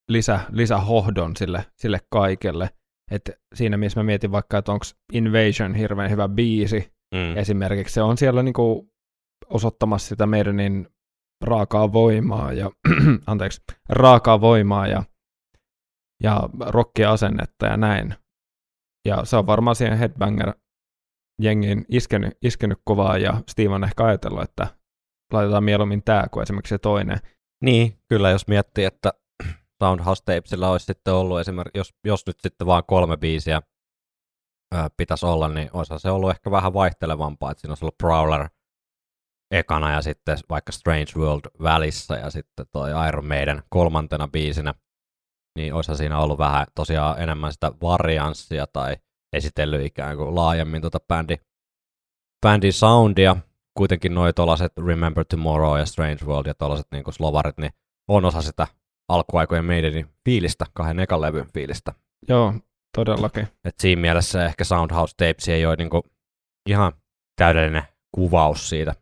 lisä, 0.10 0.40
lisähohdon 0.52 1.36
sille, 1.38 1.66
sille 1.76 2.00
kaikelle. 2.10 2.70
Et 3.12 3.32
siinä 3.56 3.78
missä 3.78 4.00
mä 4.00 4.04
mietin 4.04 4.32
vaikka, 4.32 4.58
että 4.58 4.72
onko 4.72 4.86
Invasion 5.14 5.76
hirveän 5.76 6.12
hyvä 6.12 6.28
biisi, 6.28 6.92
Mm. 7.16 7.38
esimerkiksi. 7.38 7.94
Se 7.94 8.02
on 8.02 8.18
siellä 8.18 8.44
niinku 8.44 8.94
osoittamassa 9.50 10.10
sitä 10.10 10.28
Mernin 10.28 10.88
raakaa 11.44 11.94
voimaa 11.94 12.54
ja, 12.54 12.72
anteeksi, 13.28 13.62
raakaa 13.90 14.42
voimaa 14.42 14.88
ja, 14.88 15.04
ja 16.24 16.50
rockia 16.60 17.12
asennetta 17.12 17.66
ja 17.66 17.78
näin. 17.78 18.16
Ja 19.08 19.26
se 19.26 19.38
on 19.38 19.48
varmaan 19.48 19.76
siihen 19.76 19.98
Headbanger 19.98 20.54
jengiin 21.44 21.86
iskenyt, 21.90 22.38
iskenyt 22.42 22.80
kovaa 22.84 23.18
ja 23.18 23.42
Steve 23.50 23.74
on 23.76 23.84
ehkä 23.84 24.06
ajatellut, 24.06 24.44
että 24.44 24.68
laitetaan 25.34 25.64
mieluummin 25.64 26.04
tämä 26.04 26.28
kuin 26.32 26.44
esimerkiksi 26.44 26.76
se 26.76 26.80
toinen. 26.80 27.18
Niin, 27.64 27.98
kyllä 28.08 28.30
jos 28.30 28.48
miettii, 28.48 28.86
että 28.86 29.14
Soundhouse 29.84 30.24
Tapesilla 30.24 30.70
olisi 30.70 30.86
sitten 30.86 31.14
ollut 31.14 31.40
esimerkiksi, 31.40 31.78
jos, 31.78 31.94
jos 32.06 32.28
nyt 32.28 32.40
sitten 32.40 32.68
vaan 32.68 32.84
kolme 32.88 33.18
biisiä 33.18 33.62
ö, 34.76 34.90
pitäisi 34.98 35.26
olla, 35.26 35.48
niin 35.48 35.70
olisi 35.74 35.94
se 35.98 36.10
ollut 36.10 36.30
ehkä 36.30 36.52
vähän 36.52 36.74
vaihtelevampaa, 36.74 37.52
että 37.52 37.62
siinä 37.62 37.72
olisi 37.72 37.86
ollut 37.86 37.98
Prowler 37.98 38.50
ekana 39.52 39.92
ja 39.92 40.02
sitten 40.02 40.38
vaikka 40.50 40.72
Strange 40.72 41.12
World 41.18 41.52
välissä 41.64 42.16
ja 42.16 42.30
sitten 42.30 42.66
toi 42.72 42.90
Iron 43.08 43.26
Maiden 43.26 43.64
kolmantena 43.70 44.28
biisinä. 44.28 44.74
niin 45.58 45.74
olisihan 45.74 45.98
siinä 45.98 46.20
ollut 46.20 46.38
vähän 46.38 46.68
tosiaan 46.76 47.22
enemmän 47.22 47.54
sitä 47.54 47.72
varianssia 47.82 48.68
tai 48.68 48.98
esitellyt 49.34 49.86
ikään 49.86 50.18
kuin 50.18 50.36
laajemmin 50.36 50.82
tota 50.82 51.00
bändi, 51.00 51.36
bändin 52.42 52.74
soundia. 52.74 53.36
Kuitenkin 53.78 54.14
noi 54.14 54.34
tuollaiset 54.34 54.78
Remember 54.86 55.26
Tomorrow 55.26 55.80
ja 55.80 55.86
Strange 55.86 56.26
World 56.26 56.48
ja 56.48 56.54
tuollaiset 56.54 56.88
niin 56.92 57.04
slovarit, 57.10 57.58
niin 57.58 57.72
on 58.08 58.26
osa 58.26 58.42
sitä 58.42 58.68
alkuaikojen 59.10 59.66
Maidenin 59.66 60.10
fiilistä, 60.26 60.66
kahden 60.74 61.00
ekan 61.00 61.22
levyn 61.22 61.48
fiilistä. 61.54 61.94
Joo, 62.28 62.54
todellakin. 62.96 63.48
Et 63.64 63.76
siinä 63.80 64.02
mielessä 64.02 64.46
ehkä 64.46 64.64
Soundhouse 64.64 65.16
Tapes 65.18 65.48
ei 65.48 65.66
ole 65.66 65.76
niinku 65.76 66.04
ihan 66.70 66.94
täydellinen 67.36 67.84
kuvaus 68.12 68.70
siitä 68.70 68.96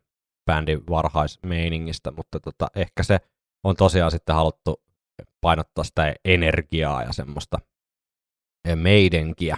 bändin 0.45 0.87
varhaismeiningistä, 0.89 2.11
mutta 2.11 2.39
tota, 2.39 2.67
ehkä 2.75 3.03
se 3.03 3.19
on 3.63 3.75
tosiaan 3.75 4.11
sitten 4.11 4.35
haluttu 4.35 4.83
painottaa 5.41 5.83
sitä 5.83 6.15
energiaa 6.25 7.03
ja 7.03 7.13
semmoista 7.13 7.57
meidenkiä. 8.75 9.57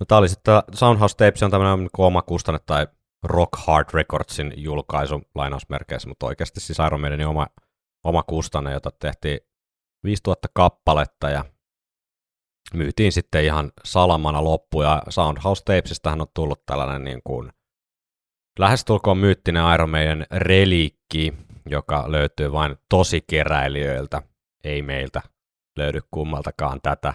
No 0.00 0.06
tää 0.06 0.18
oli 0.18 0.28
sitten, 0.28 0.54
Soundhouse 0.74 1.16
Tapes 1.16 1.42
on 1.42 1.50
tämmöinen 1.50 1.78
niinku 1.78 2.04
oma 2.04 2.22
kustanne 2.22 2.60
tai 2.66 2.86
Rock 3.24 3.50
Hard 3.56 3.88
Recordsin 3.92 4.52
julkaisu 4.56 5.22
lainausmerkeissä, 5.34 6.08
mutta 6.08 6.26
oikeasti 6.26 6.60
siis 6.60 6.78
Iron 6.86 7.00
Maidenin 7.00 7.26
oma, 7.26 7.46
oma 8.04 8.22
kustanne, 8.22 8.72
jota 8.72 8.90
tehtiin 8.90 9.40
5000 10.04 10.48
kappaletta 10.54 11.30
ja 11.30 11.44
myytiin 12.74 13.12
sitten 13.12 13.44
ihan 13.44 13.72
salamana 13.84 14.44
loppu 14.44 14.82
ja 14.82 15.02
Soundhouse 15.08 15.62
Tapesistähän 15.64 16.20
on 16.20 16.26
tullut 16.34 16.66
tällainen 16.66 17.04
niin 17.04 17.20
kuin 17.24 17.52
lähestulkoon 18.58 19.18
myyttinen 19.18 19.74
Iron 19.74 19.90
Maiden 19.90 20.26
reliikki, 20.30 21.34
joka 21.66 22.04
löytyy 22.12 22.52
vain 22.52 22.76
tosikeräilijöiltä, 22.88 24.22
ei 24.64 24.82
meiltä 24.82 25.22
löydy 25.78 26.00
kummaltakaan 26.10 26.80
tätä. 26.82 27.14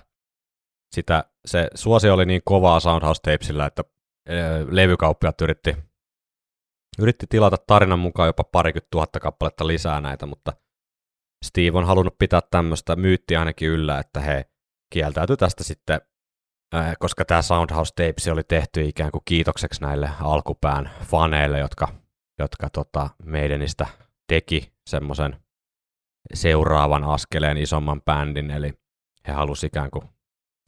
Sitä, 0.91 1.23
se 1.45 1.67
suosio 1.75 2.13
oli 2.13 2.25
niin 2.25 2.41
kovaa 2.45 2.79
Soundhouse 2.79 3.21
Tapesilla, 3.21 3.65
että 3.65 3.83
levykauppiat 4.69 5.41
yritti, 5.41 5.77
yritti 6.99 7.25
tilata 7.29 7.57
tarinan 7.67 7.99
mukaan 7.99 8.27
jopa 8.27 8.43
parikymmentä 8.43 8.87
tuhatta 8.91 9.19
kappaletta 9.19 9.67
lisää 9.67 10.01
näitä, 10.01 10.25
mutta 10.25 10.53
Steve 11.45 11.77
on 11.77 11.87
halunnut 11.87 12.17
pitää 12.19 12.41
tämmöistä 12.51 12.95
myyttiä 12.95 13.39
ainakin 13.39 13.69
yllä, 13.69 13.99
että 13.99 14.19
he 14.19 14.45
kieltäytyi 14.93 15.37
tästä 15.37 15.63
sitten, 15.63 16.01
koska 16.99 17.25
tämä 17.25 17.41
Soundhouse 17.41 17.93
Tapes 17.93 18.27
oli 18.27 18.43
tehty 18.43 18.85
ikään 18.85 19.11
kuin 19.11 19.21
kiitokseksi 19.25 19.81
näille 19.81 20.09
alkupään 20.21 20.89
faneille, 21.03 21.59
jotka, 21.59 21.87
jotka 22.39 22.69
tota, 22.69 23.09
Maidenistä 23.25 23.87
teki 24.27 24.73
semmoisen 24.89 25.39
seuraavan 26.33 27.03
askeleen 27.03 27.57
isomman 27.57 28.01
bändin, 28.01 28.51
eli 28.51 28.73
he 29.27 29.33
halusivat 29.33 29.71
ikään 29.73 29.91
kuin 29.91 30.09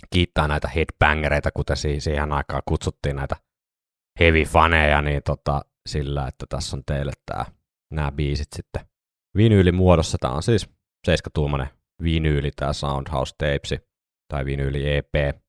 kiittää 0.10 0.48
näitä 0.48 0.68
headbangereita, 0.68 1.52
kuten 1.52 1.78
siihen 1.78 2.32
aikaan 2.32 2.62
kutsuttiin 2.66 3.16
näitä 3.16 3.36
heavy-faneja, 4.20 5.02
niin 5.02 5.22
tota, 5.26 5.62
sillä, 5.90 6.28
että 6.28 6.46
tässä 6.50 6.78
on 6.78 6.84
teille 6.86 7.12
tää, 7.26 7.46
nämä 7.94 8.12
biisit 8.12 8.48
sitten 8.56 8.86
vinyylimuodossa. 9.38 10.18
Tämä 10.22 10.34
on 10.34 10.44
siis 10.44 10.70
7-tuumainen 11.08 11.68
vinyyli, 12.04 12.52
tämä 12.56 12.74
Soundhouse 12.74 13.36
Tapesi, 13.38 13.80
tai 14.28 14.46
vinyyli 14.46 14.98
EP. 14.98 15.42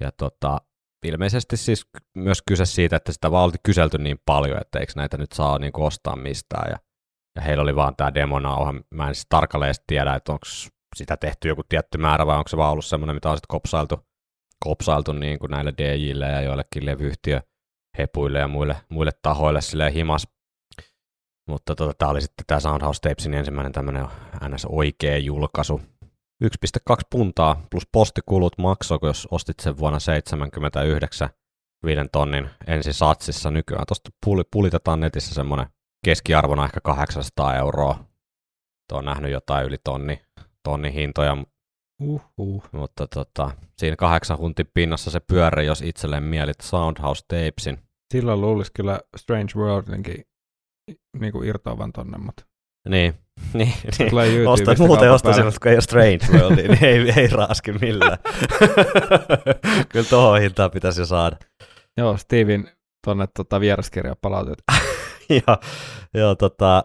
Ja 0.00 0.12
tota, 0.12 0.60
ilmeisesti 1.06 1.56
siis 1.56 1.86
myös 2.16 2.42
kyse 2.42 2.66
siitä, 2.66 2.96
että 2.96 3.12
sitä 3.12 3.30
vaan 3.30 3.44
oli 3.44 3.52
kyselty 3.62 3.98
niin 3.98 4.18
paljon, 4.26 4.60
että 4.60 4.78
eikö 4.78 4.92
näitä 4.96 5.16
nyt 5.16 5.32
saa 5.32 5.58
niin 5.58 5.72
ostaa 5.74 6.16
mistään. 6.16 6.70
Ja, 6.70 6.78
ja 7.36 7.42
heillä 7.42 7.62
oli 7.62 7.76
vaan 7.76 7.96
tämä 7.96 8.14
demonauha. 8.14 8.74
Mä 8.94 9.08
en 9.08 9.14
siis 9.14 9.26
tarkalleen 9.28 9.74
tiedä, 9.86 10.14
että 10.14 10.32
onko 10.32 10.46
sitä 10.96 11.16
tehty 11.16 11.48
joku 11.48 11.62
tietty 11.68 11.98
määrä 11.98 12.26
vai 12.26 12.38
onko 12.38 12.48
se 12.48 12.56
vaan 12.56 12.72
ollut 12.72 12.84
semmoinen, 12.84 13.16
mitä 13.16 13.30
on 13.30 13.36
sitten 13.36 13.48
kopsailtu, 13.48 14.00
kopsailtu 14.64 15.12
niin 15.12 15.38
kuin 15.38 15.50
näille 15.50 15.74
DJille 15.78 16.26
ja 16.26 16.40
joillekin 16.40 16.86
levyyhtiö 16.86 17.40
hepuille 17.98 18.38
ja 18.38 18.48
muille, 18.48 18.76
muille 18.88 19.10
tahoille 19.22 19.60
silleen 19.60 19.92
himas. 19.92 20.28
Mutta 21.48 21.74
tota, 21.74 21.92
tämä 21.98 22.10
oli 22.10 22.20
sitten 22.20 22.44
tämä 22.46 22.60
Soundhouse 22.60 23.00
Tapesin 23.00 23.34
ensimmäinen 23.34 23.72
tämmöinen 23.72 24.06
ns. 24.48 24.64
oikea 24.68 25.18
julkaisu. 25.18 25.80
1,2 26.44 26.96
puntaa 27.10 27.66
plus 27.70 27.88
postikulut 27.92 28.58
maksoi, 28.58 28.98
jos 29.02 29.28
ostit 29.30 29.60
sen 29.60 29.78
vuonna 29.78 29.98
79 29.98 31.28
viiden 31.86 32.08
tonnin 32.12 32.50
ensi 32.66 32.92
satsissa 32.92 33.50
nykyään. 33.50 33.84
Tuosta 33.88 34.10
pul- 34.26 34.48
pulitetaan 34.52 35.00
netissä 35.00 35.34
semmoinen 35.34 35.66
keskiarvona 36.04 36.64
ehkä 36.64 36.80
800 36.80 37.56
euroa. 37.56 38.04
Tuo 38.88 38.98
on 38.98 39.04
nähnyt 39.04 39.32
jotain 39.32 39.66
yli 39.66 39.76
tonni, 39.84 40.22
tonni 40.62 40.94
hintoja, 40.94 41.36
Uhuh. 42.02 42.64
mutta 42.72 43.06
tota, 43.06 43.50
siinä 43.78 43.96
kahdeksan 43.96 44.38
huntin 44.38 44.70
pinnassa 44.74 45.10
se 45.10 45.20
pyörii, 45.20 45.66
jos 45.66 45.82
itselleen 45.82 46.22
mielit 46.24 46.60
Soundhouse 46.60 47.24
Tapesin. 47.28 47.78
Silloin 48.12 48.40
luulisi 48.40 48.72
kyllä 48.74 49.00
Strange 49.16 49.52
Worldinkin 49.56 50.24
niin 51.18 51.32
kuin 51.32 51.48
irtoavan 51.48 51.92
tonne, 51.92 52.18
mutta 52.18 52.44
Niin, 52.88 53.14
niin, 53.54 53.72
niin. 53.98 54.10
tulee 54.10 54.48
Ostat 54.48 54.78
muuten 54.78 55.12
ostaisin, 55.12 55.44
kun 55.44 55.70
ei 55.70 55.74
ole 55.74 55.80
Strange 55.80 56.26
World, 56.32 56.56
niin 56.56 56.84
ei, 56.84 57.12
ei 57.16 57.28
raaski 57.28 57.72
millään. 57.72 58.18
Kyllä 59.88 60.06
tuohon 60.10 60.40
hintaan 60.40 60.70
pitäisi 60.70 61.00
jo 61.00 61.06
saada. 61.06 61.36
Joo, 61.96 62.16
Steven 62.16 62.70
tonne 63.06 63.28
tota, 63.36 63.60
vieraskirja 63.60 64.16
palautet. 64.20 64.62
ja, 65.46 65.58
joo, 66.14 66.34
tota, 66.34 66.84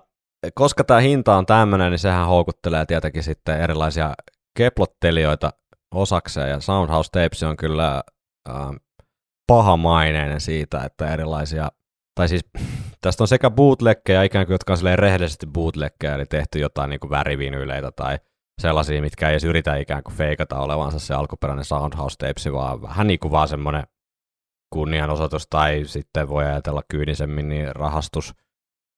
koska 0.53 0.83
tämä 0.83 0.99
hinta 0.99 1.35
on 1.37 1.45
tämmöinen, 1.45 1.91
niin 1.91 1.99
sehän 1.99 2.27
houkuttelee 2.27 2.85
tietenkin 2.85 3.23
sitten 3.23 3.61
erilaisia 3.61 4.13
keplottelijoita 4.57 5.49
osakseen, 5.95 6.49
ja 6.49 6.59
Soundhouse 6.59 7.11
Tapes 7.11 7.43
on 7.43 7.57
kyllä 7.57 8.03
äh, 8.49 8.55
pahamaineinen 9.47 10.41
siitä, 10.41 10.83
että 10.83 11.13
erilaisia, 11.13 11.71
tai 12.15 12.29
siis 12.29 12.45
tästä 13.01 13.23
on 13.23 13.27
sekä 13.27 13.49
bootleggejä 13.49 14.23
ikään 14.23 14.45
kuin, 14.45 14.53
jotka 14.53 14.73
on 14.73 14.99
rehellisesti 14.99 15.47
bootleggejä, 15.47 16.15
eli 16.15 16.25
tehty 16.25 16.59
jotain 16.59 16.89
niin 16.89 17.09
värivinyyleitä 17.09 17.91
tai 17.91 18.19
sellaisia, 18.61 19.01
mitkä 19.01 19.27
ei 19.27 19.33
edes 19.33 19.43
yritä 19.43 19.75
ikään 19.75 20.03
kuin 20.03 20.15
feikata 20.15 20.59
olevansa 20.59 20.99
se 20.99 21.13
alkuperäinen 21.13 21.65
Soundhouse 21.65 22.17
Tapes, 22.17 22.53
vaan 22.53 22.81
vähän 22.81 23.07
niin 23.07 23.19
kuin 23.19 23.31
vaan 23.31 23.47
semmoinen 23.47 23.83
kunnianosoitus 24.73 25.47
tai 25.49 25.83
sitten 25.85 26.29
voi 26.29 26.45
ajatella 26.45 26.81
kyynisemmin 26.89 27.49
niin 27.49 27.75
rahastus. 27.75 28.33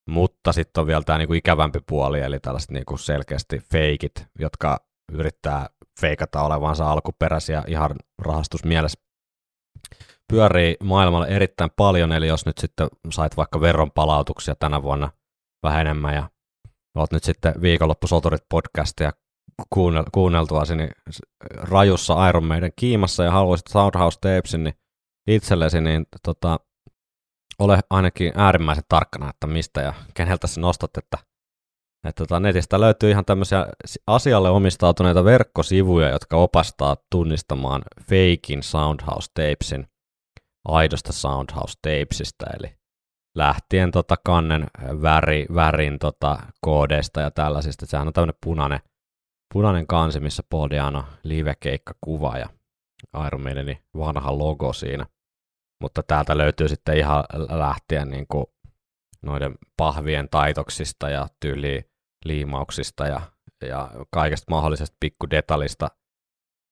Mutta 0.10 0.52
sitten 0.54 0.82
on 0.82 0.88
vielä 0.88 1.04
tämä 1.04 1.18
niinku 1.18 1.34
ikävämpi 1.34 1.80
puoli, 1.90 2.20
eli 2.20 2.40
tällaiset 2.40 2.72
niinku 2.72 2.98
selkeästi 2.98 3.60
feikit, 3.72 4.28
jotka 4.40 4.78
yrittää 5.12 5.70
feikata 6.02 6.44
olevansa 6.44 6.92
alkuperäisiä 6.92 7.64
ihan 7.68 7.96
rahastusmielessä. 8.22 9.00
Pyörii 10.32 10.78
maailmalla 10.84 11.28
erittäin 11.28 11.70
paljon, 11.76 12.12
eli 12.12 12.28
jos 12.28 12.46
nyt 12.46 12.58
sitten 12.58 12.88
sait 13.10 13.38
vaikka 13.38 13.62
veron 13.62 13.92
palautuksia 13.92 14.56
tänä 14.56 14.84
vuonna 14.84 15.12
vähän 15.64 15.82
enemmän 15.82 16.16
ja 16.16 16.30
oot 16.96 17.12
nyt 17.12 17.24
sitten 17.24 17.54
viikonloppusoturit 17.62 18.44
podcastia 18.50 19.12
kuunnel, 19.70 20.04
kuunneltuasi 20.12 20.76
niin 20.76 20.92
rajussa 21.56 22.30
Iron 22.30 22.44
Maiden 22.44 22.72
kiimassa 22.76 23.24
ja 23.24 23.32
haluaisit 23.32 23.68
Soundhouse 23.68 24.20
Tapesin 24.22 24.64
niin 24.64 24.76
itsellesi, 25.28 25.82
niin 25.82 26.06
tota, 26.24 26.60
ole 27.60 27.80
ainakin 27.90 28.34
äärimmäisen 28.36 28.84
tarkkana, 28.90 29.30
että 29.30 29.48
mistä 29.48 29.82
ja 29.82 29.94
keneltä 30.14 30.48
sä 30.48 30.62
nostat, 30.62 30.98
että, 30.98 31.18
että 32.08 32.24
tota, 32.24 32.40
netistä 32.40 32.80
löytyy 32.80 33.12
ihan 33.12 33.26
tämmöisiä 33.26 33.68
asialle 34.08 34.50
omistautuneita 34.50 35.24
verkkosivuja, 35.24 36.10
jotka 36.10 36.38
opastaa 36.38 36.98
tunnistamaan 37.12 37.82
feikin 38.10 38.64
Soundhouse 38.64 39.32
Tapesin 39.34 39.88
aidosta 40.66 41.14
Soundhouse 41.14 41.78
Tapesista, 41.82 42.46
eli 42.60 42.76
lähtien 43.38 43.92
tota 43.92 44.16
kannen 44.26 44.68
väri, 45.02 45.46
värin 45.56 46.00
tota 46.00 46.40
koodeista 46.62 47.22
ja 47.22 47.32
tällaisista. 47.32 47.86
Sehän 47.86 48.08
on 48.08 48.14
tämmöinen 48.14 48.40
punainen, 48.46 48.80
punainen 49.54 49.88
kansi, 49.88 50.20
missä 50.20 50.44
Paul 50.50 50.70
Diano 50.70 51.04
livekeikka 51.24 51.94
kuva 52.02 52.38
ja 52.38 52.50
Iron 53.28 53.42
Maidenin 53.42 53.78
vanha 53.98 54.38
logo 54.38 54.74
siinä. 54.74 55.06
Mutta 55.82 56.04
täältä 56.04 56.38
löytyy 56.38 56.68
sitten 56.68 56.98
ihan 56.98 57.24
lähtien 57.50 58.10
niin 58.10 58.26
kuin 58.28 58.46
noiden 59.22 59.56
pahvien 59.78 60.28
taitoksista 60.32 61.10
ja 61.10 61.28
tyyli 61.40 61.90
liimauksista 62.26 63.08
ja, 63.08 63.22
ja 63.66 63.90
kaikesta 64.12 64.46
mahdollisesta 64.50 64.98
pikkudetalista, 65.00 65.86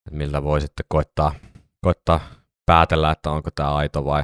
että 0.07 0.17
miltä 0.17 0.43
voi 0.43 0.61
sitten 0.61 0.85
koittaa, 0.89 1.35
koittaa 1.85 2.19
päätellä, 2.65 3.11
että 3.11 3.31
onko 3.31 3.49
tämä 3.51 3.75
aito 3.75 4.05
vai 4.05 4.23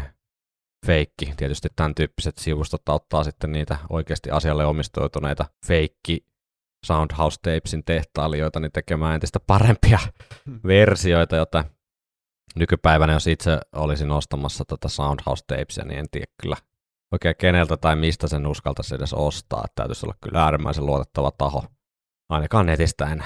feikki. 0.86 1.34
Tietysti 1.38 1.70
tämän 1.76 1.96
tyyppiset 1.96 2.38
sivustot 2.38 2.90
auttaa 2.90 3.24
sitten 3.24 3.52
niitä 3.52 3.78
oikeasti 3.90 4.32
asialle 4.32 4.66
omistoituneita 4.66 5.46
feikki 5.68 6.26
Soundhouse 6.86 7.40
Tapesin 7.42 7.84
tehtailijoita 7.84 8.60
niin 8.60 8.72
tekemään 8.72 9.16
entistä 9.16 9.40
parempia 9.48 10.00
versioita, 10.68 11.36
joita 11.36 11.64
nykypäivänä, 12.56 13.14
jos 13.14 13.28
itse 13.28 13.60
olisin 13.76 14.12
ostamassa 14.12 14.66
tätä 14.66 14.90
Soundhouse 14.90 15.46
Tapesia, 15.48 15.86
niin 15.86 16.00
en 16.00 16.10
tiedä 16.12 16.32
kyllä 16.42 16.58
oikein 17.12 17.36
keneltä 17.38 17.78
tai 17.78 17.96
mistä 17.96 18.28
sen 18.28 18.48
uskaltaisi 18.48 18.96
edes 18.96 19.14
ostaa. 19.14 19.62
Että 19.66 19.76
täytyisi 19.76 20.06
olla 20.06 20.16
kyllä 20.22 20.44
äärimmäisen 20.44 20.86
luotettava 20.86 21.32
taho 21.32 21.64
ainakaan 22.30 22.66
netistä 22.66 23.06
en 23.06 23.24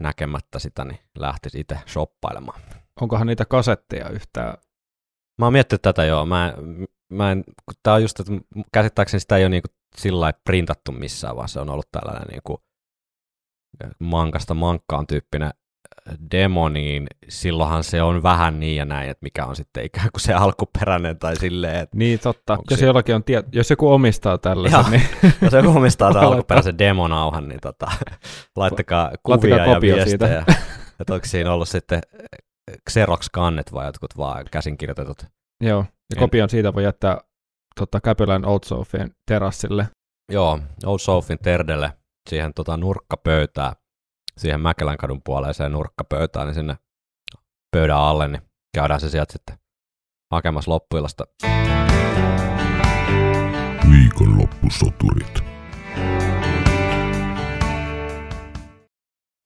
näkemättä 0.00 0.58
sitä, 0.58 0.84
niin 0.84 0.98
lähtisi 1.18 1.60
itse 1.60 1.78
shoppailemaan. 1.86 2.60
Onkohan 3.00 3.26
niitä 3.26 3.44
kasetteja 3.44 4.08
yhtään? 4.08 4.54
Mä 5.38 5.46
oon 5.46 5.52
miettinyt 5.52 5.82
tätä 5.82 6.04
joo. 6.04 6.26
Mä, 6.26 6.54
mä 7.12 7.32
en, 7.32 7.44
kun 7.44 7.74
tää 7.82 7.94
on 7.94 8.02
just, 8.02 8.20
että 8.20 8.32
käsittääkseni 8.72 9.20
sitä 9.20 9.36
ei 9.36 9.42
ole 9.44 9.48
niinku 9.48 9.68
sillä 9.96 10.20
lailla 10.20 10.40
printattu 10.44 10.92
missään, 10.92 11.36
vaan 11.36 11.48
se 11.48 11.60
on 11.60 11.70
ollut 11.70 11.90
tällainen 11.92 12.28
niinku 12.28 12.62
mankasta 13.98 14.54
mankkaan 14.54 15.06
tyyppinen 15.06 15.50
demo, 16.32 16.68
niin 16.68 17.06
silloinhan 17.28 17.84
se 17.84 18.02
on 18.02 18.22
vähän 18.22 18.60
niin 18.60 18.76
ja 18.76 18.84
näin, 18.84 19.10
että 19.10 19.22
mikä 19.24 19.46
on 19.46 19.56
sitten 19.56 19.84
ikään 19.84 20.08
kuin 20.12 20.20
se 20.20 20.34
alkuperäinen 20.34 21.18
tai 21.18 21.36
silleen, 21.36 21.76
että 21.76 21.96
Niin 21.96 22.18
totta, 22.18 22.58
jos, 22.70 22.80
se- 22.80 22.86
jollakin 22.86 23.14
on 23.14 23.24
tie- 23.24 23.44
jos 23.52 23.70
joku 23.70 23.92
omistaa 23.92 24.38
tällaisen, 24.38 24.80
Joo. 24.80 24.90
niin 24.90 25.02
jos 25.42 25.52
joku 25.52 25.68
omistaa 25.78 26.12
tämän 26.12 26.28
alkuperäisen 26.28 26.78
demonauhan, 26.78 27.48
niin 27.48 27.60
tota, 27.60 27.86
laittakaa 28.56 29.10
kuvia 29.22 29.56
Laittakaa 29.56 29.74
ja 29.74 29.80
viestejä. 29.80 30.44
Että 31.00 31.14
onko 31.14 31.26
siinä 31.26 31.52
ollut 31.52 31.68
sitten 31.68 32.00
Xerox-kannet 32.90 33.72
vai 33.72 33.86
jotkut 33.86 34.16
vaan 34.16 34.44
käsinkirjoitetut. 34.50 35.22
joo, 35.62 35.78
ja 35.80 35.86
En- 36.16 36.18
kopion 36.18 36.50
siitä 36.50 36.74
voi 36.74 36.84
jättää 36.84 37.18
tota, 37.78 38.00
Käpylän 38.00 38.44
Old 38.44 38.60
Sofien 38.64 39.10
terassille. 39.30 39.88
Joo, 40.32 40.58
Old 40.86 40.98
Sofin 40.98 41.38
terdelle 41.42 41.92
siihen 42.30 42.54
tota 42.54 42.76
nurkkapöytään, 42.76 43.72
siihen 44.38 44.60
Mäkelän 44.60 44.96
kadun 44.96 45.22
puoleiseen 45.24 45.72
nurkkapöytään, 45.72 46.46
niin 46.46 46.54
sinne 46.54 46.76
pöydän 47.76 47.96
alle, 47.98 48.28
niin 48.28 48.42
käydään 48.74 49.00
se 49.00 49.08
sieltä 49.08 49.32
sitten 49.32 49.58
hakemassa 50.32 50.70
loppuilasta. 50.70 51.24
Viikonloppusoturit. 53.90 55.44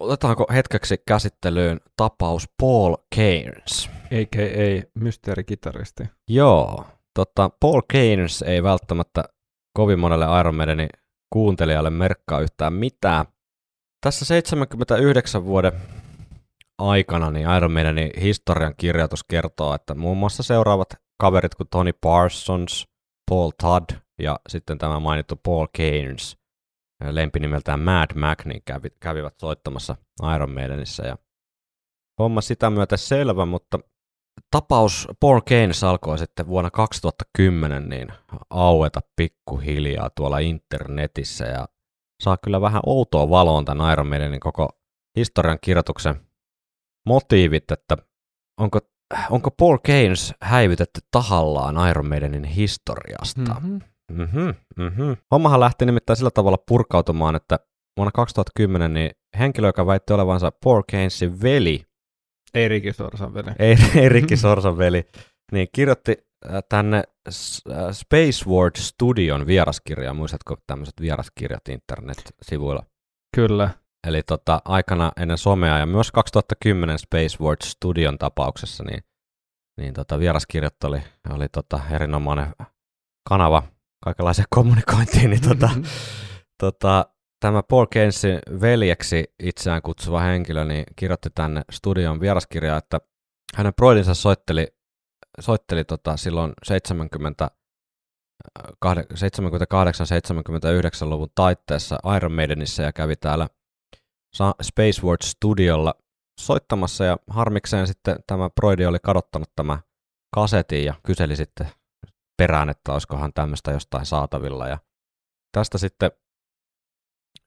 Otetaanko 0.01 0.47
hetkeksi 0.53 1.03
käsittelyyn 1.07 1.81
tapaus 1.97 2.49
Paul 2.61 2.97
Keynes? 3.17 3.91
a.k.a. 4.05 4.83
mysteerikitaristi. 4.95 6.05
Joo, 6.31 6.87
tota, 7.15 7.51
Paul 7.61 7.81
Keynes 7.93 8.43
ei 8.43 8.63
välttämättä 8.63 9.25
kovin 9.77 9.99
monelle 9.99 10.41
Iron 10.41 10.55
Maidenin 10.55 10.89
kuuntelijalle 11.33 11.91
merkkaa 11.91 12.41
yhtään 12.41 12.73
mitään. 12.73 13.27
Tässä 14.05 14.25
79 14.25 15.45
vuoden 15.45 15.73
aikana 16.79 17.31
niin 17.31 17.47
Iron 17.57 17.73
Maidenin 17.73 18.11
historian 18.21 18.75
kirjoitus 18.77 19.25
kertoo, 19.25 19.75
että 19.75 19.95
muun 19.95 20.17
muassa 20.17 20.43
seuraavat 20.43 20.89
kaverit 21.21 21.55
kuin 21.55 21.69
Tony 21.71 21.93
Parsons, 21.93 22.89
Paul 23.31 23.51
Todd 23.63 23.91
ja 24.19 24.41
sitten 24.49 24.79
tämä 24.79 25.01
mainittu 25.01 25.37
Paul 25.37 25.67
Keynes, 25.73 26.37
lempinimeltään 27.11 27.81
Mad 27.81 28.19
Mac, 28.19 28.45
niin 28.45 28.63
kävi, 28.65 28.89
kävivät 29.01 29.35
soittamassa 29.41 29.97
Iron 30.35 30.55
Maidenissä. 30.55 31.07
Ja 31.07 31.19
homma 32.19 32.41
sitä 32.41 32.71
myötä 32.71 32.97
selvä, 32.97 33.47
mutta 33.47 33.79
tapaus 34.51 35.09
Paul 35.21 35.41
Keynes 35.41 35.85
alkoi 35.85 36.19
sitten 36.19 36.47
vuonna 36.47 36.71
2010 36.71 37.89
niin 37.89 38.09
aueta 38.51 39.01
pikkuhiljaa 39.17 40.11
tuolla 40.11 40.39
internetissä 40.39 41.45
ja 41.45 41.69
saa 42.25 42.37
kyllä 42.45 42.61
vähän 42.61 42.83
outoa 42.87 43.31
valoon 43.31 43.65
tämän 43.65 43.93
Iron 43.93 44.07
Maidenin 44.07 44.41
koko 44.41 44.69
historian 45.17 45.59
kirjoituksen 45.61 46.15
motiivit, 47.07 47.71
että 47.71 47.97
onko, 48.61 48.79
onko 49.31 49.51
Paul 49.51 49.79
Keynes 49.83 50.35
häivytetty 50.43 51.01
tahallaan 51.11 51.91
Iron 51.91 52.09
Maidenin 52.09 52.45
historiasta. 52.45 53.41
Mm-hmm. 53.61 53.81
Mm-hmm, 54.13 54.55
mm-hmm. 54.77 55.17
Hommahan 55.31 55.61
lähti 55.61 55.87
nimittäin 55.87 56.17
sillä 56.17 56.31
tavalla 56.31 56.59
purkautumaan, 56.69 57.37
että 57.37 57.59
vuonna 57.97 58.11
2010 58.15 58.95
niin 58.95 59.11
henkilö, 59.39 59.69
joka 59.69 59.87
väitti 59.87 60.13
olevansa 60.13 60.53
Paul 60.65 60.83
Keynesin 60.91 61.43
veli, 61.43 61.85
Ei 62.55 62.69
Riki 62.69 62.93
Sorsan 62.93 63.35
veli. 63.35 63.51
ei, 63.59 63.77
ei 63.97 64.09
Rikki 64.09 64.37
Sorsan 64.37 64.79
veli, 64.79 65.05
niin 65.53 65.69
kirjoitti 65.73 66.17
äh, 66.47 66.63
tänne 66.69 67.03
Space 67.93 68.51
World 68.51 68.77
Studion 68.77 69.47
vieraskirjaa. 69.47 70.15
Muistatko 70.15 70.57
tämmöiset 70.67 70.95
vieraskirjat 71.01 71.69
internet-sivuilla? 71.69 72.85
Kyllä. 73.37 73.71
Eli 74.07 74.23
tota, 74.23 74.63
aikana 74.65 75.13
ennen 75.17 75.39
somea 75.39 75.79
ja 75.79 75.87
myös 75.87 76.13
2010 76.13 76.99
Space 76.99 77.37
World 77.41 77.63
Studion 77.65 78.19
tapauksessa, 78.19 78.85
niin, 78.85 79.05
niin 79.77 79.95
tota, 79.95 80.19
vieraskirjat 80.19 80.85
oli, 80.85 81.03
oli 81.31 81.49
tota, 81.49 81.81
erinomainen 81.91 82.47
kanava 83.29 83.63
kaikenlaiseen 84.05 84.47
kommunikointiin, 84.51 85.31
niin 85.31 85.43
tota, 85.43 85.71
tota, 86.61 87.07
tämä 87.41 87.63
Paul 87.63 87.87
Keynesin 87.87 88.39
veljeksi 88.61 89.25
itseään 89.43 89.83
kutsuva 89.83 90.21
henkilö 90.21 90.65
niin 90.65 90.85
kirjoitti 90.97 91.29
tänne 91.35 91.63
studion 91.71 92.21
vieraskirjaa, 92.21 92.79
että 92.79 93.01
hänen 93.55 93.75
broidinsa 93.75 94.15
soitteli, 94.15 94.67
soitteli 95.41 95.85
tota, 95.85 96.17
silloin 96.17 96.53
70 96.65 97.51
78-79-luvun 98.85 101.29
taitteessa 101.35 101.99
Iron 102.17 102.33
Maidenissä 102.33 102.83
ja 102.83 102.93
kävi 102.93 103.17
täällä 103.17 103.49
Sa- 104.35 104.55
Space 104.63 105.03
World 105.03 105.23
Studiolla 105.25 105.95
soittamassa 106.41 107.05
ja 107.05 107.17
harmikseen 107.31 107.87
sitten 107.87 108.17
tämä 108.27 108.51
Broidi 108.51 108.87
oli 108.87 108.99
kadottanut 109.03 109.51
tämä 109.57 109.79
kasetin 110.35 110.85
ja 110.85 110.95
kyseli 111.07 111.37
sitten 111.37 111.71
perään, 112.37 112.69
että 112.69 112.93
olisikohan 112.93 113.33
tämmöistä 113.33 113.73
jostain 113.73 114.07
saatavilla. 114.07 114.69
Ja 114.69 114.79
tästä 115.53 115.79
sitten 115.79 116.11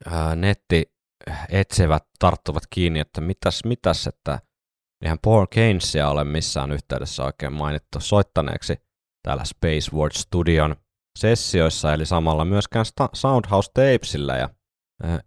ää, 0.05 0.35
netti 0.35 0.91
etsevät 1.49 2.07
tarttuvat 2.19 2.63
kiinni, 2.69 2.99
että 2.99 3.21
mitäs, 3.21 3.61
mitäs, 3.65 4.07
että 4.07 4.39
eihän 5.01 5.19
Paul 5.21 5.45
Keynesia 5.49 6.09
ole 6.09 6.23
missään 6.23 6.71
yhteydessä 6.71 7.23
oikein 7.23 7.53
mainittu 7.53 7.99
soittaneeksi 7.99 8.75
täällä 9.23 9.45
Space 9.45 9.95
World 9.95 10.15
Studion 10.15 10.75
sessioissa, 11.19 11.93
eli 11.93 12.05
samalla 12.05 12.45
myöskään 12.45 12.85
sta- 12.85 13.09
Soundhouse 13.13 13.71
Tapesillä 13.73 14.37
ja 14.37 14.49
ää, 15.03 15.19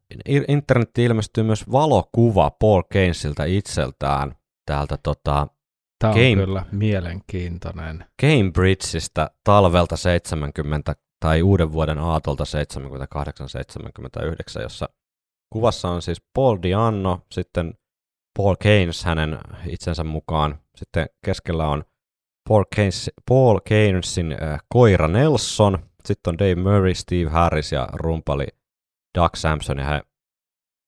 internetti 0.49 1.05
ilmestyy 1.05 1.45
myös 1.45 1.73
valokuva 1.73 2.51
Paul 2.51 2.83
Keynesiltä 2.93 3.45
itseltään 3.45 4.37
täältä 4.66 4.99
tota, 5.03 5.47
Tämä 5.99 6.12
on 6.12 6.18
Game- 6.18 6.35
kyllä 6.45 6.64
mielenkiintoinen. 6.73 8.05
Cambridgeista 8.23 9.31
talvelta 9.45 9.97
70 9.97 10.95
tai 11.21 11.43
uuden 11.43 11.73
vuoden 11.73 11.99
aatolta 11.99 12.45
78-79, 14.59 14.62
jossa 14.62 14.89
kuvassa 15.53 15.89
on 15.89 16.03
siis 16.03 16.23
Paul 16.35 16.59
Dianno, 16.62 17.21
sitten 17.33 17.75
Paul 18.43 18.57
Keynes 18.62 19.05
hänen 19.05 19.38
itsensä 19.66 20.05
mukaan, 20.05 20.59
sitten 20.76 21.07
keskellä 21.24 21.68
on 21.68 21.84
Paul, 22.49 22.64
Keynes, 22.74 23.11
Paul 23.28 23.61
Keynesin 23.64 24.32
äh, 24.32 24.61
koira 24.68 25.09
Nelson, 25.09 25.78
sitten 26.05 26.30
on 26.30 26.38
Dave 26.38 26.55
Murray, 26.55 26.95
Steve 26.95 27.30
Harris 27.30 27.72
ja 27.72 27.88
rumpali 27.93 28.47
Doug 29.18 29.34
Sampson, 29.34 29.78
ja 29.78 29.84
he, 29.84 30.03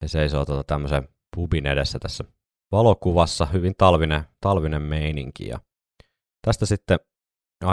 he 0.03 0.09
seisoo 0.09 0.45
tuota 0.45 0.65
tämmöisen 0.65 1.09
pubin 1.37 1.67
edessä 1.67 1.99
tässä 1.99 2.25
valokuvassa, 2.73 3.47
hyvin 3.47 3.75
talvinen, 3.79 4.25
talvinen 4.41 4.83
meininki, 4.83 5.49
ja 5.49 5.59
tästä 6.47 6.67
sitten 6.67 6.99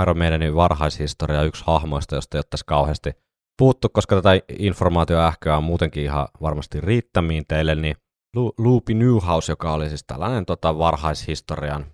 Iron 0.01 0.17
Maidenin 0.17 0.55
varhaishistoria 0.55 1.43
yksi 1.43 1.63
hahmoista, 1.67 2.15
josta 2.15 2.37
ei 2.37 2.39
ole 2.39 2.45
tässä 2.49 2.65
kauheasti 2.67 3.11
puuttu, 3.57 3.89
koska 3.89 4.15
tätä 4.15 4.29
informaatioähköä 4.59 5.57
on 5.57 5.63
muutenkin 5.63 6.03
ihan 6.03 6.27
varmasti 6.41 6.81
riittämiin 6.81 7.45
teille, 7.47 7.75
niin 7.75 7.95
Lu- 8.35 8.53
Loopy 8.57 8.93
Newhouse, 8.93 9.51
joka 9.51 9.73
oli 9.73 9.89
siis 9.89 10.03
tällainen 10.03 10.45
tota, 10.45 10.77
varhaishistorian 10.77 11.85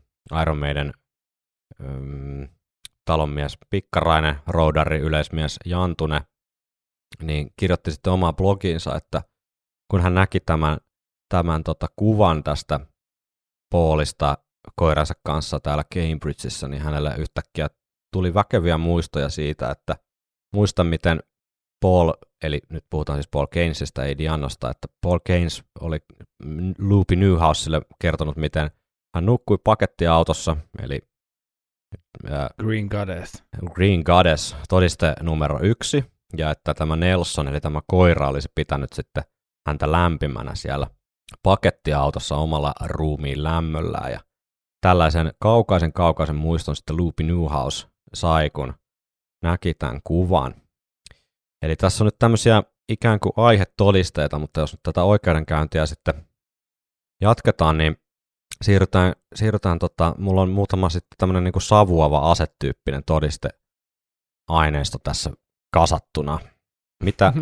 Iron 0.41 0.57
Maiden 0.57 0.93
öm, 1.83 2.47
talonmies, 3.05 3.57
pikkarainen, 3.69 4.35
roudari, 4.47 4.99
yleismies 4.99 5.59
Jantune, 5.65 6.21
niin 7.21 7.53
kirjoitti 7.59 7.91
sitten 7.91 8.13
omaa 8.13 8.33
blogiinsa, 8.33 8.95
että 8.95 9.21
kun 9.91 10.01
hän 10.01 10.13
näki 10.15 10.39
tämän, 10.39 10.77
tämän 11.29 11.63
tota, 11.63 11.87
kuvan 11.95 12.43
tästä 12.43 12.79
Paulista 13.71 14.37
koiransa 14.75 15.13
kanssa 15.23 15.59
täällä 15.59 15.83
Cambridgeissa, 15.95 16.67
niin 16.67 16.81
hänelle 16.81 17.15
yhtäkkiä 17.17 17.67
tuli 18.13 18.33
väkeviä 18.33 18.77
muistoja 18.77 19.29
siitä, 19.29 19.69
että 19.71 19.95
muista 20.53 20.83
miten 20.83 21.23
Paul, 21.81 22.13
eli 22.43 22.61
nyt 22.69 22.85
puhutaan 22.89 23.17
siis 23.17 23.27
Paul 23.31 23.45
Keynesistä, 23.45 24.03
ei 24.03 24.17
Diannosta, 24.17 24.71
että 24.71 24.87
Paul 25.01 25.19
Keynes 25.23 25.63
oli 25.79 25.99
Loopy 26.79 27.15
Newhouselle 27.15 27.81
kertonut, 28.01 28.35
miten 28.35 28.71
hän 29.15 29.25
nukkui 29.25 29.57
pakettiautossa, 29.63 30.57
eli 30.81 30.99
ää, 32.29 32.49
Green 32.59 32.85
Goddess. 32.85 33.43
Green 33.73 34.01
Goddess 34.05 34.55
todiste 34.69 35.13
numero 35.21 35.59
yksi, 35.61 36.05
ja 36.37 36.51
että 36.51 36.73
tämä 36.73 36.95
Nelson, 36.95 37.47
eli 37.47 37.61
tämä 37.61 37.81
koira, 37.87 38.27
olisi 38.27 38.49
pitänyt 38.55 38.93
sitten 38.93 39.23
häntä 39.67 39.91
lämpimänä 39.91 40.55
siellä 40.55 40.87
pakettiautossa 41.43 42.35
omalla 42.35 42.73
ruumiin 42.85 43.43
lämmöllään, 43.43 44.11
ja 44.11 44.19
tällaisen 44.81 45.33
kaukaisen 45.39 45.93
kaukaisen 45.93 46.35
muiston 46.35 46.75
sitten 46.75 46.97
Loopy 46.97 47.23
Newhouse 47.23 47.87
sai, 48.13 48.49
kun 48.49 48.73
näki 49.43 49.73
tämän 49.73 50.01
kuvan. 50.03 50.55
Eli 51.65 51.75
tässä 51.75 52.03
on 52.03 52.05
nyt 52.05 52.19
tämmöisiä 52.19 52.63
ikään 52.89 53.19
kuin 53.19 53.33
aihetodisteita, 53.35 54.39
mutta 54.39 54.59
jos 54.59 54.73
nyt 54.73 54.83
tätä 54.83 55.03
oikeudenkäyntiä 55.03 55.85
sitten 55.85 56.27
jatketaan, 57.21 57.77
niin 57.77 57.97
siirrytään, 58.61 59.13
siirrytään 59.35 59.79
tota, 59.79 60.15
mulla 60.17 60.41
on 60.41 60.49
muutama 60.49 60.89
sitten 60.89 61.17
tämmöinen 61.17 61.43
niin 61.43 61.61
savuava 61.61 62.31
asetyyppinen 62.31 63.03
todisteaineisto 63.05 64.97
tässä 65.03 65.31
kasattuna. 65.73 66.39
Mitä, 67.03 67.33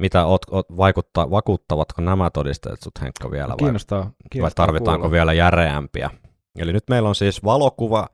mitä 0.00 0.26
oot, 0.26 0.42
oot, 0.50 0.76
vaikuttaa, 0.76 1.30
vakuuttavatko 1.30 2.02
nämä 2.02 2.30
todisteet 2.30 2.82
sut 2.82 3.00
Henkka 3.00 3.30
vielä 3.30 3.48
vai, 3.48 3.56
Kiinnostaa, 3.56 4.04
vai 4.04 4.12
kiinnostaa 4.30 4.66
tarvitaanko 4.66 5.02
kuulla. 5.02 5.12
vielä 5.12 5.32
järeämpiä? 5.32 6.10
Eli 6.58 6.72
nyt 6.72 6.84
meillä 6.90 7.08
on 7.08 7.14
siis 7.14 7.44
valokuva 7.44 8.08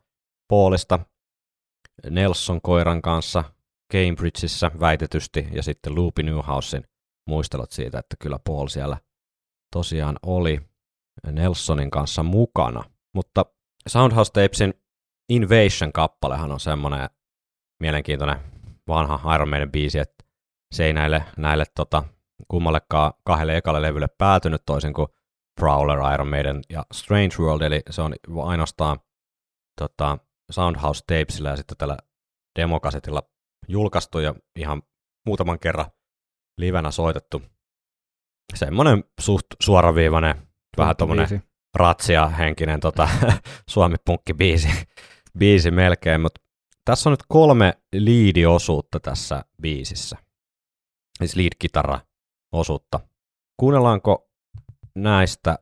Paulista 0.49 0.99
Nelson 2.11 2.61
koiran 2.61 3.03
kanssa 3.03 3.45
Cambridgeissa 3.93 4.71
väitetysti 4.81 5.49
ja 5.53 5.63
sitten 5.63 5.95
Loopy 5.95 6.23
Newhousein 6.23 6.85
muistelot 7.29 7.73
siitä, 7.73 7.99
että 7.99 8.17
kyllä 8.19 8.39
Paul 8.39 8.67
siellä 8.67 8.97
tosiaan 9.73 10.19
oli 10.23 10.61
Nelsonin 11.33 11.91
kanssa 11.91 12.23
mukana. 12.23 12.85
Mutta 13.15 13.47
Soundhouse 13.89 14.33
Tapesin 14.33 14.75
Invasion-kappalehan 15.29 16.53
on 16.53 16.61
semmoinen 16.61 17.11
mielenkiintoinen 17.81 18.39
vanha 18.89 19.35
Iron 19.35 19.49
Maiden 19.49 19.73
biisi, 19.73 19.99
että 19.99 20.25
se 20.75 20.85
ei 20.85 20.93
näille, 20.93 21.25
näille 21.37 21.65
tota, 21.77 22.05
kummallekaan 22.49 23.13
kahdelle 23.25 23.57
ekalle 23.57 23.83
levylle 23.83 24.09
päätynyt 24.19 24.63
toisin 24.67 24.95
kuin 24.95 25.09
Prowler, 25.61 25.99
Iron 26.15 26.29
Maiden 26.29 26.63
ja 26.71 26.87
Strange 26.93 27.37
World, 27.39 27.61
eli 27.61 27.81
se 27.91 28.03
on 28.03 28.15
ainoastaan 28.45 29.01
tota, 29.81 30.19
Soundhouse 30.51 31.05
Tapesilla 31.07 31.49
ja 31.49 31.57
sitten 31.57 31.77
tällä 31.77 31.97
demokasetilla 32.59 33.23
julkaistu 33.69 34.19
ja 34.19 34.35
ihan 34.57 34.83
muutaman 35.27 35.59
kerran 35.59 35.87
livenä 36.59 36.91
soitettu. 36.91 37.43
Semmoinen 38.55 39.05
suht 39.21 39.47
suoraviivainen, 39.63 40.49
vähän 40.77 40.97
tuommoinen 40.97 41.29
Biisi. 41.29 41.45
ratsia 41.75 42.29
henkinen 42.29 42.81
tota, 42.81 43.09
suomi-punkki-biisi 43.71 44.69
biisi 45.39 45.71
melkein, 45.71 46.21
mutta 46.21 46.41
tässä 46.85 47.11
on 47.11 47.13
nyt 47.13 47.25
kolme 47.29 47.75
liidiosuutta 47.93 49.01
tässä 49.01 49.45
biisissä. 49.63 50.17
Siis 51.19 51.37
lead-kitara-osuutta. 51.37 53.01
Kuunnellaanko 53.57 54.31
näistä 54.95 55.59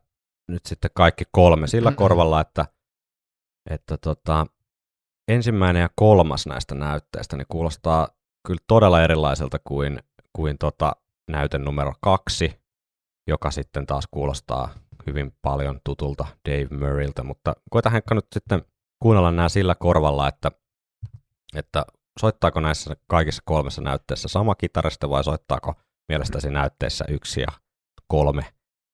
nyt 0.49 0.67
sitten 0.67 0.91
kaikki 0.95 1.25
kolme 1.33 1.67
sillä 1.67 1.93
korvalla, 1.93 2.41
että, 2.41 2.67
että 3.71 3.97
tota, 3.97 4.47
ensimmäinen 5.29 5.81
ja 5.81 5.89
kolmas 5.97 6.47
näistä 6.47 6.75
näytteistä 6.75 7.37
niin 7.37 7.47
kuulostaa 7.49 8.09
kyllä 8.47 8.61
todella 8.67 9.03
erilaiselta 9.03 9.59
kuin, 9.65 9.99
kuin 10.33 10.59
tota, 10.59 10.93
näyte 11.31 11.59
numero 11.59 11.93
kaksi, 12.01 12.61
joka 13.29 13.51
sitten 13.51 13.87
taas 13.87 14.05
kuulostaa 14.11 14.69
hyvin 15.07 15.35
paljon 15.43 15.81
tutulta 15.85 16.27
Dave 16.49 16.69
Murrayltä, 16.87 17.23
mutta 17.23 17.55
koita 17.71 17.91
Henkka 17.91 18.15
nyt 18.15 18.27
sitten 18.35 18.63
kuunnella 19.03 19.31
nämä 19.33 19.49
sillä 19.49 19.75
korvalla, 19.75 20.29
että, 20.29 20.51
että 21.57 21.85
soittaako 22.21 22.61
näissä 22.61 22.97
kaikissa 23.07 23.43
kolmessa 23.45 23.83
näytteessä 23.83 24.29
sama 24.29 24.55
kitaristi 24.55 25.09
vai 25.09 25.25
soittaako 25.25 25.75
mielestäsi 26.09 26.51
näytteissä 26.51 27.05
yksi 27.09 27.41
ja 27.41 27.49
kolme 28.07 28.45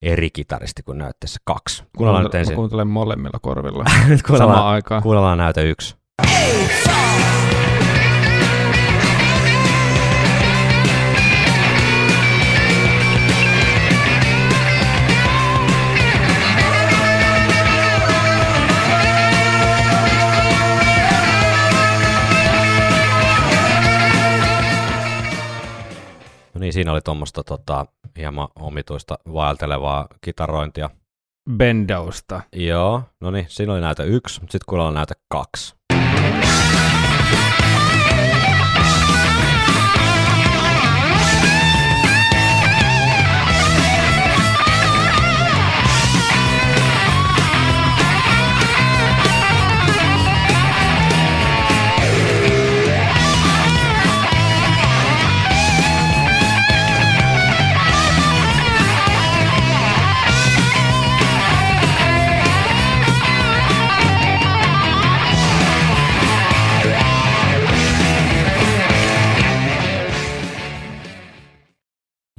eri 0.02 0.30
kitaristi 0.30 0.82
kuin 0.82 0.98
näytteessä 0.98 1.40
kaksi. 1.44 1.84
Kuunnellaan 1.96 2.24
nyt 2.24 2.32
Mä 2.32 2.38
ensin. 2.38 2.56
kuuntelen 2.56 2.86
molemmilla 2.88 3.38
korvilla 3.42 3.84
Nyt 4.08 4.22
kuunnellaan, 4.22 4.56
samaan 4.58 4.74
aikaan. 4.74 5.02
kuunnellaan 5.02 5.38
näyte 5.38 5.62
yksi. 5.68 5.97
No 26.58 26.60
niin, 26.60 26.72
siinä 26.72 26.92
oli 26.92 27.00
tuommoista 27.00 27.44
tota, 27.44 27.86
hieman 28.18 28.48
omituista 28.56 29.18
vaeltelevaa 29.32 30.06
kitarointia. 30.20 30.90
Bendausta. 31.56 32.40
Joo, 32.52 33.02
no 33.20 33.30
niin, 33.30 33.46
siinä 33.48 33.72
oli 33.72 33.80
näyte 33.80 34.04
yksi, 34.04 34.40
mutta 34.40 34.52
sitten 34.52 34.66
kuunnellaan 34.68 34.94
näyte 34.94 35.14
kaksi. 35.28 35.77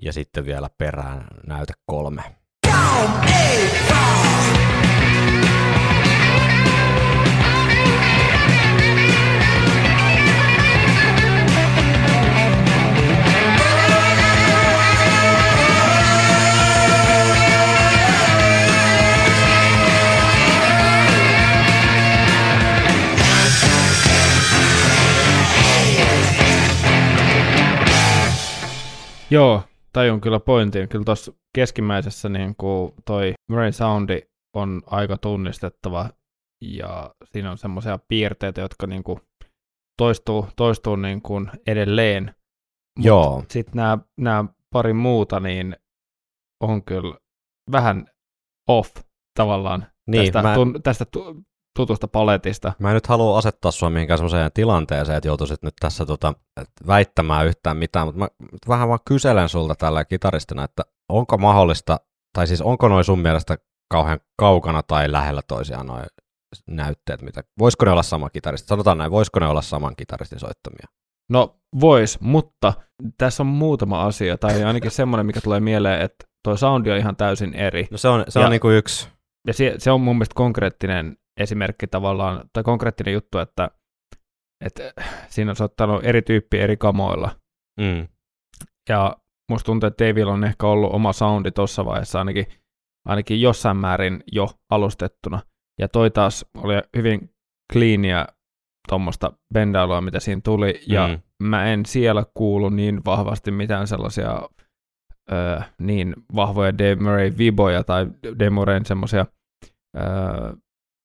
Ja 0.10 0.14
sitten 0.14 0.46
vielä 0.46 0.70
perään 0.78 1.28
näyte 1.48 1.74
kolme. 1.86 2.24
Joo, 29.32 29.69
tajun 30.00 30.22
kyllä 30.22 30.40
pointin. 30.40 30.90
Kyllä 30.90 31.06
tuossa 31.06 31.34
keskimmäisessä 31.56 32.30
niin 32.30 32.56
kuin 32.56 32.94
toi 33.06 33.34
Murray 33.50 33.72
Soundi 33.72 34.22
on 34.56 34.82
aika 34.86 35.18
tunnistettava 35.18 36.10
ja 36.62 37.16
siinä 37.26 37.52
on 37.52 37.58
semmoisia 37.58 38.00
piirteitä, 38.08 38.62
jotka 38.62 38.88
niin 38.88 39.04
kuin 39.04 39.20
toistuu, 39.98 40.48
toistuu 40.56 40.96
niin 40.96 41.22
kuin 41.22 41.52
edelleen. 41.68 42.36
Joo, 43.00 43.44
Sitten 43.50 43.76
nämä, 43.76 43.98
nämä 44.18 44.46
pari 44.74 44.94
muuta 44.94 45.40
niin 45.40 45.76
on 46.64 46.84
kyllä 46.84 47.18
vähän 47.72 48.06
off 48.70 48.96
tavallaan 49.40 49.86
Niin, 50.08 50.24
tästä, 50.24 50.42
mä- 50.42 50.56
tun, 50.56 50.80
tästä 50.84 51.06
tu, 51.14 51.44
tutusta 51.76 52.08
paletista. 52.08 52.74
mä 52.80 52.90
en 52.90 52.94
nyt 52.94 53.08
halua 53.08 53.38
asettaa 53.38 53.72
sua 53.72 53.90
mihinkään 53.90 54.18
semmoiseen 54.18 54.52
tilanteeseen, 54.54 55.18
että 55.18 55.28
joutuisit 55.28 55.64
nyt 55.64 55.74
tässä 55.80 56.06
tota, 56.06 56.34
väittämään 56.88 57.48
yhtään 57.48 57.78
mitään, 57.78 58.08
mutta 58.08 58.20
mä 58.20 58.28
vähän 58.68 58.88
vaan 58.88 59.00
kyselen 59.08 59.50
sulta 59.50 59.76
tällä 59.76 60.06
kitaristina, 60.06 60.64
että 60.64 60.84
onko 61.10 61.38
mahdollista, 61.38 62.00
tai 62.34 62.48
siis 62.48 62.62
onko 62.62 62.88
noin 62.88 63.04
sun 63.04 63.20
mielestä 63.20 63.58
kauhean 63.92 64.20
kaukana 64.40 64.84
tai 64.84 65.12
lähellä 65.12 65.42
toisiaan 65.48 65.88
noin 65.88 66.06
näytteet, 66.68 67.22
mitä, 67.22 67.44
voisiko 67.60 67.86
ne 67.86 67.92
olla 67.92 68.04
sama 68.04 68.30
kitaristi? 68.30 68.68
Sanotaan 68.68 68.98
näin, 68.98 69.12
voisiko 69.12 69.40
ne 69.40 69.48
olla 69.48 69.62
saman 69.62 69.96
kitaristin 69.96 70.40
soittamia? 70.40 70.88
No 71.30 71.56
vois, 71.82 72.22
mutta 72.22 72.74
tässä 73.18 73.44
on 73.44 73.48
muutama 73.48 74.04
asia, 74.04 74.38
tai 74.38 74.64
ainakin 74.64 74.92
semmoinen, 74.92 75.26
mikä 75.26 75.42
tulee 75.42 75.60
mieleen, 75.60 76.02
että 76.02 76.26
toi 76.44 76.58
soundi 76.58 76.92
on 76.92 76.98
ihan 76.98 77.16
täysin 77.16 77.54
eri. 77.54 77.88
No 77.92 77.98
se 77.98 78.08
on, 78.08 78.24
se 78.30 78.40
Ja- 78.40 78.46
on 78.46 78.52
niinku 78.52 78.70
yksi, 78.70 79.08
Ja 79.48 79.54
se, 79.54 79.76
se 79.78 79.92
on 79.92 80.02
mun 80.02 80.16
mielestä 80.16 80.36
konkreettinen 80.36 81.18
esimerkki 81.40 81.88
tavallaan, 81.88 82.50
tai 82.54 82.64
konkreettinen 82.64 83.14
juttu, 83.14 83.38
että, 83.38 83.72
että 84.66 84.94
siinä 85.28 85.52
on 85.52 85.56
soittanut 85.56 86.04
eri 86.06 86.22
tyyppi 86.22 86.60
eri 86.60 86.78
kamoilla. 86.78 87.36
mm, 87.82 88.08
Ja 88.90 89.18
musta 89.52 89.66
tuntuu, 89.66 89.88
että 89.88 90.08
Davilla 90.08 90.34
on 90.34 90.44
ehkä 90.44 90.68
ollut 90.68 90.94
oma 90.94 91.14
soundi 91.14 91.52
tuossa 91.52 91.86
vaiheessa 91.86 92.20
ainakin, 92.20 92.46
ainakin 93.08 93.42
jossain 93.42 93.78
määrin 93.78 94.24
jo 94.32 94.48
alustettuna. 94.72 95.42
Ja 95.80 95.88
toi 95.88 96.12
taas 96.12 96.46
oli 96.58 96.74
hyvin 96.96 97.30
cleania 97.74 98.26
tuommoista 98.88 99.34
bendailua, 99.54 100.02
mitä 100.02 100.20
siinä 100.20 100.42
tuli, 100.44 100.82
ja 100.88 101.08
Mm. 101.08 101.20
mä 101.48 101.66
en 101.66 101.86
siellä 101.86 102.24
kuulu 102.34 102.70
niin 102.70 103.06
vahvasti 103.06 103.52
mitään 103.52 103.88
sellaisia 103.88 104.50
ö, 105.32 105.62
niin 105.82 106.14
vahvoja 106.36 106.78
Dave 106.78 106.96
Murray 106.96 107.32
viboja 107.38 107.84
tai 107.84 108.08
Dave 108.40 108.50
Murrayn 108.50 108.86
semmoisia, 108.86 109.26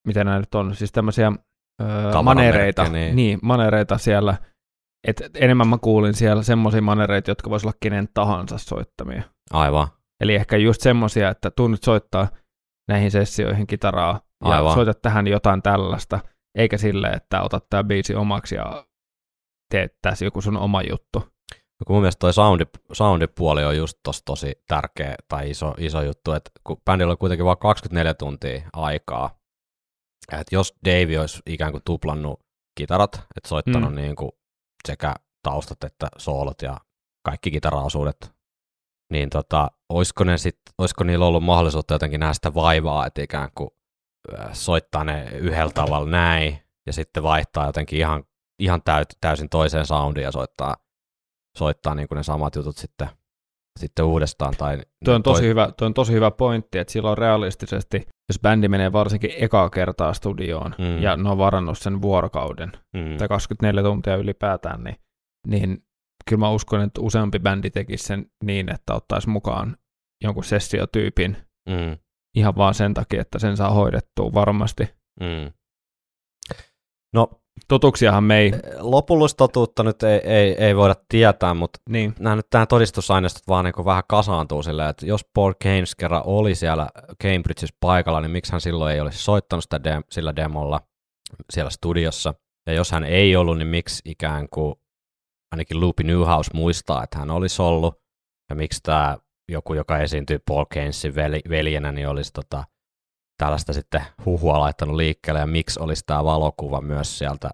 mitä 0.07 0.25
nämä 0.25 0.39
nyt 0.39 0.55
on, 0.55 0.75
siis 0.75 0.93
tämmöisiä 0.93 1.27
ö, 1.29 1.85
Tavaramerkkejä, 1.87 2.25
manereita, 2.25 2.89
niin. 2.89 3.17
niin, 3.17 3.39
manereita 3.43 3.99
siellä 3.99 4.37
et 5.05 5.23
enemmän 5.35 5.69
mä 5.69 5.79
kuulin 5.79 6.15
siellä 6.15 6.43
semmoisia 6.43 6.83
manereita, 6.83 7.31
jotka 7.31 7.51
voisi 7.51 7.67
olla 7.67 7.77
kenen 7.81 8.09
tahansa 8.15 8.59
soittamia. 8.59 9.23
Aivan. 9.51 9.89
Eli 10.21 10.35
ehkä 10.35 10.57
just 10.57 10.81
semmoisia, 10.81 11.29
että 11.29 11.51
tunnut 11.51 11.83
soittaa 11.83 12.29
näihin 12.89 13.11
sessioihin 13.11 13.67
kitaraa 13.67 14.21
ja 14.45 14.51
Aivan. 14.51 14.75
soitat 14.75 15.03
tähän 15.03 15.27
jotain 15.27 15.63
tällaista, 15.63 16.21
eikä 16.59 16.79
sille, 16.79 17.09
että 17.09 17.43
otat 17.43 17.65
tämä 17.71 17.85
biisi 17.85 18.15
omaksi 18.15 18.55
ja 18.55 18.87
teet 19.71 19.97
tässä 20.03 20.25
joku 20.25 20.41
sun 20.41 20.57
oma 20.57 20.83
juttu. 20.83 21.19
No, 21.81 21.85
kun 21.87 21.97
mun 21.97 22.03
mielestä 22.03 22.21
toi 22.21 22.33
soundi, 22.33 22.65
soundipuoli 22.93 23.65
on 23.65 23.77
just 23.77 23.99
tos 24.03 24.23
tosi 24.25 24.53
tärkeä 24.69 25.15
tai 25.29 25.51
iso, 25.51 25.75
iso 25.79 26.03
juttu, 26.03 26.33
että 26.33 26.51
kun 26.65 26.77
bändillä 26.85 27.11
on 27.11 27.19
kuitenkin 27.19 27.47
vain 27.47 27.59
24 27.59 28.15
tuntia 28.15 28.63
aikaa, 28.73 29.31
että 30.33 30.55
jos 30.55 30.75
Dave 30.85 31.21
olisi 31.21 31.43
ikään 31.47 31.73
kuin 31.73 31.83
tuplannut 31.87 32.41
kitarat, 32.79 33.15
että 33.37 33.49
soittanut 33.49 33.91
Mm. 33.91 33.97
niin 33.97 34.17
kuin 34.17 34.33
sekä 34.89 35.15
taustat 35.43 35.85
että 35.85 36.09
soolot 36.19 36.63
ja 36.63 36.77
kaikki 37.25 37.51
kitaraosuudet, 37.51 38.33
niin 39.13 39.31
tota, 39.31 39.71
olisiko, 39.89 40.25
ne 40.25 40.39
sit, 40.39 40.61
olisiko 40.79 41.05
niillä 41.05 41.27
ollut 41.27 41.45
mahdollisuutta 41.45 41.95
jotenkin 41.95 42.21
nähdä 42.21 42.33
sitä 42.35 42.55
vaivaa, 42.55 43.07
että 43.07 43.23
ikään 43.23 43.51
kuin 43.55 43.71
soittaa 44.53 45.05
ne 45.05 45.25
yhdellä 45.33 45.73
tavalla 45.73 46.11
näin 46.11 46.59
ja 46.87 46.93
sitten 46.93 47.23
vaihtaa 47.23 47.67
jotenkin 47.67 47.99
ihan, 47.99 48.25
ihan 48.59 48.83
täyt, 48.83 49.09
täysin 49.21 49.49
toiseen 49.49 49.87
soundiin 49.87 50.25
ja 50.25 50.33
soittaa 50.33 50.77
soittaa 51.59 51.95
niin 51.95 52.09
kuin 52.09 52.17
ne 52.17 52.23
samat 52.23 52.57
jutut 52.57 52.77
sitten, 52.77 53.09
sitten 53.81 54.05
uudestaan. 54.05 54.55
Tai 54.59 54.79
Tuo 55.05 55.15
on, 55.15 55.23
tosi 55.23 55.41
toi- 55.43 55.49
hyvä, 55.49 55.69
tuo 55.79 55.87
on 55.87 55.95
tosi 55.95 56.13
hyvä 56.13 56.31
pointti, 56.31 56.79
että 56.79 56.93
silloin 56.93 57.19
realistisesti, 57.19 57.97
jos 58.29 58.41
bändi 58.43 58.69
menee 58.69 58.93
varsinkin 58.93 59.31
ekaa 59.37 59.71
kertaa 59.71 60.13
studioon 60.13 60.75
Mm. 60.79 61.03
ja 61.03 61.17
ne 61.17 61.29
on 61.31 61.39
varannut 61.39 61.79
sen 61.79 62.03
vuorokauden 62.03 62.73
Mm, 62.97 63.17
tai 63.19 63.29
24 63.29 63.83
tuntia 63.83 64.17
ylipäätään, 64.17 64.85
niin, 64.85 64.97
niin 65.47 65.87
kyllä 66.31 66.41
mä 66.41 66.51
uskon, 66.51 66.81
että 66.81 67.01
useampi 67.01 67.39
bändi 67.39 67.71
tekisi 67.71 68.05
sen 68.05 68.27
niin, 68.45 68.75
että 68.75 68.95
ottaisi 68.95 69.29
mukaan 69.29 69.77
jonkun 70.25 70.45
sessiotyypin 70.45 71.37
mm, 71.69 71.99
ihan 72.37 72.57
vaan 72.57 72.75
sen 72.75 72.95
takia, 72.95 73.21
että 73.21 73.39
sen 73.39 73.57
saa 73.57 73.71
hoidettua 73.71 74.33
varmasti. 74.35 74.85
mm. 75.21 75.53
No, 77.15 77.31
Totuksiahan 77.69 78.25
me 78.25 78.39
ei, 78.39 78.53
lopullista 78.79 79.37
totuutta 79.37 79.83
nyt 79.83 80.03
ei, 80.03 80.21
ei, 80.25 80.65
ei 80.65 80.77
voida 80.77 80.95
tietää, 81.09 81.55
mutta 81.55 81.79
niin, 81.89 82.15
nämä 82.19 82.37
nyt 82.37 82.47
tähän 82.51 82.69
todistusaineistot 82.69 83.43
vaan 83.49 83.65
niin 83.65 83.85
vähän 83.85 84.03
kasaantuu 84.09 84.63
silleen, 84.63 84.89
että 84.89 85.07
jos 85.07 85.25
Paul 85.35 85.53
Keynes 85.59 85.95
kerran 85.95 86.23
oli 86.25 86.55
siellä 86.55 86.89
Cambridgeissa 87.23 87.77
paikalla, 87.81 88.21
niin 88.21 88.31
miksi 88.31 88.53
hän 88.53 88.61
silloin 88.61 88.95
ei 88.95 89.01
olisi 89.01 89.19
soittanut 89.19 89.63
sitä 89.63 89.81
dem- 89.85 90.05
sillä 90.11 90.37
demolla 90.37 90.81
siellä 91.51 91.71
studiossa. 91.71 92.35
Ja 92.67 92.73
jos 92.73 92.91
hän 92.91 93.05
ei 93.05 93.37
ollut, 93.37 93.59
niin 93.59 93.69
miksi 93.69 94.03
ikään 94.05 94.49
kuin 94.49 94.75
ainakin 95.53 95.81
Loopy 95.81 96.03
Newhouse 96.03 96.51
muistaa, 96.55 97.05
että 97.05 97.19
hän 97.19 97.31
olisi 97.31 97.63
ollut, 97.63 98.01
ja 98.51 98.57
miksi 98.57 98.81
tämä 98.83 99.19
joku, 99.49 99.75
joka 99.75 99.99
esiintyy 99.99 100.39
Paul 100.39 100.65
Keynesin 100.65 101.15
veljenä, 101.49 101.93
niin 101.93 102.09
olisi 102.09 102.33
tota, 102.33 102.65
tällaista 103.39 103.73
sitten 103.73 104.03
huhua 104.25 104.61
laittanut 104.61 104.97
liikkeelle, 104.97 105.41
ja 105.41 105.47
miksi 105.47 105.81
olisi 105.81 106.03
tämä 106.07 106.25
valokuva 106.25 106.81
myös 106.81 107.19
sieltä, 107.19 107.51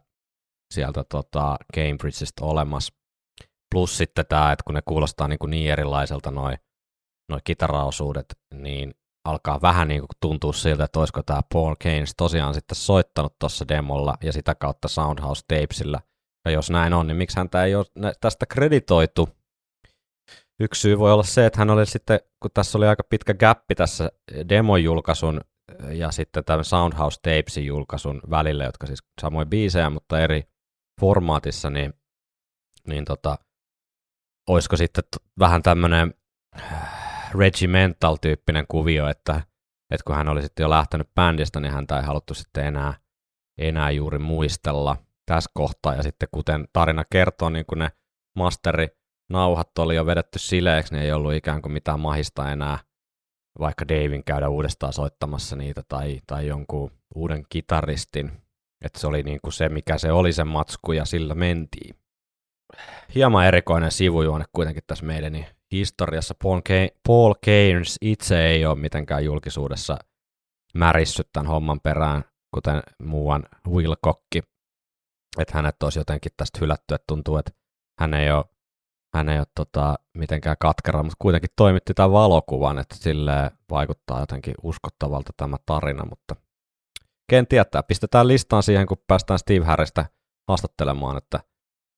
sieltä 0.75 1.05
tota 1.05 1.57
Cambridgeista 1.77 2.45
olemassa. 2.45 2.95
Plus 3.75 3.97
sitten 3.97 4.27
tämä, 4.29 4.53
että 4.53 4.63
kun 4.67 4.75
ne 4.75 4.83
kuulostaa 4.85 5.29
niin, 5.29 5.39
kuin 5.39 5.51
niin 5.51 5.73
erilaiselta 5.73 6.31
noin 6.31 6.59
noi 7.31 7.41
kitaraosuudet, 7.45 8.27
niin 8.55 8.95
alkaa 9.25 9.63
vähän 9.63 9.89
niin 9.89 10.01
kuin 10.01 10.09
tuntua 10.21 10.53
siltä, 10.53 10.85
että 10.85 10.99
olisiko 10.99 11.23
tämä 11.23 11.41
Paul 11.53 11.75
Keynes 11.79 12.15
tosiaan 12.17 12.55
sitten 12.55 12.77
soittanut 12.77 13.39
tuossa 13.39 13.69
demolla 13.69 14.15
ja 14.23 14.33
sitä 14.33 14.55
kautta 14.55 14.89
Soundhouse 14.89 15.43
Tapesillä. 15.49 16.01
Ja 16.45 16.51
jos 16.51 16.71
näin 16.71 16.93
on, 16.93 17.07
niin 17.07 17.17
miksi 17.17 17.37
häntä 17.37 17.65
ei 17.65 17.75
ole 17.75 17.87
tästä 18.21 18.47
kreditoitu? 18.47 19.29
Yksi 20.61 20.81
syy 20.81 20.99
voi 20.99 21.13
olla 21.13 21.23
se, 21.23 21.47
että 21.47 21.59
hän 21.59 21.71
oli 21.71 21.87
sitten, 21.87 22.21
kun 22.43 22.51
tässä 22.55 22.79
oli 22.79 22.87
aika 22.87 23.03
pitkä 23.11 23.35
gappi 23.35 23.75
tässä 23.75 24.11
demon 24.49 24.85
julkaisun 24.85 25.41
ja 25.93 26.11
sitten 26.11 26.45
tämän 26.45 26.65
Soundhouse 26.65 27.21
Tapesin 27.23 27.67
julkaisun 27.67 28.21
välillä, 28.31 28.65
jotka 28.65 28.87
siis 28.87 29.03
samoin 29.21 29.49
biisejä, 29.49 29.91
mutta 29.91 30.21
eri 30.21 30.43
formaatissa, 31.01 31.71
niin, 31.71 31.95
niin 32.87 33.05
tota, 33.05 33.39
olisiko 34.49 34.77
sitten 34.77 35.05
vähän 35.39 35.63
tämmöinen 35.63 36.15
regimental-tyyppinen 37.35 38.65
kuvio, 38.69 39.09
että, 39.09 39.35
että 39.91 40.05
kun 40.07 40.17
hän 40.17 40.29
oli 40.29 40.43
sitten 40.43 40.65
jo 40.65 40.71
lähtenyt 40.71 41.15
bändistä, 41.15 41.61
niin 41.61 41.73
häntä 41.73 41.97
ei 41.97 42.05
haluttu 42.05 42.35
sitten 42.35 42.67
enää, 42.67 42.95
enää 43.59 43.91
juuri 43.91 44.19
muistella 44.19 44.97
tässä 45.27 45.51
kohtaa. 45.55 45.95
Ja 45.95 46.03
sitten 46.03 46.29
kuten 46.33 46.69
tarina 46.73 47.05
kertoo, 47.11 47.51
niin 47.51 47.67
kun 47.67 47.79
ne 47.79 47.91
masterinauhat 48.37 49.79
oli 49.79 49.97
jo 49.97 50.07
vedetty 50.07 50.39
sileeksi, 50.39 50.95
niin 50.95 51.05
ei 51.05 51.13
ollut 51.13 51.35
ikään 51.35 51.63
kuin 51.63 51.73
mitään 51.73 52.01
mahista 52.01 52.53
enää 52.53 52.79
vaikka 53.59 53.89
Davin 53.89 54.25
käydä 54.25 54.49
uudestaan 54.49 54.93
soittamassa 54.93 55.57
niitä 55.57 55.83
tai, 55.89 56.21
tai 56.27 56.47
jonkun 56.47 56.91
uuden 57.15 57.45
kitaristin. 57.49 58.33
Että 58.85 59.01
se 59.01 59.07
oli 59.07 59.23
niin 59.23 59.41
kuin 59.43 59.53
se, 59.53 59.69
mikä 59.69 59.99
se 59.99 60.13
oli 60.13 60.33
se 60.33 60.45
matsku 60.45 60.93
ja 60.93 61.05
sillä 61.05 61.35
mentiin. 61.35 61.95
Hieman 63.15 63.47
erikoinen 63.47 63.91
sivujuone 63.91 64.45
kuitenkin 64.53 64.83
tässä 64.87 65.07
meidän 65.07 65.47
historiassa. 65.73 66.35
Paul, 66.43 66.59
Ke- 66.59 66.99
Paul 67.07 67.35
Keynes 67.45 67.97
itse 68.01 68.47
ei 68.47 68.67
ole 68.67 68.79
mitenkään 68.79 69.25
julkisuudessa 69.25 69.99
märissyt 70.75 71.29
tämän 71.33 71.47
homman 71.47 71.81
perään, 71.81 72.25
kuten 72.55 72.83
muuan 73.03 73.43
Will 73.69 73.95
Kokki. 74.01 74.43
Että 75.39 75.53
hänet 75.55 75.83
olisi 75.83 75.99
jotenkin 75.99 76.33
tästä 76.37 76.59
hylätty, 76.61 76.95
että 76.95 77.05
tuntuu, 77.07 77.37
että 77.37 77.53
hän 78.01 78.15
ei 78.15 78.31
ole, 78.33 78.45
hän 79.15 79.29
ei 79.29 79.39
ole 79.39 79.47
tota, 79.57 79.99
mitenkään 80.19 80.57
katkera, 80.61 81.03
mutta 81.03 81.17
kuitenkin 81.19 81.51
toimitti 81.57 81.95
tämän 81.95 82.13
valokuvan, 82.13 82.79
että 82.79 82.97
sille 82.97 83.51
vaikuttaa 83.71 84.21
jotenkin 84.21 84.55
uskottavalta 84.63 85.33
tämä 85.37 85.57
tarina, 85.67 86.05
mutta 86.05 86.37
ken 87.31 87.47
tietää. 87.47 87.83
Pistetään 87.83 88.29
listaan 88.29 88.63
siihen, 88.63 88.87
kun 88.87 88.97
päästään 89.07 89.39
Steve 89.39 89.65
Harrista 89.65 90.05
haastattelemaan, 90.49 91.17
että 91.17 91.41